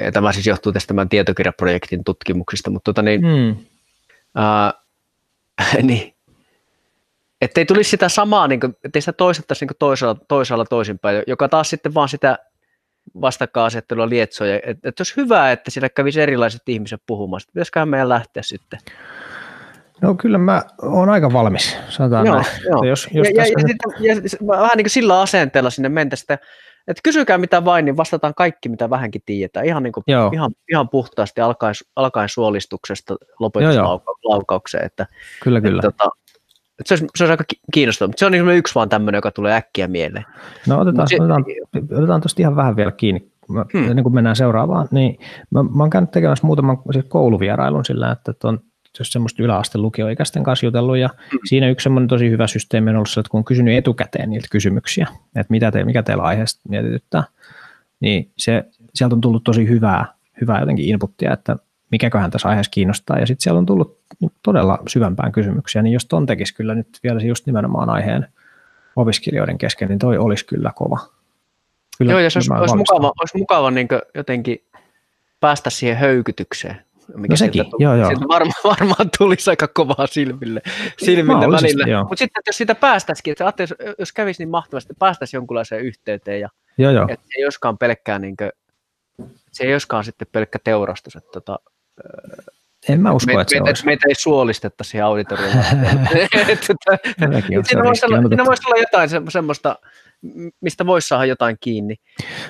Ja 0.03 0.13
tämä 0.13 0.33
siis 0.33 0.47
johtuu 0.47 0.73
tästä 0.73 0.87
tämän 0.87 1.09
tietokirjaprojektin 1.09 2.05
tutkimuksista, 2.05 2.71
mutta 2.71 2.89
tota 2.89 3.03
niin, 3.03 3.21
mm. 3.21 3.57
ää, 4.35 4.73
niin, 5.83 6.15
ettei 7.41 7.65
tulisi 7.65 7.91
sitä 7.91 8.09
samaa, 8.09 8.49
niin 8.49 8.61
kuin, 8.61 8.77
ettei 8.85 9.03
sitä 9.03 9.13
toistettaisi 9.13 9.65
niin 9.67 9.77
toisaalla, 9.79 10.21
toisaalla 10.29 10.65
toisinpäin, 10.65 11.23
joka 11.27 11.49
taas 11.49 11.71
sitten 11.71 11.95
vaan 11.95 12.09
sitä 12.09 12.39
vastakkainasettelua 13.21 14.09
lietsoja. 14.09 14.61
Että 14.63 14.89
et 14.89 15.01
olisi 15.01 15.17
hyvä, 15.17 15.53
että 15.53 15.71
siellä 15.71 15.89
kävisi 15.89 16.21
erilaiset 16.21 16.63
ihmiset 16.67 17.03
puhumaan. 17.07 17.41
Pitäisiköhän 17.47 17.89
meidän 17.89 18.09
lähteä 18.09 18.43
sitten 18.43 18.81
No 20.01 20.15
kyllä 20.15 20.39
mä 20.39 20.63
oon 20.83 21.09
aika 21.09 21.33
valmis, 21.33 21.77
sanotaan 21.89 22.27
joo, 22.27 22.35
näin. 22.35 22.47
Joo. 22.71 22.85
Jos, 22.85 23.09
jos 23.13 23.29
ja, 23.35 23.45
ja, 23.47 23.65
nyt... 23.67 23.77
ja, 24.01 24.15
ja, 24.15 24.21
vähän 24.49 24.77
niin 24.77 24.85
kuin 24.85 24.91
sillä 24.91 25.21
asenteella 25.21 25.71
sinne 25.71 25.89
mentäisiin, 25.89 26.25
että, 26.33 26.47
että 26.89 27.01
kysykää 27.05 27.39
mitä 27.39 27.65
vain, 27.65 27.85
niin 27.85 27.97
vastataan 27.97 28.35
kaikki, 28.37 28.69
mitä 28.69 28.91
vähänkin 28.91 29.23
tiedetään. 29.27 29.67
Ihan, 29.67 29.83
niin 29.83 29.93
kuin, 29.93 30.05
ihan, 30.33 30.51
ihan 30.71 30.89
puhtaasti 30.89 31.41
alkaen, 31.41 31.75
alkaen 31.97 32.29
suolistuksesta 32.29 33.17
lopetuslaukaukseen. 33.41 34.87
Että, 34.87 35.07
kyllä, 35.43 35.61
kyllä. 35.61 35.79
Että, 35.79 35.91
tota, 35.91 36.11
että 36.81 36.89
se, 36.89 36.95
olisi, 36.95 37.07
se 37.17 37.25
olisi 37.25 37.33
aika 37.33 37.45
kiinnostavaa, 37.73 38.09
mutta 38.09 38.21
se 38.21 38.27
on 38.27 38.33
niin 38.33 38.49
yksi 38.49 38.75
vaan 38.75 38.89
tämmöinen, 38.89 39.19
joka 39.19 39.31
tulee 39.31 39.55
äkkiä 39.55 39.89
mieleen. 39.89 40.25
No 40.67 40.81
otetaan, 40.81 41.09
se, 41.09 41.17
otetaan, 41.21 41.45
otetaan 41.99 42.21
tuosta 42.21 42.43
ihan 42.43 42.57
vähän 42.57 42.77
vielä 42.77 42.93
kiinni. 42.93 43.33
Mä, 43.49 43.65
hmm. 43.73 43.89
Ennen 43.91 44.03
kuin 44.03 44.15
mennään 44.15 44.37
seuraavaan, 44.37 44.89
niin 44.91 45.19
mä, 45.51 45.63
mä 45.63 45.83
oon 45.83 45.91
käynyt 45.91 46.11
tekemässä 46.11 46.47
muutaman 46.47 46.79
siis 46.93 47.05
kouluvierailun 47.09 47.85
sillä, 47.85 48.11
että 48.11 48.49
on 48.49 48.61
jos 48.99 49.13
semmoista 49.13 49.43
yläaste 49.43 49.79
lukioikäisten 49.79 50.43
kanssa 50.43 50.67
jutellut, 50.67 50.99
ja 50.99 51.09
mm. 51.33 51.39
siinä 51.45 51.69
yksi 51.69 51.85
semmoinen 51.85 52.09
tosi 52.09 52.31
hyvä 52.31 52.47
systeemi 52.47 52.91
on 52.91 52.97
ollut 52.97 53.11
se, 53.11 53.21
että 53.21 53.31
kun 53.31 53.39
on 53.39 53.45
kysynyt 53.45 53.77
etukäteen 53.77 54.31
niiltä 54.31 54.49
kysymyksiä, 54.51 55.07
että 55.37 55.51
mitä 55.51 55.71
te, 55.71 55.85
mikä 55.85 56.03
teillä 56.03 56.23
aiheesta 56.23 56.61
mietityttää, 56.69 57.25
niin 58.01 58.31
se, 58.37 58.65
sieltä 58.95 59.15
on 59.15 59.21
tullut 59.21 59.45
tosi 59.45 59.69
hyvää, 59.69 60.07
hyvää 60.41 60.61
jotenkin 60.61 60.89
inputtia, 60.89 61.33
että 61.33 61.57
mikäköhän 61.91 62.31
tässä 62.31 62.49
aiheessa 62.49 62.71
kiinnostaa, 62.71 63.19
ja 63.19 63.27
sitten 63.27 63.43
siellä 63.43 63.59
on 63.59 63.67
tullut 63.67 63.99
todella 64.43 64.79
syvempään 64.89 65.33
kysymyksiä, 65.33 65.83
niin 65.83 65.93
jos 65.93 66.07
ton 66.07 66.27
tekisi 66.27 66.55
kyllä 66.55 66.75
nyt 66.75 66.99
vielä 67.03 67.21
just 67.21 67.47
nimenomaan 67.47 67.91
aiheen 67.91 68.27
opiskelijoiden 68.97 69.59
kesken, 69.59 69.89
niin 69.89 69.99
toi 69.99 70.19
olisi 70.19 70.47
kyllä 70.47 70.73
kova. 70.75 70.99
Kyllä, 71.99 72.13
Joo, 72.13 72.21
ja 72.21 72.31
se 72.31 72.39
olisi, 72.39 72.53
olisi 72.53 72.77
mukava, 72.77 73.13
olisi 73.21 73.39
mukava 73.39 73.71
niin 73.71 73.89
jotenkin 74.15 74.65
päästä 75.41 75.71
siihen 75.71 75.97
höykytykseen 75.97 76.77
Mikä 77.17 77.33
no 77.33 77.37
sekin, 77.37 77.71
tuli, 77.71 77.83
joo 77.83 77.95
joo. 77.95 78.11
Varma, 78.11 78.53
varmaan 78.79 79.11
tulisi 79.19 79.51
aika 79.51 79.69
kovaa 79.69 80.07
silmille, 80.07 80.61
silmille 80.99 81.47
välillä. 81.47 82.03
Mutta 82.03 82.17
sitten 82.17 82.43
jos 82.47 82.57
sitä 82.57 82.75
päästäisikin, 82.75 83.33
että 83.33 83.63
jos, 83.63 83.75
jos 83.99 84.13
kävisi 84.13 84.43
niin 84.43 84.51
mahtavasti, 84.51 84.93
että 84.93 84.99
päästäisiin 84.99 85.39
jonkunlaiseen 85.39 85.85
yhteyteen 85.85 86.41
ja 86.41 86.49
joo, 86.79 86.93
joo. 86.93 87.07
että 87.09 87.27
se 87.27 87.39
ei 87.39 87.45
olisikaan 87.45 87.79
pelkkää 87.79 88.19
niin 88.19 88.37
kuin, 88.37 88.51
se 89.53 89.65
ei 89.65 89.75
olisikaan 89.75 90.05
sitten 90.05 90.29
pelkkä 90.33 90.59
teurastus, 90.65 91.17
että 91.17 91.31
tota, 91.33 91.59
en 92.89 93.01
mä 93.01 93.13
usko, 93.13 93.35
me, 93.35 93.41
että 93.41 93.51
se 93.51 93.57
meitä, 93.57 93.71
olisi. 93.71 93.85
Meitä 93.85 94.07
ei 94.09 94.15
suolistetta 94.15 94.85
siihen 94.85 95.05
auditorioon. 95.05 95.53
siinä 97.67 97.83
voisi 97.83 98.07
olla, 98.07 98.81
jotain 98.81 99.09
semmoista, 99.29 99.77
mistä 100.61 100.87
voisi 100.87 101.09
saada 101.09 101.25
jotain 101.25 101.57
kiinni. 101.61 101.97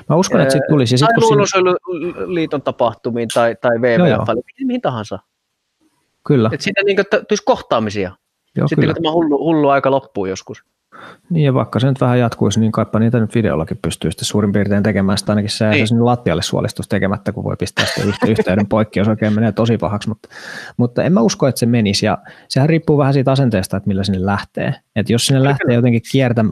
Mä 0.08 0.16
uskon, 0.16 0.40
että 0.40 0.52
siitä 0.52 0.66
tulisi. 0.68 0.94
Ja 0.94 0.98
sit, 0.98 1.08
tai 1.08 1.20
luonnonsuojeluliiton 1.20 2.62
tapahtumiin 2.62 3.28
tai, 3.34 3.56
tai 3.60 3.78
WWF, 3.78 4.28
mihin 4.64 4.80
tahansa. 4.80 5.18
Kyllä. 6.26 6.50
Että 6.52 6.64
siinä 6.64 6.82
niin 6.84 6.96
tulisi 7.28 7.44
kohtaamisia. 7.44 8.12
Joo, 8.56 8.68
Sitten 8.68 8.82
kyllä. 8.82 8.94
kun 8.94 9.02
tämä 9.02 9.12
hullu, 9.12 9.38
hullu 9.38 9.68
aika 9.68 9.90
loppuu 9.90 10.26
joskus. 10.26 10.64
Niin 11.30 11.44
ja 11.44 11.54
vaikka 11.54 11.80
se 11.80 11.88
nyt 11.88 12.00
vähän 12.00 12.18
jatkuisi, 12.18 12.60
niin 12.60 12.72
kaipa 12.72 12.98
niitä 12.98 13.20
nyt 13.20 13.34
videollakin 13.34 13.78
pystyy 13.82 14.10
sitten 14.10 14.24
suurin 14.24 14.52
piirtein 14.52 14.82
tekemään 14.82 15.18
sitä 15.18 15.32
ainakin 15.32 15.50
se 15.50 15.70
niin. 15.70 15.88
sinne 15.88 16.02
lattialle 16.02 16.42
suolistus 16.42 16.88
tekemättä, 16.88 17.32
kun 17.32 17.44
voi 17.44 17.56
pistää 17.56 17.86
sitä 17.86 18.06
yhteyden 18.32 18.66
poikki, 18.66 18.98
jos 18.98 19.08
oikein 19.08 19.32
menee 19.32 19.52
tosi 19.52 19.78
pahaksi, 19.78 20.08
mutta, 20.08 20.28
mutta 20.76 21.02
en 21.02 21.12
mä 21.12 21.20
usko, 21.20 21.46
että 21.46 21.58
se 21.58 21.66
menisi 21.66 22.06
ja 22.06 22.18
sehän 22.48 22.68
riippuu 22.68 22.98
vähän 22.98 23.12
siitä 23.12 23.32
asenteesta, 23.32 23.76
että 23.76 23.88
millä 23.88 24.04
sinne 24.04 24.26
lähtee. 24.26 24.74
Että 24.96 25.12
jos 25.12 25.26
sinne 25.26 25.44
lähtee 25.44 25.74
jotenkin 25.74 26.02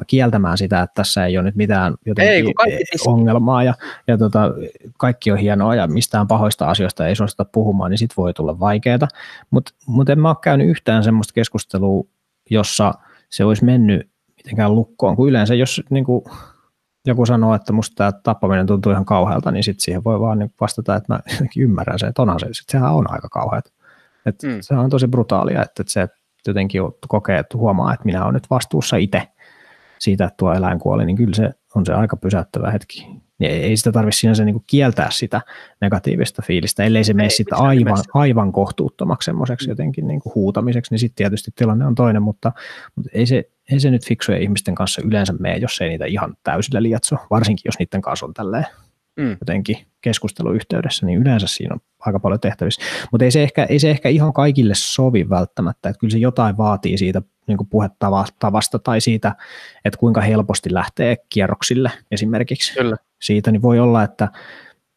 kieltämään 0.07 0.59
sitä, 0.59 0.83
että 0.83 0.95
tässä 0.95 1.27
ei 1.27 1.39
ole 1.39 1.45
nyt 1.45 1.57
mitään 1.57 1.95
jotenkin 2.07 2.35
ei, 2.35 2.79
ongelmaa 3.07 3.63
ja, 3.63 3.75
ja 4.09 4.19
tota, 4.19 4.51
kaikki 4.99 5.33
on 5.33 5.39
hienoa 5.39 5.75
ja 5.75 5.87
mistään 5.87 6.29
pahoista 6.29 6.71
asioista 6.71 7.07
ei 7.07 7.17
suosteta 7.17 7.51
puhumaan, 7.53 7.91
niin 7.91 7.99
sit 7.99 8.17
voi 8.17 8.35
tulla 8.35 8.61
vaikeaa, 8.61 9.09
mutta 9.51 9.73
mut 9.87 10.09
en 10.09 10.21
mä 10.21 10.29
ole 10.29 10.37
käynyt 10.43 10.69
yhtään 10.69 11.05
semmoista 11.05 11.35
keskustelua, 11.35 12.05
jossa 12.51 12.95
se 13.31 13.45
olisi 13.45 13.65
mennyt 13.65 14.09
mitenkään 14.47 14.75
lukkoon, 14.75 15.17
kun 15.17 15.29
yleensä 15.29 15.55
jos 15.55 15.83
niin 15.91 16.05
kuin, 16.05 16.25
joku 17.07 17.27
sanoo, 17.27 17.55
että 17.55 17.73
musta 17.73 17.95
tämä 17.97 18.13
tappaminen 18.23 18.67
tuntuu 18.67 18.93
ihan 18.93 19.05
kauhealta, 19.05 19.51
niin 19.51 19.65
sitten 19.65 19.81
siihen 19.81 20.05
voi 20.05 20.21
vaan 20.21 20.39
niin 20.39 20.55
vastata, 20.61 20.97
että 20.97 21.13
mä 21.13 21.21
ymmärrän 21.57 21.99
sen, 21.99 22.09
että 22.09 22.23
onhan 22.23 22.41
se, 22.41 22.47
sit 22.51 22.69
sehän 22.69 22.95
on 22.95 23.11
aika 23.11 23.29
kauheata. 23.29 23.71
Että 24.27 24.47
mm. 24.47 24.59
Se 24.61 24.75
on 24.75 24.91
tosi 24.91 25.09
brutaalia, 25.09 25.63
että, 25.63 25.83
että 25.83 25.93
se 25.93 26.09
jotenkin 26.47 26.83
kokee, 27.09 27.39
että 27.39 27.59
huomaa, 27.59 27.95
että 27.95 28.05
minä 28.05 28.23
olen 28.23 28.35
nyt 28.35 28.51
vastuussa 28.51 28.97
itse 28.97 29.29
siitä, 29.99 30.25
että 30.25 30.37
tuo 30.37 30.53
eläin 30.53 30.79
kuoli, 30.79 31.07
niin 31.07 31.17
kyllä 31.17 31.35
se 31.35 31.51
on 31.75 31.87
se 31.87 31.93
aika 31.93 32.17
pysäyttävä 32.17 32.71
hetki. 32.71 33.07
Niin 33.39 33.51
ei 33.51 33.76
sitä 33.76 33.93
tarvitse 33.93 34.18
sinänsä 34.18 34.45
niin 34.45 34.55
kuin 34.55 34.64
kieltää 34.66 35.09
sitä 35.11 35.41
negatiivista 35.80 36.43
fiilistä, 36.43 36.84
ellei 36.84 37.05
se 37.05 37.14
mene 37.14 37.30
sitten 37.30 37.59
aivan, 37.59 37.99
aivan 38.14 38.53
kohtuuttomaksi 38.53 39.26
semmoiseksi 39.26 39.70
jotenkin 39.70 40.07
niin 40.07 40.20
kuin 40.20 40.34
huutamiseksi, 40.34 40.93
niin 40.93 40.99
sitten 40.99 41.16
tietysti 41.16 41.51
tilanne 41.57 41.87
on 41.87 41.95
toinen, 41.95 42.22
mutta, 42.22 42.53
mutta 42.97 43.11
ei, 43.14 43.26
se, 43.26 43.51
ei 43.72 43.80
se 43.80 43.91
nyt 43.91 44.07
fiksujen 44.07 44.43
ihmisten 44.43 44.74
kanssa 44.74 45.03
yleensä 45.05 45.32
mene, 45.32 45.57
jos 45.57 45.80
ei 45.80 45.89
niitä 45.89 46.05
ihan 46.05 46.37
täysillä 46.43 46.82
lietso, 46.82 47.16
varsinkin 47.30 47.62
jos 47.64 47.78
niiden 47.78 48.03
kanssa 48.03 48.26
on 48.26 48.34
tälleen 48.34 48.66
mm. 49.16 49.37
jotenkin 49.41 49.78
keskusteluyhteydessä, 50.01 51.07
niin 51.07 51.18
yleensä 51.18 51.47
siinä 51.47 51.74
on 51.74 51.80
aika 52.01 52.20
paljon 52.20 52.41
tehtävissä. 52.41 52.82
Mutta 53.12 53.24
ei 53.24 53.30
se, 53.30 53.43
ehkä, 53.43 53.64
ei 53.64 53.78
se 53.78 53.91
ehkä 53.91 54.09
ihan 54.09 54.32
kaikille 54.32 54.74
sovi 54.76 55.28
välttämättä, 55.28 55.89
että 55.89 56.01
kyllä 56.01 56.12
se 56.12 56.18
jotain 56.18 56.57
vaatii 56.57 56.99
siitä 56.99 57.22
niin 57.47 57.59
kuin 57.59 57.68
puhetavasta 57.68 58.78
tai 58.78 59.01
siitä, 59.01 59.34
että 59.84 59.99
kuinka 59.99 60.20
helposti 60.20 60.74
lähtee 60.74 61.16
kierroksille 61.28 61.93
esimerkiksi. 62.11 62.74
Kyllä. 62.74 62.97
Siitä 63.23 63.53
niin 63.53 63.62
voi 63.62 63.79
olla, 63.79 64.03
että, 64.03 64.29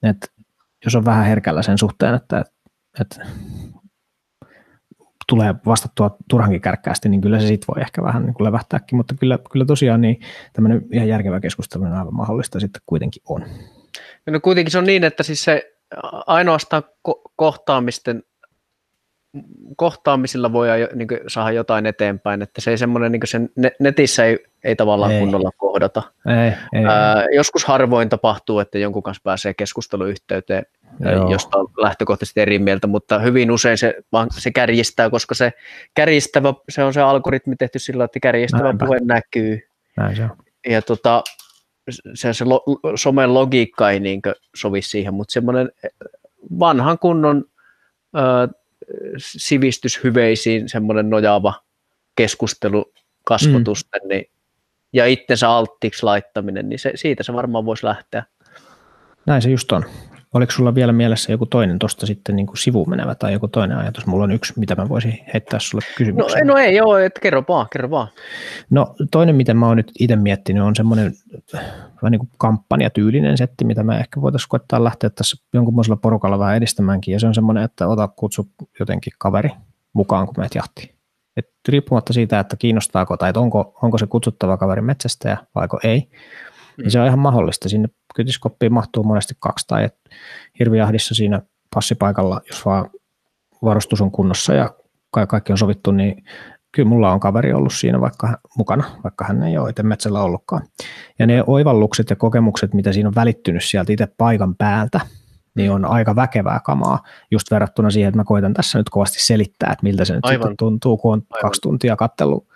että 0.03 0.27
jos 0.85 0.95
on 0.95 1.05
vähän 1.05 1.25
herkällä 1.25 1.61
sen 1.61 1.77
suhteen, 1.77 2.15
että, 2.15 2.45
että 2.99 3.25
tulee 5.29 5.55
vastattua 5.65 6.17
turhankin 6.29 6.61
kärkkäästi, 6.61 7.09
niin 7.09 7.21
kyllä 7.21 7.39
se 7.39 7.47
sitten 7.47 7.75
voi 7.75 7.81
ehkä 7.81 8.03
vähän 8.03 8.25
niin 8.25 8.33
kuin 8.33 8.45
levähtääkin, 8.45 8.97
mutta 8.97 9.15
kyllä, 9.19 9.39
kyllä 9.51 9.65
tosiaan 9.65 10.01
niin 10.01 10.19
tämmöinen 10.53 10.85
ihan 10.91 11.07
järkevä 11.07 11.39
keskustelu 11.39 11.83
on 11.83 11.93
aivan 11.93 12.15
mahdollista 12.15 12.59
sitten 12.59 12.81
kuitenkin 12.85 13.23
on. 13.29 13.45
No 14.27 14.39
kuitenkin 14.39 14.71
se 14.71 14.77
on 14.77 14.83
niin, 14.83 15.03
että 15.03 15.23
siis 15.23 15.43
se 15.43 15.73
ainoastaan 16.27 16.83
ko- 17.09 17.31
kohtaamisten 17.35 18.23
kohtaamisilla 19.75 20.53
voi 20.53 20.67
niin 20.95 21.07
saada 21.27 21.51
jotain 21.51 21.85
eteenpäin, 21.85 22.41
että 22.41 22.61
se 22.61 22.71
ei 22.71 22.77
semmoinen, 22.77 23.11
niin 23.11 23.21
sen 23.25 23.49
netissä 23.79 24.25
ei, 24.25 24.39
ei 24.63 24.75
tavallaan 24.75 25.11
ei. 25.11 25.19
kunnolla 25.19 25.51
kohdata. 25.57 26.03
Ei, 26.27 26.53
ei, 26.79 26.85
Ää, 26.85 27.25
joskus 27.35 27.65
harvoin 27.65 28.09
tapahtuu, 28.09 28.59
että 28.59 28.77
jonkun 28.77 29.03
kanssa 29.03 29.21
pääsee 29.23 29.53
keskusteluyhteyteen, 29.53 30.65
Joo. 30.99 31.31
josta 31.31 31.57
on 31.57 31.67
lähtökohtaisesti 31.77 32.41
eri 32.41 32.59
mieltä, 32.59 32.87
mutta 32.87 33.19
hyvin 33.19 33.51
usein 33.51 33.77
se, 33.77 33.95
vaan 34.11 34.27
se 34.31 34.51
kärjistää, 34.51 35.09
koska 35.09 35.35
se 35.35 35.53
kärjistävä, 35.93 36.53
se 36.69 36.83
on 36.83 36.93
se 36.93 37.01
algoritmi 37.01 37.55
tehty 37.55 37.79
sillä, 37.79 38.03
että 38.03 38.19
kärjistävä 38.19 38.63
Näinpä. 38.63 38.85
puhe 38.85 38.99
näkyy. 39.03 39.59
Näin 39.97 40.15
se 40.15 40.23
on. 40.23 40.29
Ja 40.69 40.81
tota, 40.81 41.23
se, 42.13 42.33
se 42.33 42.45
lo, 42.45 42.63
somen 42.95 43.33
logiikka 43.33 43.91
ei 43.91 43.99
niin 43.99 44.21
sovi 44.55 44.81
siihen, 44.81 45.13
mutta 45.13 45.31
semmoinen 45.31 45.71
vanhan 46.59 46.99
kunnon 46.99 47.45
ö, 48.17 48.58
sivistyshyveisiin 49.17 50.69
semmoinen 50.69 51.09
nojaava 51.09 51.53
keskustelu 52.15 52.93
kasvotusten 53.23 54.01
mm. 54.03 54.09
niin, 54.09 54.25
ja 54.93 55.05
itsensä 55.05 55.49
alttiksi 55.49 56.03
laittaminen, 56.03 56.69
niin 56.69 56.79
se, 56.79 56.91
siitä 56.95 57.23
se 57.23 57.33
varmaan 57.33 57.65
voisi 57.65 57.85
lähteä. 57.85 58.23
Näin 59.25 59.41
se 59.41 59.49
just 59.49 59.71
on. 59.71 59.85
Oliko 60.33 60.51
sulla 60.51 60.75
vielä 60.75 60.93
mielessä 60.93 61.31
joku 61.31 61.45
toinen 61.45 61.79
tuosta 61.79 62.05
sitten 62.05 62.35
niin 62.35 62.47
kuin 62.47 62.57
sivuun 62.57 62.89
menevä 62.89 63.15
tai 63.15 63.33
joku 63.33 63.47
toinen 63.47 63.77
ajatus? 63.77 64.05
Mulla 64.05 64.23
on 64.23 64.31
yksi, 64.31 64.53
mitä 64.55 64.75
mä 64.75 64.89
voisin 64.89 65.19
heittää 65.33 65.59
sulle 65.59 65.83
kysymyksen. 65.97 66.47
No, 66.47 66.53
no 66.53 66.59
ei 66.59 66.75
joo, 66.75 66.97
että 66.97 67.21
kerro 67.21 67.43
vaan, 67.47 67.67
kerro 67.71 67.89
vaan. 67.89 68.07
No 68.69 68.95
toinen, 69.11 69.35
miten 69.35 69.57
mä 69.57 69.67
oon 69.67 69.77
nyt 69.77 69.91
itse 69.99 70.15
miettinyt, 70.15 70.63
on 70.63 70.75
semmoinen 70.75 71.13
vähän 72.01 72.11
niin 72.11 72.19
kuin 72.19 72.29
kampanjatyylinen 72.37 73.37
setti, 73.37 73.65
mitä 73.65 73.83
mä 73.83 73.99
ehkä 73.99 74.21
voitaisiin 74.21 74.49
koettaa 74.49 74.83
lähteä 74.83 75.09
tässä 75.09 75.37
jonkunlaisella 75.53 75.97
porukalla 75.97 76.39
vähän 76.39 76.55
edistämäänkin. 76.57 77.11
Ja 77.11 77.19
se 77.19 77.27
on 77.27 77.35
semmoinen, 77.35 77.63
että 77.63 77.87
ota 77.87 78.07
kutsu 78.07 78.47
jotenkin 78.79 79.13
kaveri 79.17 79.49
mukaan, 79.93 80.25
kun 80.25 80.35
meet 80.37 80.55
jahtiin. 80.55 80.95
Et 81.37 81.49
riippumatta 81.69 82.13
siitä, 82.13 82.39
että 82.39 82.57
kiinnostaako 82.57 83.17
tai 83.17 83.29
että 83.29 83.39
onko, 83.39 83.79
onko 83.81 83.97
se 83.97 84.07
kutsuttava 84.07 84.57
kaveri 84.57 84.81
metsästäjä 84.81 85.37
vai 85.55 85.67
ei, 85.83 86.09
niin 86.81 86.91
se 86.91 86.99
on 86.99 87.07
ihan 87.07 87.19
mahdollista. 87.19 87.69
Sinne 87.69 87.87
kytiskoppiin 88.15 88.73
mahtuu 88.73 89.03
monesti 89.03 89.33
kaksi 89.39 89.67
tai 89.67 89.83
et 89.83 89.95
hirvijahdissa 90.59 91.15
siinä 91.15 91.41
passipaikalla, 91.75 92.41
jos 92.47 92.65
vaan 92.65 92.89
varustus 93.63 94.01
on 94.01 94.11
kunnossa 94.11 94.53
ja 94.53 94.69
kaikki 95.27 95.51
on 95.51 95.57
sovittu, 95.57 95.91
niin 95.91 96.23
kyllä 96.71 96.89
mulla 96.89 97.11
on 97.11 97.19
kaveri 97.19 97.53
ollut 97.53 97.73
siinä 97.73 98.01
vaikka 98.01 98.39
mukana, 98.57 98.83
vaikka 99.03 99.25
hän 99.25 99.43
ei 99.43 99.57
ole 99.57 99.69
itse 99.69 99.83
metsällä 99.83 100.21
ollutkaan. 100.23 100.61
Ja 101.19 101.27
ne 101.27 101.43
oivallukset 101.47 102.09
ja 102.09 102.15
kokemukset, 102.15 102.73
mitä 102.73 102.93
siinä 102.93 103.09
on 103.09 103.15
välittynyt 103.15 103.63
sieltä 103.63 103.93
itse 103.93 104.07
paikan 104.17 104.55
päältä, 104.55 104.99
niin 105.55 105.71
on 105.71 105.85
aika 105.85 106.15
väkevää 106.15 106.59
kamaa 106.65 107.03
just 107.31 107.51
verrattuna 107.51 107.91
siihen, 107.91 108.07
että 108.07 108.17
mä 108.17 108.23
koitan 108.23 108.53
tässä 108.53 108.77
nyt 108.77 108.89
kovasti 108.89 109.25
selittää, 109.25 109.71
että 109.71 109.83
miltä 109.83 110.05
se 110.05 110.13
nyt 110.13 110.25
Aivan. 110.25 110.41
sitten 110.41 110.57
tuntuu, 110.57 110.97
kun 110.97 111.13
on 111.13 111.21
Aivan. 111.29 111.41
kaksi 111.41 111.61
tuntia 111.61 111.95
kattellut 111.95 112.47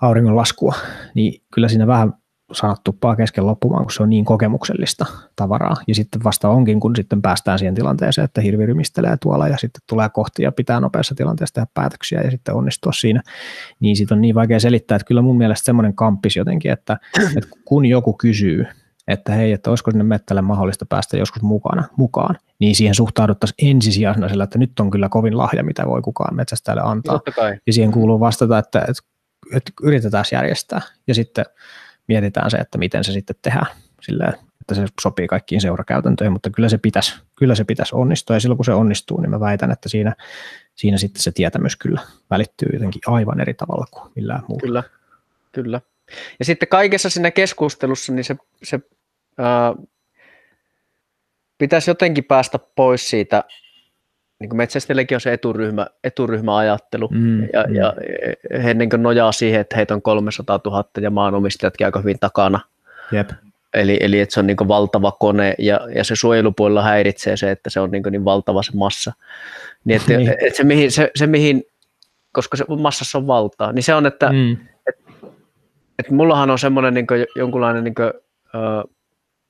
auringon 0.00 0.36
laskua, 0.36 0.74
niin 1.14 1.42
kyllä 1.54 1.68
siinä 1.68 1.86
vähän 1.86 2.12
saat 2.52 2.80
tuppaa 2.84 3.16
kesken 3.16 3.46
loppumaan, 3.46 3.82
kun 3.82 3.92
se 3.92 4.02
on 4.02 4.10
niin 4.10 4.24
kokemuksellista 4.24 5.06
tavaraa. 5.36 5.74
Ja 5.86 5.94
sitten 5.94 6.24
vasta 6.24 6.48
onkin, 6.48 6.80
kun 6.80 6.96
sitten 6.96 7.22
päästään 7.22 7.58
siihen 7.58 7.74
tilanteeseen, 7.74 8.24
että 8.24 8.40
hirvi 8.40 8.66
rymistelee 8.66 9.16
tuolla 9.22 9.48
ja 9.48 9.56
sitten 9.58 9.82
tulee 9.88 10.08
kohti 10.08 10.42
ja 10.42 10.52
pitää 10.52 10.80
nopeassa 10.80 11.14
tilanteessa 11.14 11.54
tehdä 11.54 11.66
päätöksiä 11.74 12.20
ja 12.20 12.30
sitten 12.30 12.54
onnistua 12.54 12.92
siinä. 12.92 13.22
Niin 13.80 13.96
sitten 13.96 14.16
on 14.16 14.22
niin 14.22 14.34
vaikea 14.34 14.60
selittää, 14.60 14.96
että 14.96 15.06
kyllä 15.06 15.22
mun 15.22 15.38
mielestä 15.38 15.64
semmoinen 15.64 15.94
kampis 15.94 16.36
jotenkin, 16.36 16.72
että, 16.72 16.98
että 17.36 17.50
kun 17.64 17.86
joku 17.86 18.12
kysyy, 18.12 18.66
että 19.08 19.32
hei, 19.32 19.52
että 19.52 19.70
olisiko 19.70 19.90
sinne 19.90 20.04
mettälle 20.04 20.42
mahdollista 20.42 20.86
päästä 20.86 21.16
joskus 21.16 21.42
mukana, 21.42 21.84
mukaan, 21.96 22.38
niin 22.58 22.74
siihen 22.74 22.94
suhtauduttaisiin 22.94 23.76
ensisijaisena 23.76 24.28
sillä, 24.28 24.44
että 24.44 24.58
nyt 24.58 24.80
on 24.80 24.90
kyllä 24.90 25.08
kovin 25.08 25.38
lahja, 25.38 25.64
mitä 25.64 25.86
voi 25.86 26.02
kukaan 26.02 26.36
metsästäjälle 26.36 26.82
antaa. 26.82 27.20
Ja 27.66 27.72
siihen 27.72 27.92
kuuluu 27.92 28.20
vastata, 28.20 28.58
että, 28.58 28.80
että, 28.80 29.02
että 29.54 29.72
yritetään 29.82 30.24
järjestää. 30.32 30.80
Ja 31.06 31.14
sitten 31.14 31.44
mietitään 32.08 32.50
se, 32.50 32.56
että 32.56 32.78
miten 32.78 33.04
se 33.04 33.12
sitten 33.12 33.36
tehdään 33.42 33.66
sillä, 34.00 34.32
että 34.60 34.74
se 34.74 34.86
sopii 35.00 35.26
kaikkiin 35.26 35.60
seurakäytäntöihin, 35.60 36.32
mutta 36.32 36.50
kyllä 36.50 36.68
se 36.68 36.78
pitäisi, 36.78 37.14
kyllä 37.36 37.54
se 37.54 37.64
pitäisi 37.64 37.94
onnistua 37.94 38.36
ja 38.36 38.40
silloin 38.40 38.56
kun 38.56 38.64
se 38.64 38.72
onnistuu, 38.72 39.20
niin 39.20 39.30
mä 39.30 39.40
väitän, 39.40 39.70
että 39.70 39.88
siinä, 39.88 40.14
siinä 40.74 40.98
sitten 40.98 41.22
se 41.22 41.32
tietämys 41.32 41.76
kyllä 41.76 42.00
välittyy 42.30 42.68
jotenkin 42.72 43.02
aivan 43.06 43.40
eri 43.40 43.54
tavalla 43.54 43.86
kuin 43.90 44.12
millään 44.16 44.42
muulla. 44.48 44.62
Kyllä, 44.62 44.82
kyllä. 45.52 45.80
Ja 46.38 46.44
sitten 46.44 46.68
kaikessa 46.68 47.10
siinä 47.10 47.30
keskustelussa, 47.30 48.12
niin 48.12 48.24
se, 48.24 48.36
se 48.62 48.80
ää, 49.38 49.74
pitäisi 51.58 51.90
jotenkin 51.90 52.24
päästä 52.24 52.58
pois 52.76 53.10
siitä 53.10 53.44
niin 54.42 54.48
kuin 54.48 54.56
metsästäjillekin 54.56 55.16
on 55.16 55.20
se 55.20 55.32
eturyhmä, 55.32 55.86
eturyhmäajattelu, 56.04 57.08
mm, 57.08 57.42
ja, 57.42 57.64
mm. 57.68 57.74
ja 57.74 57.94
he 58.62 58.74
niin 58.74 58.90
nojaa 58.96 59.32
siihen, 59.32 59.60
että 59.60 59.76
heitä 59.76 59.94
on 59.94 60.02
300 60.02 60.60
000 60.64 60.84
ja 61.00 61.10
maanomistajatkin 61.10 61.86
aika 61.86 62.00
hyvin 62.00 62.18
takana. 62.20 62.60
Jep. 63.12 63.30
eli, 63.74 63.96
eli 64.00 64.20
että 64.20 64.32
se 64.32 64.40
on 64.40 64.46
niin 64.46 64.68
valtava 64.68 65.12
kone 65.12 65.54
ja, 65.58 65.80
ja 65.94 66.04
se 66.04 66.16
suojelupuolella 66.16 66.82
häiritsee 66.82 67.36
se, 67.36 67.50
että 67.50 67.70
se 67.70 67.80
on 67.80 67.90
niin, 67.90 68.02
niin 68.10 68.24
valtava 68.24 68.62
se 68.62 68.72
massa. 68.76 69.12
Niin, 69.84 69.96
että, 69.96 70.16
niin. 70.16 70.28
että 70.28 70.56
se, 70.56 70.64
mihin, 70.64 70.92
se, 70.92 71.10
se 71.16 71.26
mihin, 71.26 71.62
koska 72.32 72.56
se 72.56 72.64
massassa 72.78 73.18
on 73.18 73.26
valtaa, 73.26 73.72
niin 73.72 73.82
se 73.82 73.94
on, 73.94 74.06
että 74.06 74.28
mm. 74.32 74.56
et, 74.88 74.96
et 75.98 76.10
mullahan 76.10 76.50
on 76.50 76.58
semmoinen 76.58 76.94
niin 76.94 77.06
jonkunlainen, 77.36 77.84
niin 77.84 77.94
kuin, 77.94 78.08
uh, 78.08 78.90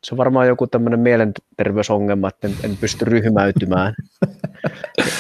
se 0.05 0.15
on 0.15 0.19
varmaan 0.19 0.47
joku 0.47 0.67
tämmöinen 0.67 1.01
mielenterveysongelma, 1.01 2.29
että 2.29 2.49
en, 2.49 2.55
en 2.63 2.77
pysty 2.77 3.05
ryhmäytymään. 3.05 3.95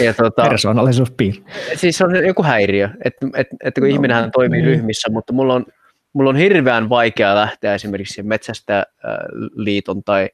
ja 0.04 0.14
tuota, 0.14 0.42
Persoonallisuuspiiri. 0.42 1.42
Siis 1.74 2.02
on 2.02 2.26
joku 2.26 2.42
häiriö, 2.42 2.88
että, 3.04 3.26
että, 3.34 3.56
että 3.64 3.80
kun 3.80 3.88
no, 3.88 3.94
ihminenhän 3.94 4.30
toimii 4.30 4.62
niin. 4.62 4.66
ryhmissä, 4.66 5.10
mutta 5.10 5.32
mulla 5.32 5.54
on, 5.54 5.66
mulla 6.12 6.30
on 6.30 6.36
hirveän 6.36 6.88
vaikea 6.88 7.34
lähteä 7.34 7.74
esimerkiksi 7.74 8.22
metsästäliiton 8.22 10.04
tai, 10.04 10.28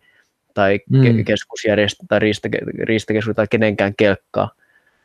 tai 0.54 0.80
mm. 0.90 1.24
keskusjärjestö 1.24 2.04
tai 2.09 2.20
riistakeskus 2.82 3.36
tai 3.36 3.46
kenenkään 3.50 3.92
kelkkaa. 3.98 4.50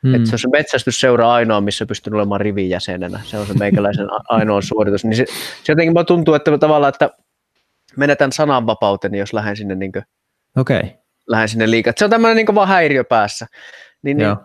Mm. 0.03 0.15
Että 0.15 0.29
se 0.29 0.35
on 0.35 0.39
se 0.39 0.47
metsästysseura 0.47 1.33
ainoa, 1.33 1.61
missä 1.61 1.85
pystyn 1.85 2.13
olemaan 2.13 2.41
rivin 2.41 2.69
jäsenenä. 2.69 3.19
Se 3.23 3.37
on 3.37 3.47
se 3.47 3.53
meikäläisen 3.53 4.07
ainoa 4.29 4.61
suoritus. 4.61 5.05
Niin 5.05 5.15
se, 5.15 5.25
se 5.63 5.71
jotenkin 5.71 6.05
tuntuu, 6.07 6.33
että 6.33 6.57
tavallaan, 6.57 6.89
että 6.89 7.09
menetän 7.97 8.31
sananvapauteni, 8.31 9.17
jos 9.17 9.33
lähden 9.33 9.57
sinne, 9.57 9.75
niin 9.75 9.91
kuin, 9.91 10.03
okay. 10.57 10.81
lähden 11.27 11.49
sinne 11.49 11.71
liikaa. 11.71 11.93
Se 11.97 12.05
on 12.05 12.09
tämmöinen 12.11 12.35
niin 12.35 12.55
vaan 12.55 12.67
häiriö 12.67 13.03
päässä. 13.03 13.47
Niin, 14.03 14.17
niin, 14.17 14.35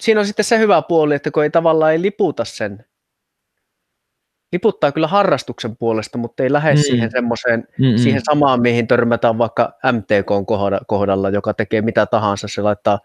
siinä 0.00 0.20
on 0.20 0.26
sitten 0.26 0.44
se 0.44 0.58
hyvä 0.58 0.82
puoli, 0.82 1.14
että 1.14 1.30
kun 1.30 1.42
ei 1.42 1.50
tavallaan 1.50 1.92
ei 1.92 2.02
liputa 2.02 2.44
sen 2.44 2.84
liputtaa 4.54 4.92
kyllä 4.92 5.06
harrastuksen 5.06 5.76
puolesta, 5.76 6.18
mutta 6.18 6.42
ei 6.42 6.52
lähde 6.52 6.74
mm. 6.74 6.80
siihen 6.80 7.10
semmoiseen, 7.10 7.68
Mm-mm. 7.78 7.98
siihen 7.98 8.22
samaan, 8.24 8.60
mihin 8.60 8.86
törmätään 8.86 9.38
vaikka 9.38 9.72
MTK 9.92 10.46
kohdalla, 10.86 11.30
joka 11.30 11.54
tekee 11.54 11.82
mitä 11.82 12.06
tahansa, 12.06 12.48
se 12.48 12.62
laittaa, 12.62 12.98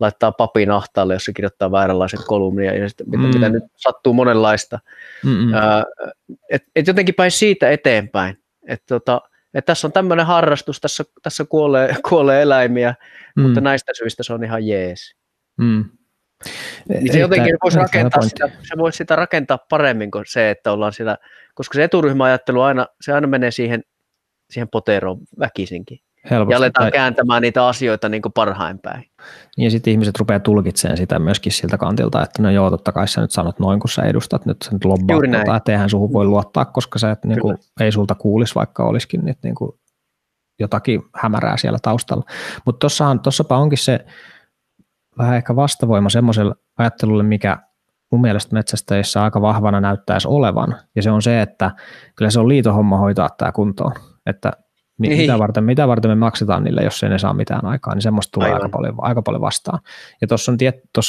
laittaa 0.00 0.32
papin 0.32 0.70
ahtaalle, 0.70 1.12
jos 1.14 1.24
se 1.24 1.32
kirjoittaa 1.32 1.70
vääränlaisen 1.70 2.20
kolumnia, 2.26 2.74
ja 2.74 2.88
sitten, 2.88 3.06
mm. 3.06 3.20
mitä, 3.20 3.38
mitä 3.38 3.48
nyt 3.48 3.64
sattuu 3.76 4.12
monenlaista. 4.12 4.78
Äh, 5.54 5.84
et, 6.50 6.64
et 6.76 6.86
jotenkin 6.86 7.14
päin 7.14 7.30
siitä 7.30 7.70
eteenpäin, 7.70 8.38
että 8.66 8.86
tota, 8.86 9.20
et 9.54 9.64
tässä 9.64 9.86
on 9.86 9.92
tämmöinen 9.92 10.26
harrastus, 10.26 10.80
tässä, 10.80 11.04
tässä 11.22 11.44
kuolee, 11.44 11.96
kuolee 12.08 12.42
eläimiä, 12.42 12.94
mm. 13.36 13.42
mutta 13.42 13.60
näistä 13.60 13.92
syistä 13.98 14.22
se 14.22 14.32
on 14.32 14.44
ihan 14.44 14.66
jees. 14.66 15.14
Mm. 15.58 15.84
Niin 16.88 17.12
se 17.12 17.18
jotenkin 17.18 17.56
voisi 17.64 17.78
rakentaa 17.78 18.22
sitä, 18.22 18.48
se 18.48 18.78
voisi 18.78 18.96
sitä 18.96 19.16
rakentaa 19.16 19.58
paremmin 19.70 20.10
kuin 20.10 20.24
se, 20.28 20.50
että 20.50 20.72
ollaan 20.72 20.92
siellä, 20.92 21.16
koska 21.54 21.74
se 21.74 21.84
eturyhmäajattelu 21.84 22.60
aina, 22.60 22.86
se 23.00 23.12
aina 23.12 23.26
menee 23.26 23.50
siihen, 23.50 23.82
siihen 24.50 24.68
poteroon 24.68 25.18
väkisinkin. 25.38 25.98
Helposti. 26.30 26.52
Ja 26.52 26.58
aletaan 26.58 26.84
tai... 26.84 26.92
kääntämään 26.92 27.42
niitä 27.42 27.66
asioita 27.66 28.08
niin 28.08 28.22
kuin 28.22 28.32
parhain 28.32 28.78
päin. 28.78 29.04
Ja 29.58 29.70
sitten 29.70 29.90
ihmiset 29.90 30.18
rupeaa 30.18 30.40
tulkitsemaan 30.40 30.96
sitä 30.96 31.18
myöskin 31.18 31.52
siltä 31.52 31.78
kantilta, 31.78 32.22
että 32.22 32.42
no 32.42 32.50
joo, 32.50 32.70
totta 32.70 32.92
kai 32.92 33.08
sä 33.08 33.20
nyt 33.20 33.30
sanot 33.30 33.58
noin, 33.58 33.80
kun 33.80 33.90
sä 33.90 34.02
edustat 34.02 34.46
nyt 34.46 34.56
sen 34.62 34.78
lobbaat, 34.84 35.20
tota, 35.38 35.56
että 35.56 35.72
eihän 35.72 35.90
suhun 35.90 36.12
voi 36.12 36.24
luottaa, 36.24 36.64
koska 36.64 36.98
se 36.98 37.10
et, 37.10 37.24
niin 37.24 37.40
kuin, 37.40 37.58
ei 37.80 37.92
sulta 37.92 38.14
kuulisi, 38.14 38.54
vaikka 38.54 38.84
olisikin 38.84 39.24
nyt 39.24 39.38
niin 39.42 39.54
kuin, 39.54 39.79
jotakin 40.60 41.02
hämärää 41.14 41.56
siellä 41.56 41.78
taustalla. 41.82 42.24
Mutta 42.66 42.88
tuossapa 43.22 43.56
onkin 43.56 43.78
se, 43.78 44.06
vähän 45.18 45.36
ehkä 45.36 45.56
vastavoima 45.56 46.08
semmoiselle 46.08 46.54
ajattelulle, 46.78 47.22
mikä 47.22 47.58
mun 48.12 48.20
mielestä 48.20 48.54
metsästäjissä 48.54 49.22
aika 49.22 49.40
vahvana 49.40 49.80
näyttäisi 49.80 50.28
olevan, 50.28 50.76
ja 50.96 51.02
se 51.02 51.10
on 51.10 51.22
se, 51.22 51.42
että 51.42 51.70
kyllä 52.16 52.30
se 52.30 52.40
on 52.40 52.48
liitohomma 52.48 52.98
hoitaa 52.98 53.28
tämä 53.38 53.52
kuntoon, 53.52 53.92
että 54.26 54.52
niin. 54.98 55.18
mitä, 55.18 55.38
varten, 55.38 55.64
mitä 55.64 55.88
varten 55.88 56.10
me 56.10 56.14
maksetaan 56.14 56.64
niille, 56.64 56.82
jos 56.82 57.02
ei 57.02 57.08
ne 57.08 57.18
saa 57.18 57.34
mitään 57.34 57.64
aikaa, 57.64 57.94
niin 57.94 58.02
semmoista 58.02 58.30
tulee 58.32 58.52
aika 58.52 58.68
paljon, 58.68 58.94
aika 58.98 59.22
paljon 59.22 59.40
vastaan. 59.40 59.78
Ja 60.20 60.28
tuossa 60.28 60.52
on, 60.52 60.58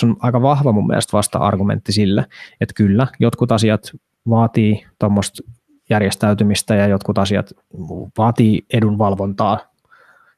on 0.03 0.15
aika 0.19 0.41
vahva 0.41 0.71
mun 0.71 0.87
mielestä 0.87 1.17
vasta-argumentti 1.17 1.91
sille, 1.91 2.25
että 2.61 2.73
kyllä, 2.73 3.07
jotkut 3.19 3.51
asiat 3.51 3.91
vaatii 4.29 4.85
tuommoista 4.99 5.43
järjestäytymistä 5.91 6.75
ja 6.75 6.87
jotkut 6.87 7.17
asiat 7.17 7.51
vaatii 8.17 8.65
edunvalvontaa 8.73 9.59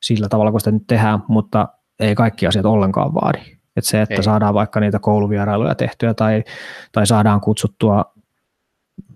sillä 0.01 0.29
tavalla, 0.29 0.51
kun 0.51 0.59
sitä 0.59 0.71
nyt 0.71 0.87
tehdään, 0.87 1.23
mutta 1.27 1.67
ei 1.99 2.15
kaikki 2.15 2.47
asiat 2.47 2.65
ollenkaan 2.65 3.13
vaadi. 3.13 3.39
Että 3.77 3.89
se, 3.89 4.01
että 4.01 4.15
Ei. 4.15 4.23
saadaan 4.23 4.53
vaikka 4.53 4.79
niitä 4.79 4.99
kouluvierailuja 4.99 5.75
tehtyä 5.75 6.13
tai, 6.13 6.43
tai 6.91 7.07
saadaan 7.07 7.41
kutsuttua 7.41 8.13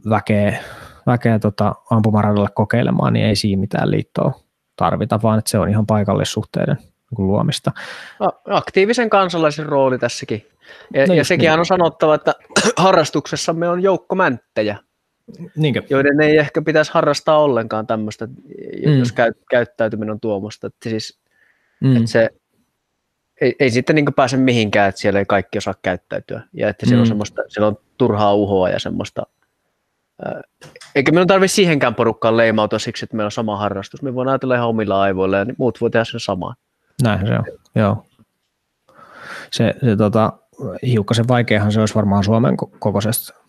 väkeä, 0.10 0.64
väkeä 1.08 1.40
tota 1.40 1.76
ampumaradolle 1.92 2.50
kokeilemaan, 2.54 3.14
niin 3.14 3.26
ei 3.26 3.36
siinä 3.36 3.60
mitään 3.60 3.92
liittoa 3.92 4.34
tarvita, 4.76 5.20
vaan 5.24 5.40
että 5.40 5.52
se 5.52 5.60
on 5.60 5.70
ihan 5.70 5.86
paikallissuhteiden 5.86 6.78
niin 6.78 7.28
luomista. 7.28 7.72
No, 8.20 8.32
aktiivisen 8.50 9.10
kansalaisen 9.10 9.66
rooli 9.66 10.00
tässäkin. 10.00 10.48
Ja, 10.94 11.08
no 11.08 11.14
ja 11.14 11.24
sekin 11.24 11.50
niin. 11.50 11.60
on 11.60 11.66
sanottava, 11.66 12.16
että 12.16 12.34
harrastuksessamme 12.78 13.70
on 13.70 13.84
joukko 13.84 14.16
mänttejä, 14.16 14.78
Niinkö? 15.56 15.82
joiden 15.90 16.22
ei 16.22 16.38
ehkä 16.38 16.62
pitäisi 16.62 16.92
harrastaa 16.94 17.40
ollenkaan 17.40 17.88
tämmöistä, 17.88 18.26
mm. 18.26 19.00
jos 19.00 19.12
käy, 19.12 19.34
käyttäytyminen 19.50 20.12
on 20.12 20.20
tuommoista. 20.20 20.68
Että 20.68 20.90
siis, 20.90 21.20
mm. 21.82 21.96
että 21.96 22.10
se, 22.10 22.30
ei, 23.42 23.56
ei 23.60 23.72
sitten 23.72 23.96
niin 23.96 24.14
pääse 24.16 24.38
mihinkään, 24.38 24.90
että 24.90 25.02
siellä 25.02 25.20
ei 25.20 25.26
kaikki 25.26 25.58
osaa 25.58 25.74
käyttäytyä. 25.82 26.42
Ja 26.54 26.70
että 26.70 26.86
siellä, 26.86 27.00
mm. 27.00 27.02
on, 27.02 27.08
semmoista, 27.08 27.42
siellä 27.48 27.68
on 27.68 27.78
turhaa 27.98 28.34
uhoa 28.34 28.70
ja 28.70 28.80
semmoista. 28.80 29.24
eikä 30.96 31.12
minun 31.12 31.28
tarvitse 31.28 31.56
siihenkään 31.56 31.96
porukkaan 31.96 32.38
leimautua 32.38 32.80
siksi, 32.80 33.06
että 33.06 33.16
meillä 33.16 33.28
on 33.28 33.32
sama 33.32 33.58
harrastus. 33.58 34.02
Me 34.02 34.16
voidaan 34.16 34.32
ajatella 34.32 34.56
ihan 34.56 34.68
omilla 34.68 35.02
aivoilla 35.02 35.38
ja 35.38 35.46
muut 35.58 35.82
voi 35.82 35.90
tehdä 35.90 36.06
sen 36.06 36.20
samaan. 36.20 36.56
Näin 37.04 37.28
se 37.28 37.34
on, 37.34 37.46
joo. 37.76 38.06
Se, 39.52 39.74
se 39.86 39.96
tota, 39.96 40.34
hiukkasen 40.84 41.28
vaikeahan 41.28 41.72
se 41.72 41.80
olisi 41.80 41.96
varmaan 41.96 42.24
Suomen 42.24 42.58
kokoisesta 42.80 43.47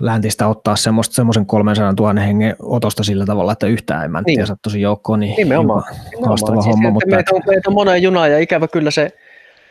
läntistä 0.00 0.48
ottaa 0.48 0.76
semmoista, 0.76 1.14
semmoisen 1.14 1.46
300 1.46 1.94
000 2.00 2.20
hengen 2.20 2.56
otosta 2.62 3.04
sillä 3.04 3.26
tavalla, 3.26 3.52
että 3.52 3.66
yhtään 3.66 4.02
ei 4.02 4.08
mäntiä 4.08 4.36
niin. 4.36 4.46
sattuisi 4.46 4.80
joukkoon, 4.80 5.20
niin 5.20 5.36
Nimenomaan. 5.36 5.82
Nimenomaan. 6.10 6.38
Siis, 6.38 6.66
homma. 6.66 6.90
Mutta 6.90 7.16
meitä, 7.16 7.34
on, 7.34 7.42
meitä 7.46 7.70
on 7.70 7.74
monen 7.74 8.02
juna 8.02 8.26
ja 8.26 8.38
ikävä 8.38 8.68
kyllä 8.68 8.90
se 8.90 9.12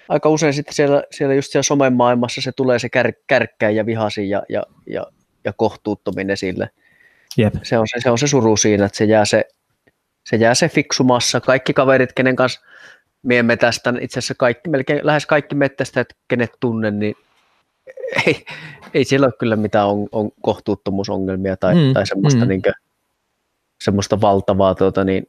aika 0.09 0.29
usein 0.29 0.53
sitten 0.53 0.73
siellä, 0.73 1.03
siellä 1.11 1.35
just 1.35 1.51
siellä 1.51 1.63
somen 1.63 1.93
maailmassa 1.93 2.41
se 2.41 2.51
tulee 2.51 2.79
se 2.79 2.89
kär, 2.89 3.13
kärkkäin 3.27 3.75
ja 3.75 3.85
vihasi 3.85 4.29
ja, 4.29 4.43
ja, 4.49 4.63
ja, 4.87 5.05
ja 5.43 5.53
kohtuuttomin 5.53 6.29
esille. 6.29 6.69
Jep. 7.37 7.53
Se, 7.63 7.77
on 7.77 7.87
se, 7.87 7.99
se 8.01 8.09
on 8.09 8.17
se 8.17 8.27
suru 8.27 8.57
siinä, 8.57 8.85
että 8.85 8.97
se 8.97 9.05
jää 9.05 9.25
se, 9.25 9.45
se 10.25 10.35
jää 10.35 10.55
se 10.55 10.69
fiksumassa. 10.69 11.41
Kaikki 11.41 11.73
kaverit, 11.73 12.13
kenen 12.13 12.35
kanssa 12.35 12.61
mie 13.23 13.43
metästän, 13.43 13.99
itse 14.01 14.19
asiassa 14.19 14.35
kaikki, 14.37 14.69
melkein 14.69 14.99
lähes 15.03 15.25
kaikki 15.25 15.55
mettästäjät, 15.55 16.07
kenet 16.27 16.51
tunnen, 16.59 16.99
niin 16.99 17.15
ei, 18.25 18.45
ei 18.93 19.03
siellä 19.03 19.25
ole 19.25 19.33
kyllä 19.39 19.55
mitään 19.55 19.87
on, 19.87 20.07
on 20.11 20.31
kohtuuttomuusongelmia 20.41 21.57
tai, 21.57 21.75
mm, 21.75 21.93
tai 21.93 22.07
semmoista, 22.07 22.41
mm. 22.41 22.49
niin 22.49 22.61
kuin, 22.61 22.73
semmoista 23.83 24.21
valtavaa 24.21 24.75
tuota, 24.75 25.03
niin, 25.03 25.27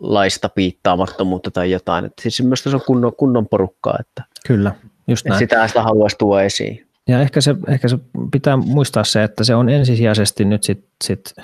laista 0.00 0.48
piittaamattomuutta 0.48 1.50
tai 1.50 1.70
jotain. 1.70 2.04
Et 2.04 2.12
siis 2.20 2.36
semmoista 2.36 2.70
se 2.70 2.76
on 2.76 2.82
kunnon, 2.86 3.12
kunnon 3.16 3.48
porukkaa. 3.48 3.96
Että, 4.00 4.24
kyllä, 4.46 4.74
just 5.08 5.26
näin. 5.26 5.38
Sitä 5.38 5.68
sitä 5.68 5.82
haluaisi 5.82 6.16
tuoda 6.18 6.42
esiin. 6.42 6.86
Ja 7.08 7.20
ehkä 7.20 7.40
se, 7.40 7.54
ehkä 7.68 7.88
se 7.88 7.98
pitää 8.32 8.56
muistaa 8.56 9.04
se, 9.04 9.22
että 9.22 9.44
se 9.44 9.54
on 9.54 9.68
ensisijaisesti 9.68 10.44
nyt 10.44 10.62
sit, 10.62 10.84
sit 11.04 11.34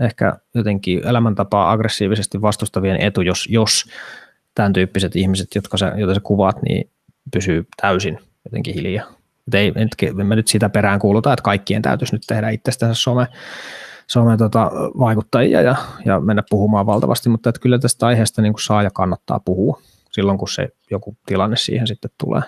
ehkä 0.00 0.36
jotenkin 0.54 1.06
elämäntapaa 1.06 1.70
aggressiivisesti 1.70 2.42
vastustavien 2.42 3.00
etu, 3.00 3.20
jos, 3.20 3.48
jos 3.50 3.84
tämän 4.54 4.72
tyyppiset 4.72 5.16
ihmiset, 5.16 5.48
jotka 5.54 5.76
sä, 5.76 5.92
joita 5.96 6.14
sä 6.14 6.20
kuvaat, 6.20 6.62
niin 6.62 6.90
pysyy 7.32 7.66
täysin 7.82 8.18
jotenkin 8.44 8.74
hiljaa. 8.74 9.06
Et 9.48 9.54
ei, 9.54 9.72
en 10.20 10.26
mä 10.26 10.36
nyt 10.36 10.48
sitä 10.48 10.68
perään 10.68 10.98
kuuluta, 11.00 11.32
että 11.32 11.42
kaikkien 11.42 11.82
täytyisi 11.82 12.14
nyt 12.14 12.22
tehdä 12.26 12.50
itsestänsä 12.50 13.02
some, 13.02 13.26
some 14.06 14.36
tota, 14.36 14.70
vaikuttajia 14.98 15.62
ja, 15.62 15.76
ja 16.04 16.20
mennä 16.20 16.42
puhumaan 16.50 16.86
valtavasti, 16.86 17.28
mutta 17.28 17.48
että 17.48 17.60
kyllä 17.60 17.78
tästä 17.78 18.06
aiheesta 18.06 18.42
niin 18.42 18.52
kuin 18.52 18.62
saa 18.62 18.82
ja 18.82 18.90
kannattaa 18.90 19.40
puhua 19.40 19.80
silloin, 20.12 20.38
kun 20.38 20.48
se 20.48 20.68
joku 20.90 21.16
tilanne 21.26 21.56
siihen 21.56 21.86
sitten 21.86 22.10
tulee. 22.18 22.42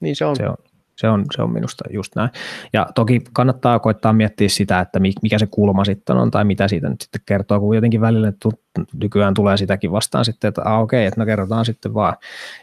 Niin 0.00 0.16
se 0.16 0.24
on. 0.24 0.36
Se 0.36 0.48
on, 0.48 0.56
se 0.96 1.08
on, 1.08 1.24
se 1.36 1.42
on 1.42 1.52
minusta 1.52 1.84
just 1.90 2.16
näin. 2.16 2.30
Ja 2.72 2.86
toki 2.94 3.22
kannattaa 3.32 3.78
koittaa 3.78 4.12
miettiä 4.12 4.48
sitä, 4.48 4.80
että 4.80 5.00
mikä 5.22 5.38
se 5.38 5.46
kulma 5.46 5.84
sitten 5.84 6.16
on 6.16 6.30
tai 6.30 6.44
mitä 6.44 6.68
siitä 6.68 6.88
nyt 6.88 7.00
sitten 7.00 7.20
kertoo, 7.26 7.60
kun 7.60 7.74
jotenkin 7.74 8.00
välillä 8.00 8.32
nykyään 8.94 9.34
tulee 9.34 9.56
sitäkin 9.56 9.92
vastaan 9.92 10.24
sitten, 10.24 10.48
että 10.48 10.62
ah, 10.64 10.80
okei, 10.80 10.98
okay, 10.98 11.06
että 11.06 11.20
no 11.20 11.26
kerrotaan 11.26 11.64
sitten 11.64 11.94
vaan. 11.94 12.16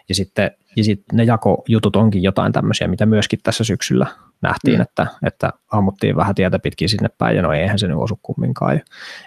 Ja 0.10 0.16
sitten 0.16 0.52
ja 0.76 0.84
sitten 0.84 1.17
ne 1.17 1.24
jakojutut 1.24 1.95
onkin 1.95 2.24
jotain 2.24 2.53
tämmöisiä, 2.53 2.88
mitä 2.88 3.05
myöskin 3.05 3.39
tässä 3.43 3.63
syksyllä 3.63 4.07
nähtiin, 4.41 4.78
mm. 4.78 4.82
että, 4.82 5.07
että 5.26 5.53
ammuttiin 5.71 6.15
vähän 6.15 6.36
tietä 6.36 6.59
pitkin 6.59 6.89
sinne 6.89 7.09
päin, 7.17 7.36
ja 7.36 7.41
no 7.41 7.53
eihän 7.53 7.80
se 7.80 7.88
nyt 7.88 7.97
osu 7.99 8.19
kumminkaan. 8.21 8.82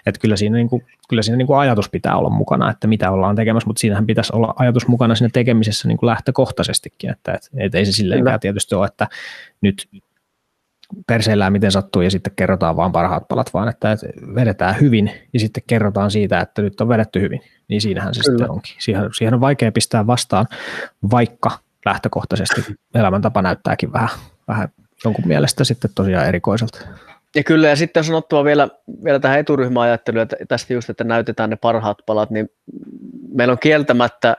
Että 0.05 0.19
kyllä 0.21 0.35
siinä, 0.35 0.57
niin 0.57 0.69
kuin, 0.69 0.85
kyllä 1.09 1.21
siinä 1.21 1.37
niin 1.37 1.47
kuin 1.47 1.59
ajatus 1.59 1.89
pitää 1.89 2.17
olla 2.17 2.29
mukana, 2.29 2.71
että 2.71 2.87
mitä 2.87 3.11
ollaan 3.11 3.35
tekemässä, 3.35 3.67
mutta 3.67 3.79
siinähän 3.79 4.05
pitäisi 4.05 4.33
olla 4.35 4.53
ajatus 4.57 4.87
mukana 4.87 5.15
siinä 5.15 5.29
tekemisessä 5.33 5.87
niin 5.87 5.97
kuin 5.97 6.07
lähtökohtaisestikin, 6.07 7.09
että, 7.09 7.33
että, 7.33 7.49
että 7.57 7.77
ei 7.77 7.85
se 7.85 7.91
silleenkään 7.91 8.39
tietysti 8.39 8.75
ole, 8.75 8.85
että 8.85 9.07
nyt 9.61 9.87
perseillään 11.07 11.51
miten 11.51 11.71
sattuu 11.71 12.01
ja 12.01 12.11
sitten 12.11 12.33
kerrotaan 12.35 12.75
vaan 12.75 12.91
parhaat 12.91 13.27
palat, 13.27 13.53
vaan 13.53 13.69
että 13.69 13.97
vedetään 14.35 14.79
hyvin 14.81 15.11
ja 15.33 15.39
sitten 15.39 15.63
kerrotaan 15.67 16.11
siitä, 16.11 16.39
että 16.39 16.61
nyt 16.61 16.81
on 16.81 16.89
vedetty 16.89 17.21
hyvin. 17.21 17.41
Niin 17.67 17.81
siinähän 17.81 18.13
se 18.13 18.21
Kyllä. 18.21 18.37
sitten 18.37 18.51
onkin. 18.51 18.75
Siihen, 18.79 19.09
siihen 19.17 19.33
on 19.33 19.41
vaikea 19.41 19.71
pistää 19.71 20.07
vastaan, 20.07 20.45
vaikka 21.11 21.51
lähtökohtaisesti 21.85 22.61
elämäntapa 22.95 23.41
näyttääkin 23.41 23.93
vähän, 23.93 24.09
vähän 24.47 24.69
jonkun 25.05 25.27
mielestä 25.27 25.63
sitten 25.63 25.91
tosiaan 25.95 26.27
erikoiselta. 26.27 26.79
Ja 27.35 27.43
kyllä, 27.43 27.67
ja 27.67 27.75
sitten 27.75 28.03
sanottua 28.03 28.43
vielä, 28.43 28.67
vielä 29.03 29.19
tähän 29.19 29.39
eturyhmäajatteluun, 29.39 30.21
että 30.21 30.35
tästä 30.47 30.73
just, 30.73 30.89
että 30.89 31.03
näytetään 31.03 31.49
ne 31.49 31.55
parhaat 31.55 31.97
palat, 32.05 32.29
niin 32.29 32.49
meillä 33.33 33.51
on 33.51 33.59
kieltämättä 33.59 34.37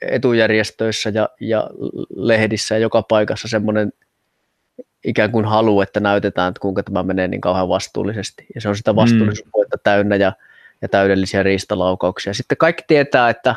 etujärjestöissä 0.00 1.10
ja, 1.10 1.28
ja 1.40 1.70
lehdissä 2.16 2.74
ja 2.74 2.78
joka 2.78 3.02
paikassa 3.02 3.48
semmoinen 3.48 3.92
ikään 5.04 5.30
kuin 5.32 5.44
halu, 5.44 5.80
että 5.80 6.00
näytetään, 6.00 6.48
että 6.48 6.60
kuinka 6.60 6.82
tämä 6.82 7.02
menee 7.02 7.28
niin 7.28 7.40
kauhean 7.40 7.68
vastuullisesti. 7.68 8.46
Ja 8.54 8.60
se 8.60 8.68
on 8.68 8.76
sitä 8.76 8.96
vastuullisuutta 8.96 9.76
mm. 9.76 9.80
täynnä 9.82 10.16
ja, 10.16 10.32
ja 10.82 10.88
täydellisiä 10.88 11.42
riistalaukauksia. 11.42 12.34
Sitten 12.34 12.58
kaikki 12.58 12.84
tietää, 12.86 13.30
että, 13.30 13.54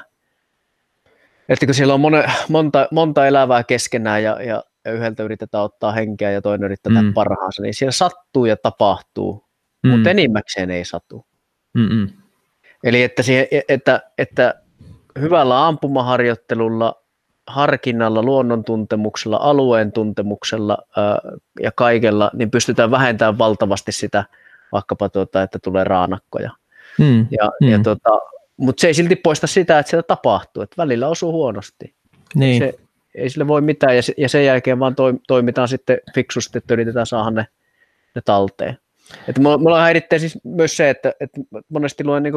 että 1.50 1.66
kun 1.66 1.76
siellä 1.76 1.94
on 1.94 2.00
mone, 2.00 2.24
monta, 2.50 2.88
monta 2.92 3.28
elävää 3.28 3.64
keskenään 3.64 4.24
ja, 4.24 4.42
ja, 4.42 4.64
ja 4.86 4.92
yhdeltä 4.92 5.24
yritetään 5.24 5.64
ottaa 5.64 5.92
henkeä 5.92 6.32
ja 6.32 6.42
toinen 6.42 6.66
yrittää 6.66 7.02
mm. 7.02 7.14
parhaansa, 7.14 7.62
niin 7.62 7.74
siellä 7.74 7.92
sattuu 7.92 8.46
ja 8.46 8.58
tapahtuu, 8.58 9.46
mm. 9.84 9.90
mutta 9.90 10.10
enimmäkseen 10.10 10.72
ei 10.72 10.86
satu. 10.86 11.26
Mm-mm. 11.74 12.10
Eli 12.84 13.04
että, 13.04 13.24
siihen, 13.24 13.48
että, 13.70 14.02
että 14.18 14.54
hyvällä 15.20 15.68
ampumaharjoittelulla, 15.68 17.03
harkinnalla, 17.48 18.24
luonnontuntemuksella, 18.24 19.38
alueen 19.38 19.92
tuntemuksella 19.92 20.78
ää, 20.98 21.20
ja 21.62 21.72
kaikella, 21.76 22.32
niin 22.34 22.52
pystytään 22.52 22.92
vähentämään 22.92 23.38
valtavasti 23.38 23.92
sitä 23.92 24.26
vaikkapa, 24.72 25.10
tuota, 25.10 25.44
että 25.44 25.60
tulee 25.64 25.84
raanakkoja. 25.84 26.52
Mm, 27.00 27.28
ja, 27.32 27.52
mm. 27.62 27.70
ja 27.70 27.80
tuota, 27.84 28.10
mutta 28.58 28.82
se 28.82 28.88
ei 28.88 28.94
silti 28.94 29.16
poista 29.16 29.48
sitä, 29.48 29.80
että 29.80 29.90
sitä 29.90 30.04
tapahtuu, 30.04 30.64
että 30.64 30.78
välillä 30.78 31.08
osuu 31.08 31.32
huonosti. 31.32 31.94
Niin. 32.36 32.60
Se, 32.60 32.74
ei 33.16 33.30
sille 33.30 33.48
voi 33.48 33.62
mitään, 33.62 33.96
ja, 33.96 34.02
ja 34.18 34.30
sen 34.30 34.46
jälkeen 34.46 34.80
vaan 34.80 34.96
toimitaan 35.28 35.68
sitten 35.68 35.98
fiksusti, 36.16 36.58
että 36.58 36.74
yritetään 36.74 37.06
saada 37.06 37.32
ne, 37.32 37.48
ne 38.16 38.22
talteen. 38.26 38.78
Että 39.28 39.42
mulla, 39.42 39.58
mulla 39.58 39.82
häiritsee 39.82 40.20
siis 40.20 40.40
myös 40.44 40.78
se, 40.78 40.90
että, 40.90 41.14
että 41.20 41.42
monesti 41.70 42.04
luen 42.04 42.24
niin 42.24 42.34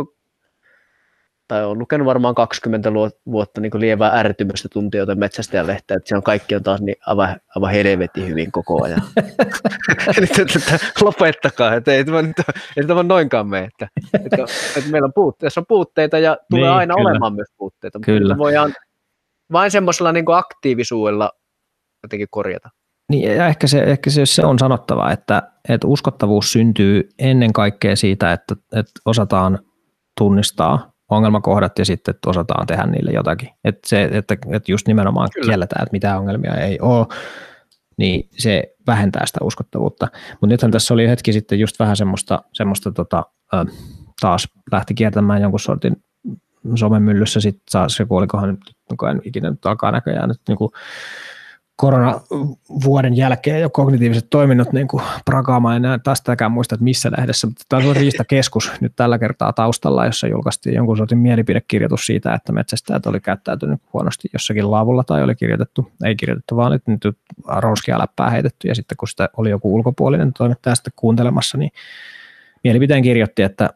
tai 1.49 1.65
on 1.65 1.79
lukenut 1.79 2.07
varmaan 2.07 2.35
20 2.35 2.93
vuotta 3.27 3.61
niin 3.61 3.71
lievää 3.75 4.19
ärtymystä 4.19 4.69
tuntijoita 4.73 5.15
metsästäjälehteä, 5.15 5.97
että 5.97 6.09
se 6.09 6.17
on 6.17 6.23
kaikki 6.23 6.55
on 6.55 6.63
taas 6.63 6.81
niin 6.81 6.97
aivan, 7.07 7.37
aivan 7.57 7.71
helvetin 7.71 8.29
hyvin 8.29 8.53
koko 8.53 8.85
ajan. 8.85 9.03
että, 10.23 10.43
että, 10.43 10.79
lopettakaa, 11.01 11.75
että 11.75 11.93
ei 11.93 12.05
tämä, 12.05 12.19
ei 12.77 12.87
tämä 12.87 13.03
noinkaan 13.03 13.49
mene, 13.49 13.65
että, 13.65 13.89
että, 14.25 14.37
että 14.77 14.91
meillä 14.91 15.07
on 15.07 15.13
puutteita, 15.15 15.61
on 15.61 15.67
puutteita 15.69 16.19
ja 16.19 16.37
tulee 16.51 16.63
niin, 16.63 16.73
aina 16.73 16.95
kyllä. 16.95 17.11
olemaan 17.11 17.35
myös 17.35 17.49
puutteita, 17.57 17.99
mutta 17.99 18.13
kyllä. 18.13 18.39
voidaan 18.39 18.75
vain 19.53 19.71
semmoisella 19.71 20.13
niin 20.13 20.25
aktiivisuudella 20.33 21.33
jotenkin 22.03 22.29
korjata. 22.31 22.71
Niin, 23.11 23.37
ja 23.37 23.47
ehkä 23.47 23.67
se, 23.67 23.83
ehkä 23.83 24.11
se, 24.11 24.27
se 24.27 24.47
on 24.47 24.59
sanottava, 24.59 25.11
että, 25.11 25.43
että 25.69 25.87
uskottavuus 25.87 26.53
syntyy 26.53 27.09
ennen 27.19 27.53
kaikkea 27.53 27.97
siitä, 27.97 28.33
että, 28.33 28.57
että 28.73 28.93
osataan 29.05 29.59
tunnistaa 30.19 30.96
ongelmakohdat 31.11 31.79
ja 31.79 31.85
sitten 31.85 32.15
osataan 32.27 32.67
tehdä 32.67 32.87
niille 32.87 33.11
jotakin. 33.11 33.49
Että 33.65 33.89
se, 33.89 34.09
että, 34.13 34.37
että 34.53 34.73
just 34.73 34.87
nimenomaan 34.87 35.29
Kyllä. 35.35 35.47
kielletään, 35.47 35.83
että 35.83 35.93
mitään 35.93 36.19
ongelmia 36.19 36.55
ei 36.55 36.81
ole, 36.81 37.07
niin 37.97 38.29
se 38.39 38.75
vähentää 38.87 39.27
sitä 39.27 39.39
uskottavuutta. 39.43 40.09
Mutta 40.31 40.47
nythän 40.47 40.71
tässä 40.71 40.95
oli 40.95 41.09
hetki 41.09 41.33
sitten 41.33 41.59
just 41.59 41.79
vähän 41.79 41.97
semmoista, 41.97 42.43
semmoista 42.53 42.93
tota, 42.93 43.25
taas 44.21 44.49
lähti 44.73 44.95
kiertämään 44.95 45.43
jonkun 45.43 45.61
sortin 45.61 46.03
somemyllyssä 46.75 47.41
sitten 47.41 47.63
taas 47.73 47.99
joku 47.99 48.17
olikohan 48.17 48.49
nyt, 48.49 48.61
en 49.11 49.21
ikinä 49.25 49.51
nyt 49.51 49.67
alkaa 49.67 49.91
näköjään 49.91 50.29
nyt 50.29 50.41
niin 50.49 50.59
kuin 50.59 50.71
koronavuoden 51.77 53.17
jälkeen 53.17 53.61
jo 53.61 53.71
kognitiiviset 53.71 54.27
toiminnot 54.31 54.73
niin 54.73 54.89
kuin 54.89 55.03
prakaamaan, 55.25 55.85
en 55.85 56.01
taas 56.01 56.23
tätäkään 56.23 56.53
muista, 56.53 56.75
että 56.75 56.85
missä 56.85 57.11
lehdessä, 57.19 57.47
mutta 57.47 57.65
tämä 57.69 57.89
on 57.89 57.97
Riistakeskus 57.97 58.73
nyt 58.81 58.93
tällä 58.97 59.19
kertaa 59.19 59.53
taustalla, 59.53 60.07
jossa 60.07 60.27
julkaistiin 60.27 60.75
jonkun 60.75 60.97
sortin 60.97 61.19
mielipidekirjoitus 61.19 62.07
siitä, 62.07 62.35
että 62.35 62.53
metsästäjät 62.53 63.07
oli 63.07 63.21
käyttäytynyt 63.21 63.81
huonosti 63.93 64.29
jossakin 64.33 64.71
laavulla 64.71 65.05
tai 65.05 65.23
oli 65.23 65.35
kirjoitettu, 65.35 65.93
ei 66.05 66.17
kirjoitettu, 66.17 66.57
vaan 66.57 66.73
nyt, 66.73 66.87
nyt 66.87 67.19
ronskia 67.47 67.99
läppää 67.99 68.31
heitetty. 68.31 68.69
Ja 68.69 68.75
sitten 68.75 68.97
kun 68.97 69.09
sitä 69.09 69.29
oli 69.37 69.51
joku 69.51 69.75
ulkopuolinen 69.75 70.33
toimittaja 70.33 70.75
sitten 70.75 70.93
kuuntelemassa, 70.97 71.59
niin 71.59 71.71
mielipiteen 72.65 73.03
kirjoitti, 73.03 73.43
että 73.43 73.71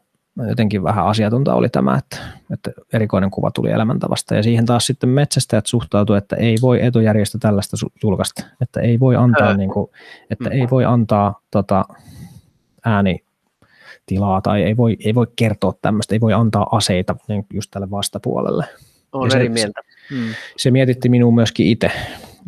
jotenkin 0.48 0.82
vähän 0.82 1.06
asiatonta 1.06 1.54
oli 1.54 1.68
tämä, 1.68 1.96
että, 1.96 2.16
että 2.52 2.70
erikoinen 2.92 3.30
kuva 3.30 3.50
tuli 3.50 3.70
elämäntavasta. 3.70 4.34
Ja 4.34 4.42
siihen 4.42 4.66
taas 4.66 4.86
sitten 4.86 5.08
metsästäjät 5.08 5.66
suhtautuu, 5.66 6.16
että 6.16 6.36
ei 6.36 6.56
voi 6.62 6.84
etujärjestö 6.84 7.38
tällaista 7.38 7.76
julkaista, 8.02 8.44
että 8.60 8.80
ei 8.80 9.00
voi 9.00 9.16
antaa, 9.16 9.56
niin 9.56 9.70
kuin, 9.70 9.90
että 10.30 10.50
ei 10.50 10.66
voi 10.70 10.84
antaa 10.84 11.40
tota, 11.50 11.84
ääni 12.84 13.24
tilaa 14.06 14.40
tai 14.40 14.62
ei 14.62 14.76
voi, 14.76 14.96
ei 15.04 15.14
voi 15.14 15.26
kertoa 15.36 15.74
tämmöistä, 15.82 16.14
ei 16.14 16.20
voi 16.20 16.32
antaa 16.32 16.66
aseita 16.72 17.16
niin 17.28 17.46
just 17.52 17.70
tälle 17.70 17.90
vastapuolelle. 17.90 18.64
On 19.12 19.36
eri 19.36 19.48
mieltä. 19.48 19.80
Hmm. 20.10 20.34
Se 20.56 20.70
mietitti 20.70 21.08
minua 21.08 21.32
myöskin 21.32 21.66
itse, 21.66 21.90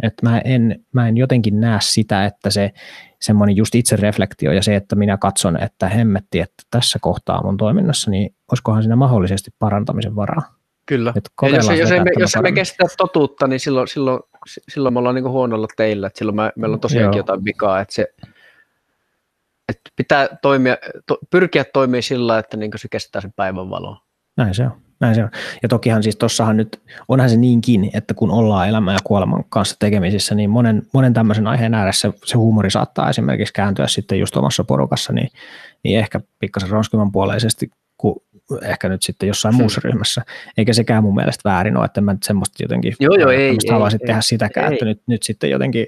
että 0.03 0.29
mä 0.29 0.39
en, 0.39 0.85
mä 0.93 1.09
en 1.09 1.17
jotenkin 1.17 1.61
näe 1.61 1.79
sitä, 1.81 2.25
että 2.25 2.51
se 2.51 2.73
semmoinen 3.21 3.57
just 3.57 3.75
itse 3.75 3.97
reflektio 3.97 4.53
ja 4.53 4.63
se, 4.63 4.77
että 4.77 4.97
minä 4.97 5.17
katson, 5.17 5.63
että 5.63 5.89
hemmetti, 5.89 6.41
että 6.41 6.63
tässä 6.71 6.99
kohtaa 7.03 7.43
mun 7.45 7.57
toiminnassa, 7.57 8.11
niin 8.11 8.35
olisikohan 8.51 8.83
siinä 8.83 8.97
mahdollisesti 8.97 9.51
parantamisen 9.59 10.17
varaa. 10.17 10.43
Kyllä. 10.87 11.13
Ja 11.43 11.49
jos, 11.49 11.69
jos, 11.79 11.91
me, 11.91 12.11
jos 12.19 12.33
me 12.43 12.53
kestää 12.53 12.87
totuutta, 12.97 13.47
niin 13.47 13.61
silloin, 13.61 13.89
silloin, 13.89 14.21
silloin 14.69 14.95
me 14.95 14.99
ollaan 14.99 15.15
niin 15.15 15.29
huonolla 15.29 15.67
teillä, 15.77 16.07
että 16.07 16.19
silloin 16.19 16.37
me, 16.37 16.53
meillä 16.57 16.75
on 16.75 16.81
tosiaankin 16.81 17.17
Joo. 17.17 17.21
jotain 17.21 17.45
vikaa, 17.45 17.81
että 17.81 17.95
se, 17.95 18.07
että 19.69 19.91
pitää 19.97 20.29
toimia, 20.43 20.77
to, 21.07 21.19
pyrkiä 21.31 21.65
toimia 21.65 22.03
sillä, 22.03 22.39
että 22.39 22.57
niin 22.57 22.71
se 22.77 22.89
kestää 22.91 23.23
sen 23.23 23.33
päivän 23.37 23.71
valoa. 23.71 24.03
Näin 24.37 24.55
se 24.55 24.65
on. 24.65 24.83
Näin 25.03 25.15
se 25.15 25.25
on. 25.25 25.31
Ja 25.63 25.69
tokihan 25.69 26.03
siis 26.03 26.17
tuossahan 26.17 26.57
nyt, 26.57 26.81
onhan 27.09 27.31
se 27.31 27.37
niinkin, 27.37 27.91
että 27.95 28.15
kun 28.15 28.31
ollaan 28.31 28.69
elämän 28.69 28.95
ja 28.95 28.99
kuoleman 29.05 29.45
kanssa 29.49 29.77
tekemisissä, 29.79 30.35
niin 30.35 30.51
monen, 30.51 30.83
monen 30.93 31.15
tämmöisen 31.15 31.47
aiheen 31.47 31.75
ääressä 31.75 32.13
se 32.25 32.39
huumori 32.39 32.71
saattaa 32.71 33.11
esimerkiksi 33.11 33.55
kääntyä 33.55 33.87
sitten 33.87 34.19
just 34.19 34.37
omassa 34.37 34.65
porukassa, 34.65 35.13
niin, 35.13 35.29
niin 35.83 35.99
ehkä 35.99 36.21
pikkasen 36.39 36.71
ronskiman 36.71 37.13
puoleisesti 37.13 37.71
ehkä 38.63 38.89
nyt 38.89 39.03
sitten 39.03 39.27
jossain 39.27 39.55
muussa 39.55 39.81
hmm. 39.85 39.91
ryhmässä. 39.91 40.23
Eikä 40.57 40.73
sekään 40.73 41.03
mun 41.03 41.15
mielestä 41.15 41.51
väärin 41.51 41.77
ole, 41.77 41.85
että 41.85 42.01
mä 42.01 42.13
nyt 42.13 42.23
semmoista 42.23 42.63
jotenkin 42.63 42.95
joo, 43.01 43.15
joo, 43.15 43.31
ei, 43.31 43.57
haluaisin 43.71 44.01
ei, 44.03 44.07
tehdä 44.07 44.19
ei, 44.19 44.23
sitäkään, 44.23 44.67
ei. 44.67 44.73
että 44.73 44.85
nyt, 44.85 45.03
nyt 45.07 45.23
sitten 45.23 45.51
jotenkin 45.51 45.87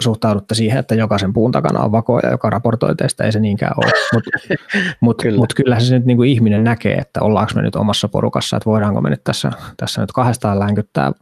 suhtaudutte 0.00 0.54
siihen, 0.54 0.78
että 0.78 0.94
jokaisen 0.94 1.32
puun 1.32 1.52
takana 1.52 1.80
on 1.80 1.92
vakoja, 1.92 2.30
joka 2.30 2.50
raportoi 2.50 2.96
teistä, 2.96 3.24
ei 3.24 3.32
se 3.32 3.40
niinkään 3.40 3.72
ole. 3.76 3.92
Mutta 4.12 4.30
mut, 5.00 5.22
Kyllä. 5.22 5.36
mut 5.36 5.54
kyllähän 5.54 5.84
se 5.84 5.94
nyt 5.94 6.06
niin 6.06 6.16
kuin 6.16 6.30
ihminen 6.30 6.64
näkee, 6.64 6.94
että 6.94 7.20
ollaanko 7.22 7.52
me 7.54 7.62
nyt 7.62 7.76
omassa 7.76 8.08
porukassa, 8.08 8.56
että 8.56 8.70
voidaanko 8.70 9.00
me 9.00 9.10
nyt 9.10 9.24
tässä, 9.24 9.52
tässä 9.76 10.00
nyt 10.00 10.12
kahdestaan 10.12 10.58
länkyttää, 10.58 11.12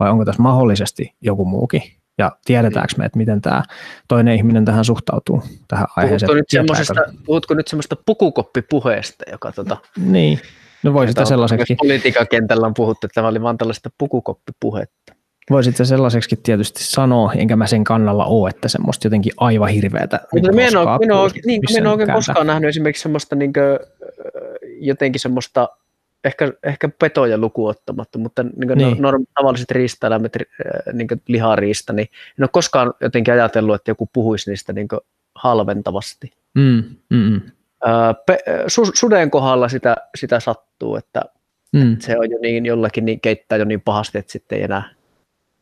vai 0.00 0.10
onko 0.10 0.24
tässä 0.24 0.42
mahdollisesti 0.42 1.14
joku 1.20 1.44
muukin. 1.44 1.82
Ja 2.18 2.32
tiedetäänkö 2.44 2.94
me, 2.98 3.04
että 3.04 3.18
miten 3.18 3.40
tämä 3.40 3.62
toinen 4.08 4.34
ihminen 4.34 4.64
tähän 4.64 4.84
suhtautuu, 4.84 5.42
tähän 5.68 5.86
aiheeseen. 5.96 6.30
Puhutko 6.66 6.94
nyt, 6.94 7.24
puhutko 7.26 7.54
nyt 7.54 7.68
semmoista 7.68 7.96
pukukoppipuheesta, 8.06 9.24
joka 9.32 9.52
tota, 9.52 9.76
Niin, 9.98 10.40
no 10.82 10.92
voi 10.92 11.08
sitä 11.08 11.24
sellaiseksi. 11.24 11.74
Politiikan 11.74 12.26
kentällä 12.30 12.66
on 12.66 12.74
puhuttu, 12.74 13.06
että 13.06 13.14
tämä 13.14 13.28
oli 13.28 13.42
vaan 13.42 13.58
tällaista 13.58 13.90
pukukoppipuhetta. 13.98 15.12
Voisit 15.50 15.76
se 15.76 15.84
sellaiseksi 15.84 16.40
tietysti 16.42 16.84
sanoa, 16.84 17.32
enkä 17.32 17.56
mä 17.56 17.66
sen 17.66 17.84
kannalla 17.84 18.24
ole, 18.24 18.50
että 18.50 18.68
semmoista 18.68 19.06
jotenkin 19.06 19.32
aivan 19.36 19.68
hirveätä. 19.68 20.20
Mutta 20.32 20.52
minä 20.52 20.68
en 20.68 20.76
ole, 20.76 20.98
minä 20.98 21.14
niin, 21.46 21.62
minä 21.68 21.78
en 21.78 21.86
oikein 21.86 22.12
koskaan 22.12 22.46
nähnyt 22.46 22.68
esimerkiksi 22.68 23.02
semmoista 23.02 23.36
niin 23.36 23.52
kuin, 23.52 23.64
jotenkin 24.80 25.20
semmoista, 25.20 25.68
ehkä, 26.24 26.52
ehkä 26.62 26.88
petoja 26.88 27.38
lukuottamatta, 27.38 28.18
mutta 28.18 28.42
niin 28.42 28.66
kuin 28.66 28.78
niin. 28.78 29.02
Norm, 29.02 29.24
tavalliset 29.34 29.70
riistaeläimet, 29.70 30.36
niin 30.92 31.08
kuin 31.08 31.22
lihariista, 31.28 31.92
niin 31.92 32.08
en 32.38 32.44
ole 32.44 32.48
koskaan 32.52 32.94
jotenkin 33.00 33.34
ajatellut, 33.34 33.74
että 33.74 33.90
joku 33.90 34.08
puhuisi 34.12 34.50
niistä 34.50 34.72
niin 34.72 34.88
kuin 34.88 35.00
halventavasti. 35.34 36.32
Mm, 36.54 36.84
mm, 37.10 37.18
mm. 37.18 37.40
Pe, 38.26 38.38
su, 38.66 38.90
suden 38.94 39.30
kohdalla 39.30 39.68
sitä, 39.68 39.96
sitä 40.14 40.40
sattuu, 40.40 40.96
että, 40.96 41.22
mm. 41.72 41.92
että 41.92 42.06
se 42.06 42.18
on 42.18 42.30
jo 42.30 42.38
niin, 42.42 42.66
jollakin 42.66 43.04
niin, 43.04 43.20
keittää 43.20 43.58
jo 43.58 43.64
niin 43.64 43.80
pahasti, 43.80 44.18
että 44.18 44.32
sitten 44.32 44.58
ei 44.58 44.64
enää 44.64 44.96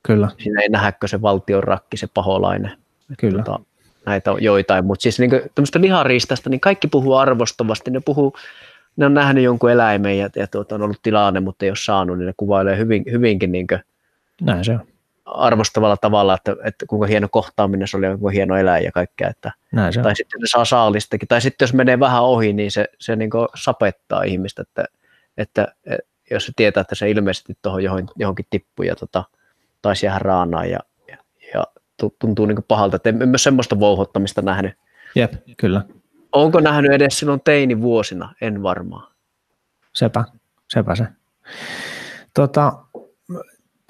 Kyllä. 0.07 0.28
Siinä 0.38 0.61
ei 0.61 0.68
nähdäkö 0.68 1.09
se 1.09 1.22
valtion 1.22 1.64
rakki, 1.64 1.96
se 1.96 2.09
paholainen. 2.14 2.72
Kyllä. 3.18 3.42
Tota, 3.42 3.61
näitä 4.07 4.32
on 4.32 4.42
joitain, 4.42 4.84
mutta 4.84 5.02
siis 5.02 5.18
niin 5.18 5.30
tämmöistä 5.30 5.80
lihariistasta, 5.80 6.50
niin 6.50 6.61
kaikki 6.61 6.88
puhuu 6.88 7.14
arvostavasti, 7.14 7.90
ne 7.90 8.00
puhuu, 8.05 8.36
ne 8.97 9.07
on 9.07 9.14
nähnyt 9.14 9.45
jonkun 9.45 9.70
eläimen 9.70 10.18
ja, 10.18 10.28
ja 10.36 10.47
tuota, 10.47 10.74
on 10.74 10.82
ollut 10.82 11.03
tilanne, 11.03 11.40
mutta 11.40 11.64
ei 11.64 11.70
ole 11.70 11.76
saanut, 11.76 12.18
niin 12.18 12.26
ne 12.26 12.32
kuvailee 12.36 12.76
hyvin, 12.78 13.05
hyvinkin 13.11 13.53
niin 13.53 13.66
kuin, 13.66 13.80
Näin 14.40 14.64
se 14.64 14.72
on. 14.72 14.86
arvostavalla 15.24 15.97
tavalla, 15.97 16.34
että, 16.34 16.57
että 16.64 16.86
kuinka 16.86 17.07
hieno 17.07 17.28
kohtaaminen 17.30 17.88
se 17.88 17.97
oli 17.97 18.07
ja 18.07 18.18
kuinka 18.18 18.34
hieno 18.34 18.57
elää 18.57 18.78
ja 18.78 18.92
kaikkea. 18.92 19.28
Että, 19.28 19.53
Näin 19.72 19.92
se 19.92 20.01
on. 20.01 20.05
tai 20.05 20.16
sitten 20.16 20.40
ne 20.40 20.47
saa 20.47 20.64
saalistakin. 20.64 21.28
Tai 21.28 21.40
sitten 21.40 21.66
jos 21.66 21.74
menee 21.74 22.01
vähän 22.01 22.22
ohi, 22.22 22.53
niin 22.53 22.70
se, 22.70 22.88
se 22.99 23.16
niin 23.16 23.30
sapettaa 23.55 24.22
ihmistä, 24.22 24.62
että, 24.62 24.84
että, 25.36 25.74
jos 26.30 26.47
se 26.47 26.53
tietää, 26.57 26.80
että 26.80 26.95
se 26.95 27.11
ilmeisesti 27.11 27.59
tuohon 27.62 27.82
johonkin 28.16 28.47
tippuu 28.51 28.84
ja 28.84 28.97
tota, 28.97 29.24
taisi 29.82 30.07
jäädä 30.07 30.18
raanaan 30.18 30.70
ja, 30.70 30.78
ja, 31.09 31.16
ja 31.55 31.64
tuntuu 32.18 32.47
niin 32.47 32.64
pahalta, 32.68 32.97
että 32.97 33.09
en 33.09 33.28
myös 33.28 33.42
semmoista 33.42 33.80
vouhottamista 33.80 34.42
nähnyt. 34.42 34.72
Jep, 35.14 35.32
kyllä. 35.57 35.82
Onko 36.35 36.61
nähnyt 36.61 36.93
edes 36.93 37.18
silloin 37.18 37.41
teinivuosina? 37.45 38.35
En 38.41 38.62
varmaan. 38.62 39.12
Sepä, 39.93 40.24
sepä 40.72 40.95
se. 40.95 41.07
Tota, 42.35 42.72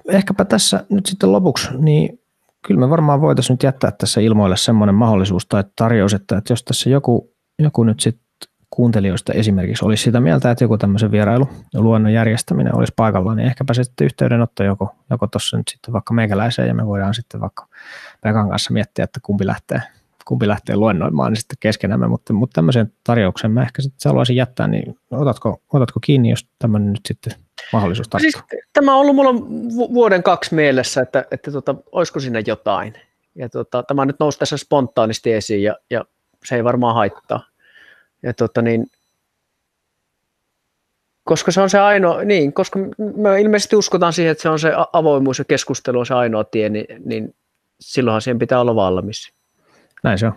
ehkäpä 0.09 0.45
tässä 0.45 0.85
nyt 0.89 1.05
sitten 1.05 1.31
lopuksi, 1.31 1.69
niin 1.77 2.19
kyllä 2.67 2.79
me 2.79 2.89
varmaan 2.89 3.21
voitaisiin 3.21 3.53
nyt 3.53 3.63
jättää 3.63 3.91
tässä 3.91 4.21
ilmoille 4.21 4.57
semmoinen 4.57 4.95
mahdollisuus 4.95 5.45
tai 5.45 5.63
tarjous, 5.75 6.13
että, 6.13 6.37
että 6.37 6.53
jos 6.53 6.63
tässä 6.63 6.89
joku, 6.89 7.33
joku 7.59 7.83
nyt 7.83 7.99
sitten 7.99 8.25
kuuntelijoista 8.69 9.33
esimerkiksi 9.33 9.85
olisi 9.85 10.03
sitä 10.03 10.19
mieltä, 10.19 10.51
että 10.51 10.63
joku 10.63 10.77
tämmöisen 10.77 11.11
vierailu 11.11 11.49
luonnon 11.73 12.13
järjestäminen 12.13 12.75
olisi 12.75 12.93
paikalla, 12.95 13.35
niin 13.35 13.47
ehkäpä 13.47 13.73
sitten 13.73 14.05
yhteydenotto 14.05 14.63
joko, 14.63 14.95
joko 15.09 15.27
tuossa 15.27 15.57
nyt 15.57 15.67
sitten 15.67 15.93
vaikka 15.93 16.13
meikäläiseen 16.13 16.67
ja 16.67 16.73
me 16.73 16.85
voidaan 16.85 17.13
sitten 17.13 17.41
vaikka 17.41 17.67
Pekan 18.21 18.49
kanssa 18.49 18.73
miettiä, 18.73 19.03
että 19.03 19.19
kumpi 19.23 19.47
lähtee, 19.47 19.81
kumpi 20.25 20.47
lähtee 20.47 20.75
luennoimaan 20.75 21.31
niin 21.31 21.39
sitten 21.39 21.57
keskenämme, 21.59 22.07
mutta, 22.07 22.33
mutta 22.33 22.53
tämmöisen 22.53 22.93
tarjouksen 23.03 23.51
mä 23.51 23.61
ehkä 23.61 23.81
sitten 23.81 24.09
haluaisin 24.09 24.35
jättää, 24.35 24.67
niin 24.67 24.95
otatko, 25.11 25.61
otatko 25.73 25.99
kiinni, 26.03 26.29
jos 26.29 26.47
tämmöinen 26.59 26.89
nyt 26.89 27.05
sitten 27.07 27.33
mahdollisuus 27.73 28.09
tarttua? 28.09 28.31
Siis, 28.31 28.63
tämä 28.73 28.95
on 28.95 28.99
ollut 28.99 29.15
mulla 29.15 29.33
vuoden 29.93 30.23
kaksi 30.23 30.55
mielessä, 30.55 31.01
että, 31.01 31.25
että 31.31 31.51
tota, 31.51 31.75
olisiko 31.91 32.19
siinä 32.19 32.43
jotain. 32.47 32.93
Ja 33.35 33.49
tota, 33.49 33.83
tämä 33.83 34.05
nyt 34.05 34.19
nousi 34.19 34.39
tässä 34.39 34.57
spontaanisti 34.57 35.33
esiin 35.33 35.63
ja, 35.63 35.75
ja 35.89 36.05
se 36.45 36.55
ei 36.55 36.63
varmaan 36.63 36.95
haittaa. 36.95 37.45
Ja 38.23 38.33
tota 38.33 38.61
niin, 38.61 38.85
koska 41.23 41.51
se 41.51 41.61
on 41.61 41.69
se 41.69 41.79
ainoa, 41.79 42.23
niin, 42.23 42.53
koska 42.53 42.79
me 43.15 43.41
ilmeisesti 43.41 43.75
uskotaan 43.75 44.13
siihen, 44.13 44.31
että 44.31 44.41
se 44.41 44.49
on 44.49 44.59
se 44.59 44.71
avoimuus 44.93 45.39
ja 45.39 45.45
keskustelu 45.45 45.99
on 45.99 46.05
se 46.05 46.13
ainoa 46.13 46.43
tie, 46.43 46.69
niin, 46.69 46.85
niin 47.05 47.35
silloinhan 47.79 48.21
siihen 48.21 48.39
pitää 48.39 48.61
olla 48.61 48.75
valmis. 48.75 49.33
Näin 50.05 50.17
se 50.17 50.27
on. 50.27 50.33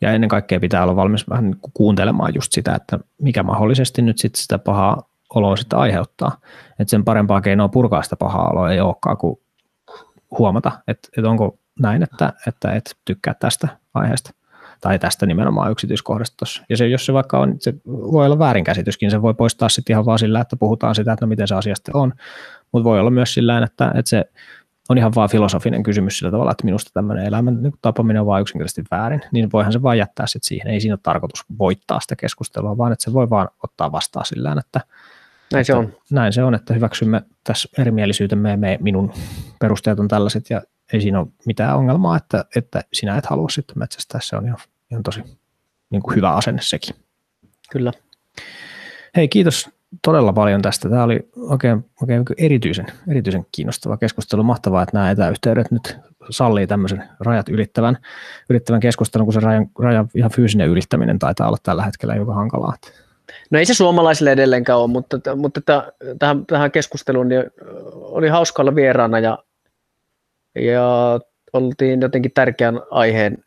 Ja 0.00 0.12
ennen 0.12 0.28
kaikkea 0.28 0.60
pitää 0.60 0.82
olla 0.82 0.96
valmis 0.96 1.30
vähän 1.30 1.44
niin 1.44 1.58
kuuntelemaan 1.74 2.34
just 2.34 2.52
sitä, 2.52 2.74
että 2.74 2.98
mikä 3.22 3.42
mahdollisesti 3.42 4.02
nyt 4.02 4.18
sitten 4.18 4.42
sitä 4.42 4.58
pahaa 4.58 5.02
oloa 5.34 5.56
sitten 5.56 5.78
aiheuttaa. 5.78 6.36
Että 6.78 6.90
sen 6.90 7.04
parempaa 7.04 7.40
keinoa 7.40 7.68
purkaa 7.68 8.02
sitä 8.02 8.16
pahaa 8.16 8.50
oloa 8.50 8.70
ei 8.70 8.80
olekaan 8.80 9.16
kuin 9.16 9.40
huomata, 10.38 10.72
että, 10.88 11.08
että 11.16 11.30
onko 11.30 11.58
näin, 11.80 12.02
että, 12.02 12.32
että 12.46 12.72
et 12.72 12.96
tykkää 13.04 13.34
tästä 13.34 13.68
aiheesta 13.94 14.30
tai 14.80 14.98
tästä 14.98 15.26
nimenomaan 15.26 15.72
yksityiskohdasta 15.72 16.36
tuossa. 16.36 16.62
Ja 16.68 16.76
se, 16.76 16.88
jos 16.88 17.06
se 17.06 17.12
vaikka 17.12 17.38
on, 17.38 17.56
se 17.58 17.74
voi 17.86 18.26
olla 18.26 18.38
väärinkäsityskin, 18.38 19.10
se 19.10 19.22
voi 19.22 19.34
poistaa 19.34 19.68
sitten 19.68 19.94
ihan 19.94 20.06
vaan 20.06 20.18
sillä, 20.18 20.40
että 20.40 20.56
puhutaan 20.56 20.94
sitä, 20.94 21.12
että 21.12 21.26
no 21.26 21.28
miten 21.28 21.48
se 21.48 21.54
asiasta 21.54 21.92
on, 21.94 22.12
mutta 22.72 22.84
voi 22.84 23.00
olla 23.00 23.10
myös 23.10 23.34
sillä 23.34 23.58
että, 23.58 23.92
että 23.94 24.10
se 24.10 24.24
on 24.92 24.98
ihan 24.98 25.12
vaan 25.14 25.28
filosofinen 25.28 25.82
kysymys 25.82 26.18
sillä 26.18 26.30
tavalla, 26.30 26.50
että 26.50 26.64
minusta 26.64 26.90
tämmöinen 26.94 27.26
elämän 27.26 27.62
niin 27.62 27.72
tapaminen 27.82 28.20
on 28.20 28.26
vaan 28.26 28.42
yksinkertaisesti 28.42 28.84
väärin, 28.90 29.20
niin 29.32 29.52
voihan 29.52 29.72
se 29.72 29.82
vaan 29.82 29.98
jättää 29.98 30.26
sitten 30.26 30.48
siihen. 30.48 30.66
Ei 30.66 30.80
siinä 30.80 30.94
ole 30.94 31.00
tarkoitus 31.02 31.44
voittaa 31.58 32.00
sitä 32.00 32.16
keskustelua, 32.16 32.78
vaan 32.78 32.92
että 32.92 33.04
se 33.04 33.12
voi 33.12 33.30
vaan 33.30 33.48
ottaa 33.62 33.92
vastaan 33.92 34.26
sillä 34.26 34.56
että 34.60 34.80
näin 35.52 35.64
se 35.64 35.74
on. 35.74 35.96
Näin 36.10 36.32
se 36.32 36.44
on, 36.44 36.54
että 36.54 36.74
hyväksymme 36.74 37.22
tässä 37.44 37.68
erimielisyytemme 37.78 38.50
ja 38.50 38.56
me, 38.56 38.78
minun 38.80 39.12
perusteet 39.60 40.00
on 40.00 40.08
tällaiset 40.08 40.50
ja 40.50 40.62
ei 40.92 41.00
siinä 41.00 41.20
ole 41.20 41.28
mitään 41.46 41.76
ongelmaa, 41.76 42.16
että, 42.16 42.44
että 42.56 42.82
sinä 42.92 43.16
et 43.16 43.26
halua 43.26 43.48
sitten 43.48 43.78
metsästää. 43.78 44.20
Se 44.24 44.36
on 44.36 44.46
ihan, 44.46 44.58
ihan 44.90 45.02
tosi 45.02 45.22
niin 45.90 46.02
kuin 46.02 46.16
hyvä 46.16 46.30
asenne 46.30 46.62
sekin. 46.62 46.94
Kyllä. 47.70 47.92
Hei, 49.16 49.28
kiitos 49.28 49.70
todella 50.02 50.32
paljon 50.32 50.62
tästä. 50.62 50.88
Tämä 50.88 51.04
oli 51.04 51.28
oikein, 51.36 51.84
oikein 52.02 52.24
erityisen, 52.38 52.86
erityisen 53.08 53.46
kiinnostava 53.52 53.96
keskustelu. 53.96 54.42
Mahtavaa, 54.42 54.82
että 54.82 54.96
nämä 54.96 55.10
etäyhteydet 55.10 55.70
nyt 55.70 55.98
sallii 56.30 56.66
tämmöisen 56.66 57.04
rajat 57.20 57.48
ylittävän, 57.48 57.98
ylittävän 58.50 58.80
keskustelun, 58.80 59.26
kun 59.26 59.34
se 59.34 59.40
rajan, 59.40 59.70
rajan 59.78 60.08
ihan 60.14 60.30
fyysinen 60.30 60.68
ylittäminen 60.68 61.18
taitaa 61.18 61.48
olla 61.48 61.58
tällä 61.62 61.82
hetkellä 61.82 62.14
joka 62.14 62.34
hankalaa. 62.34 62.74
No 63.50 63.58
ei 63.58 63.66
se 63.66 63.74
suomalaisille 63.74 64.32
edelleenkään 64.32 64.78
ole, 64.78 64.90
mutta, 64.90 65.36
mutta 65.36 65.60
tähän, 66.18 66.46
tähän 66.46 66.70
keskusteluun 66.70 67.28
niin 67.28 67.44
oli 67.94 68.28
hauska 68.28 68.62
olla 68.62 68.74
vieraana 68.74 69.18
ja, 69.18 69.38
ja 70.54 71.20
oltiin 71.52 72.00
jotenkin 72.00 72.32
tärkeän 72.34 72.80
aiheen 72.90 73.44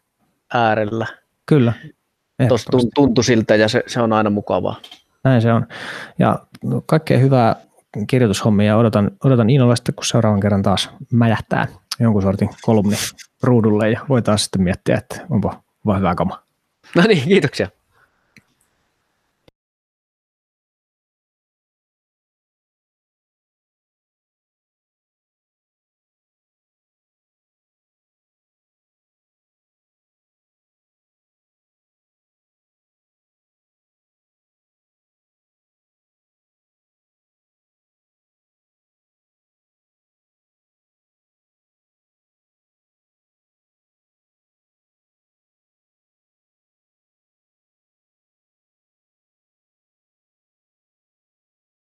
äärellä. 0.54 1.06
Kyllä. 1.46 1.74
Tuossa 2.48 2.70
tuntui 2.96 3.24
siltä 3.24 3.56
ja 3.56 3.68
se, 3.68 3.84
se 3.88 4.02
on 4.02 4.14
aina 4.14 4.30
mukavaa. 4.30 4.76
Näin 5.26 5.42
se 5.42 5.54
on. 5.54 5.68
Ja 6.20 6.40
kaikkea 6.86 7.18
hyvää 7.18 7.56
kirjoitushommia 8.08 8.78
odotan, 8.78 9.12
odotan 9.24 9.50
innolla 9.50 9.76
sitten, 9.76 9.96
kun 9.96 10.06
seuraavan 10.06 10.40
kerran 10.40 10.62
taas 10.62 10.90
mäjähtää 11.12 11.68
jonkun 12.00 12.22
sortin 12.22 12.50
kolumni 12.62 12.96
ruudulle 13.44 13.90
ja 13.90 14.00
voitaisiin 14.10 14.44
sitten 14.44 14.62
miettiä, 14.62 14.98
että 14.98 15.26
onpa, 15.30 15.64
onpa 15.86 15.98
hyvä 15.98 16.16
kama. 16.16 16.44
No 16.96 17.04
niin, 17.08 17.24
kiitoksia. 17.28 17.70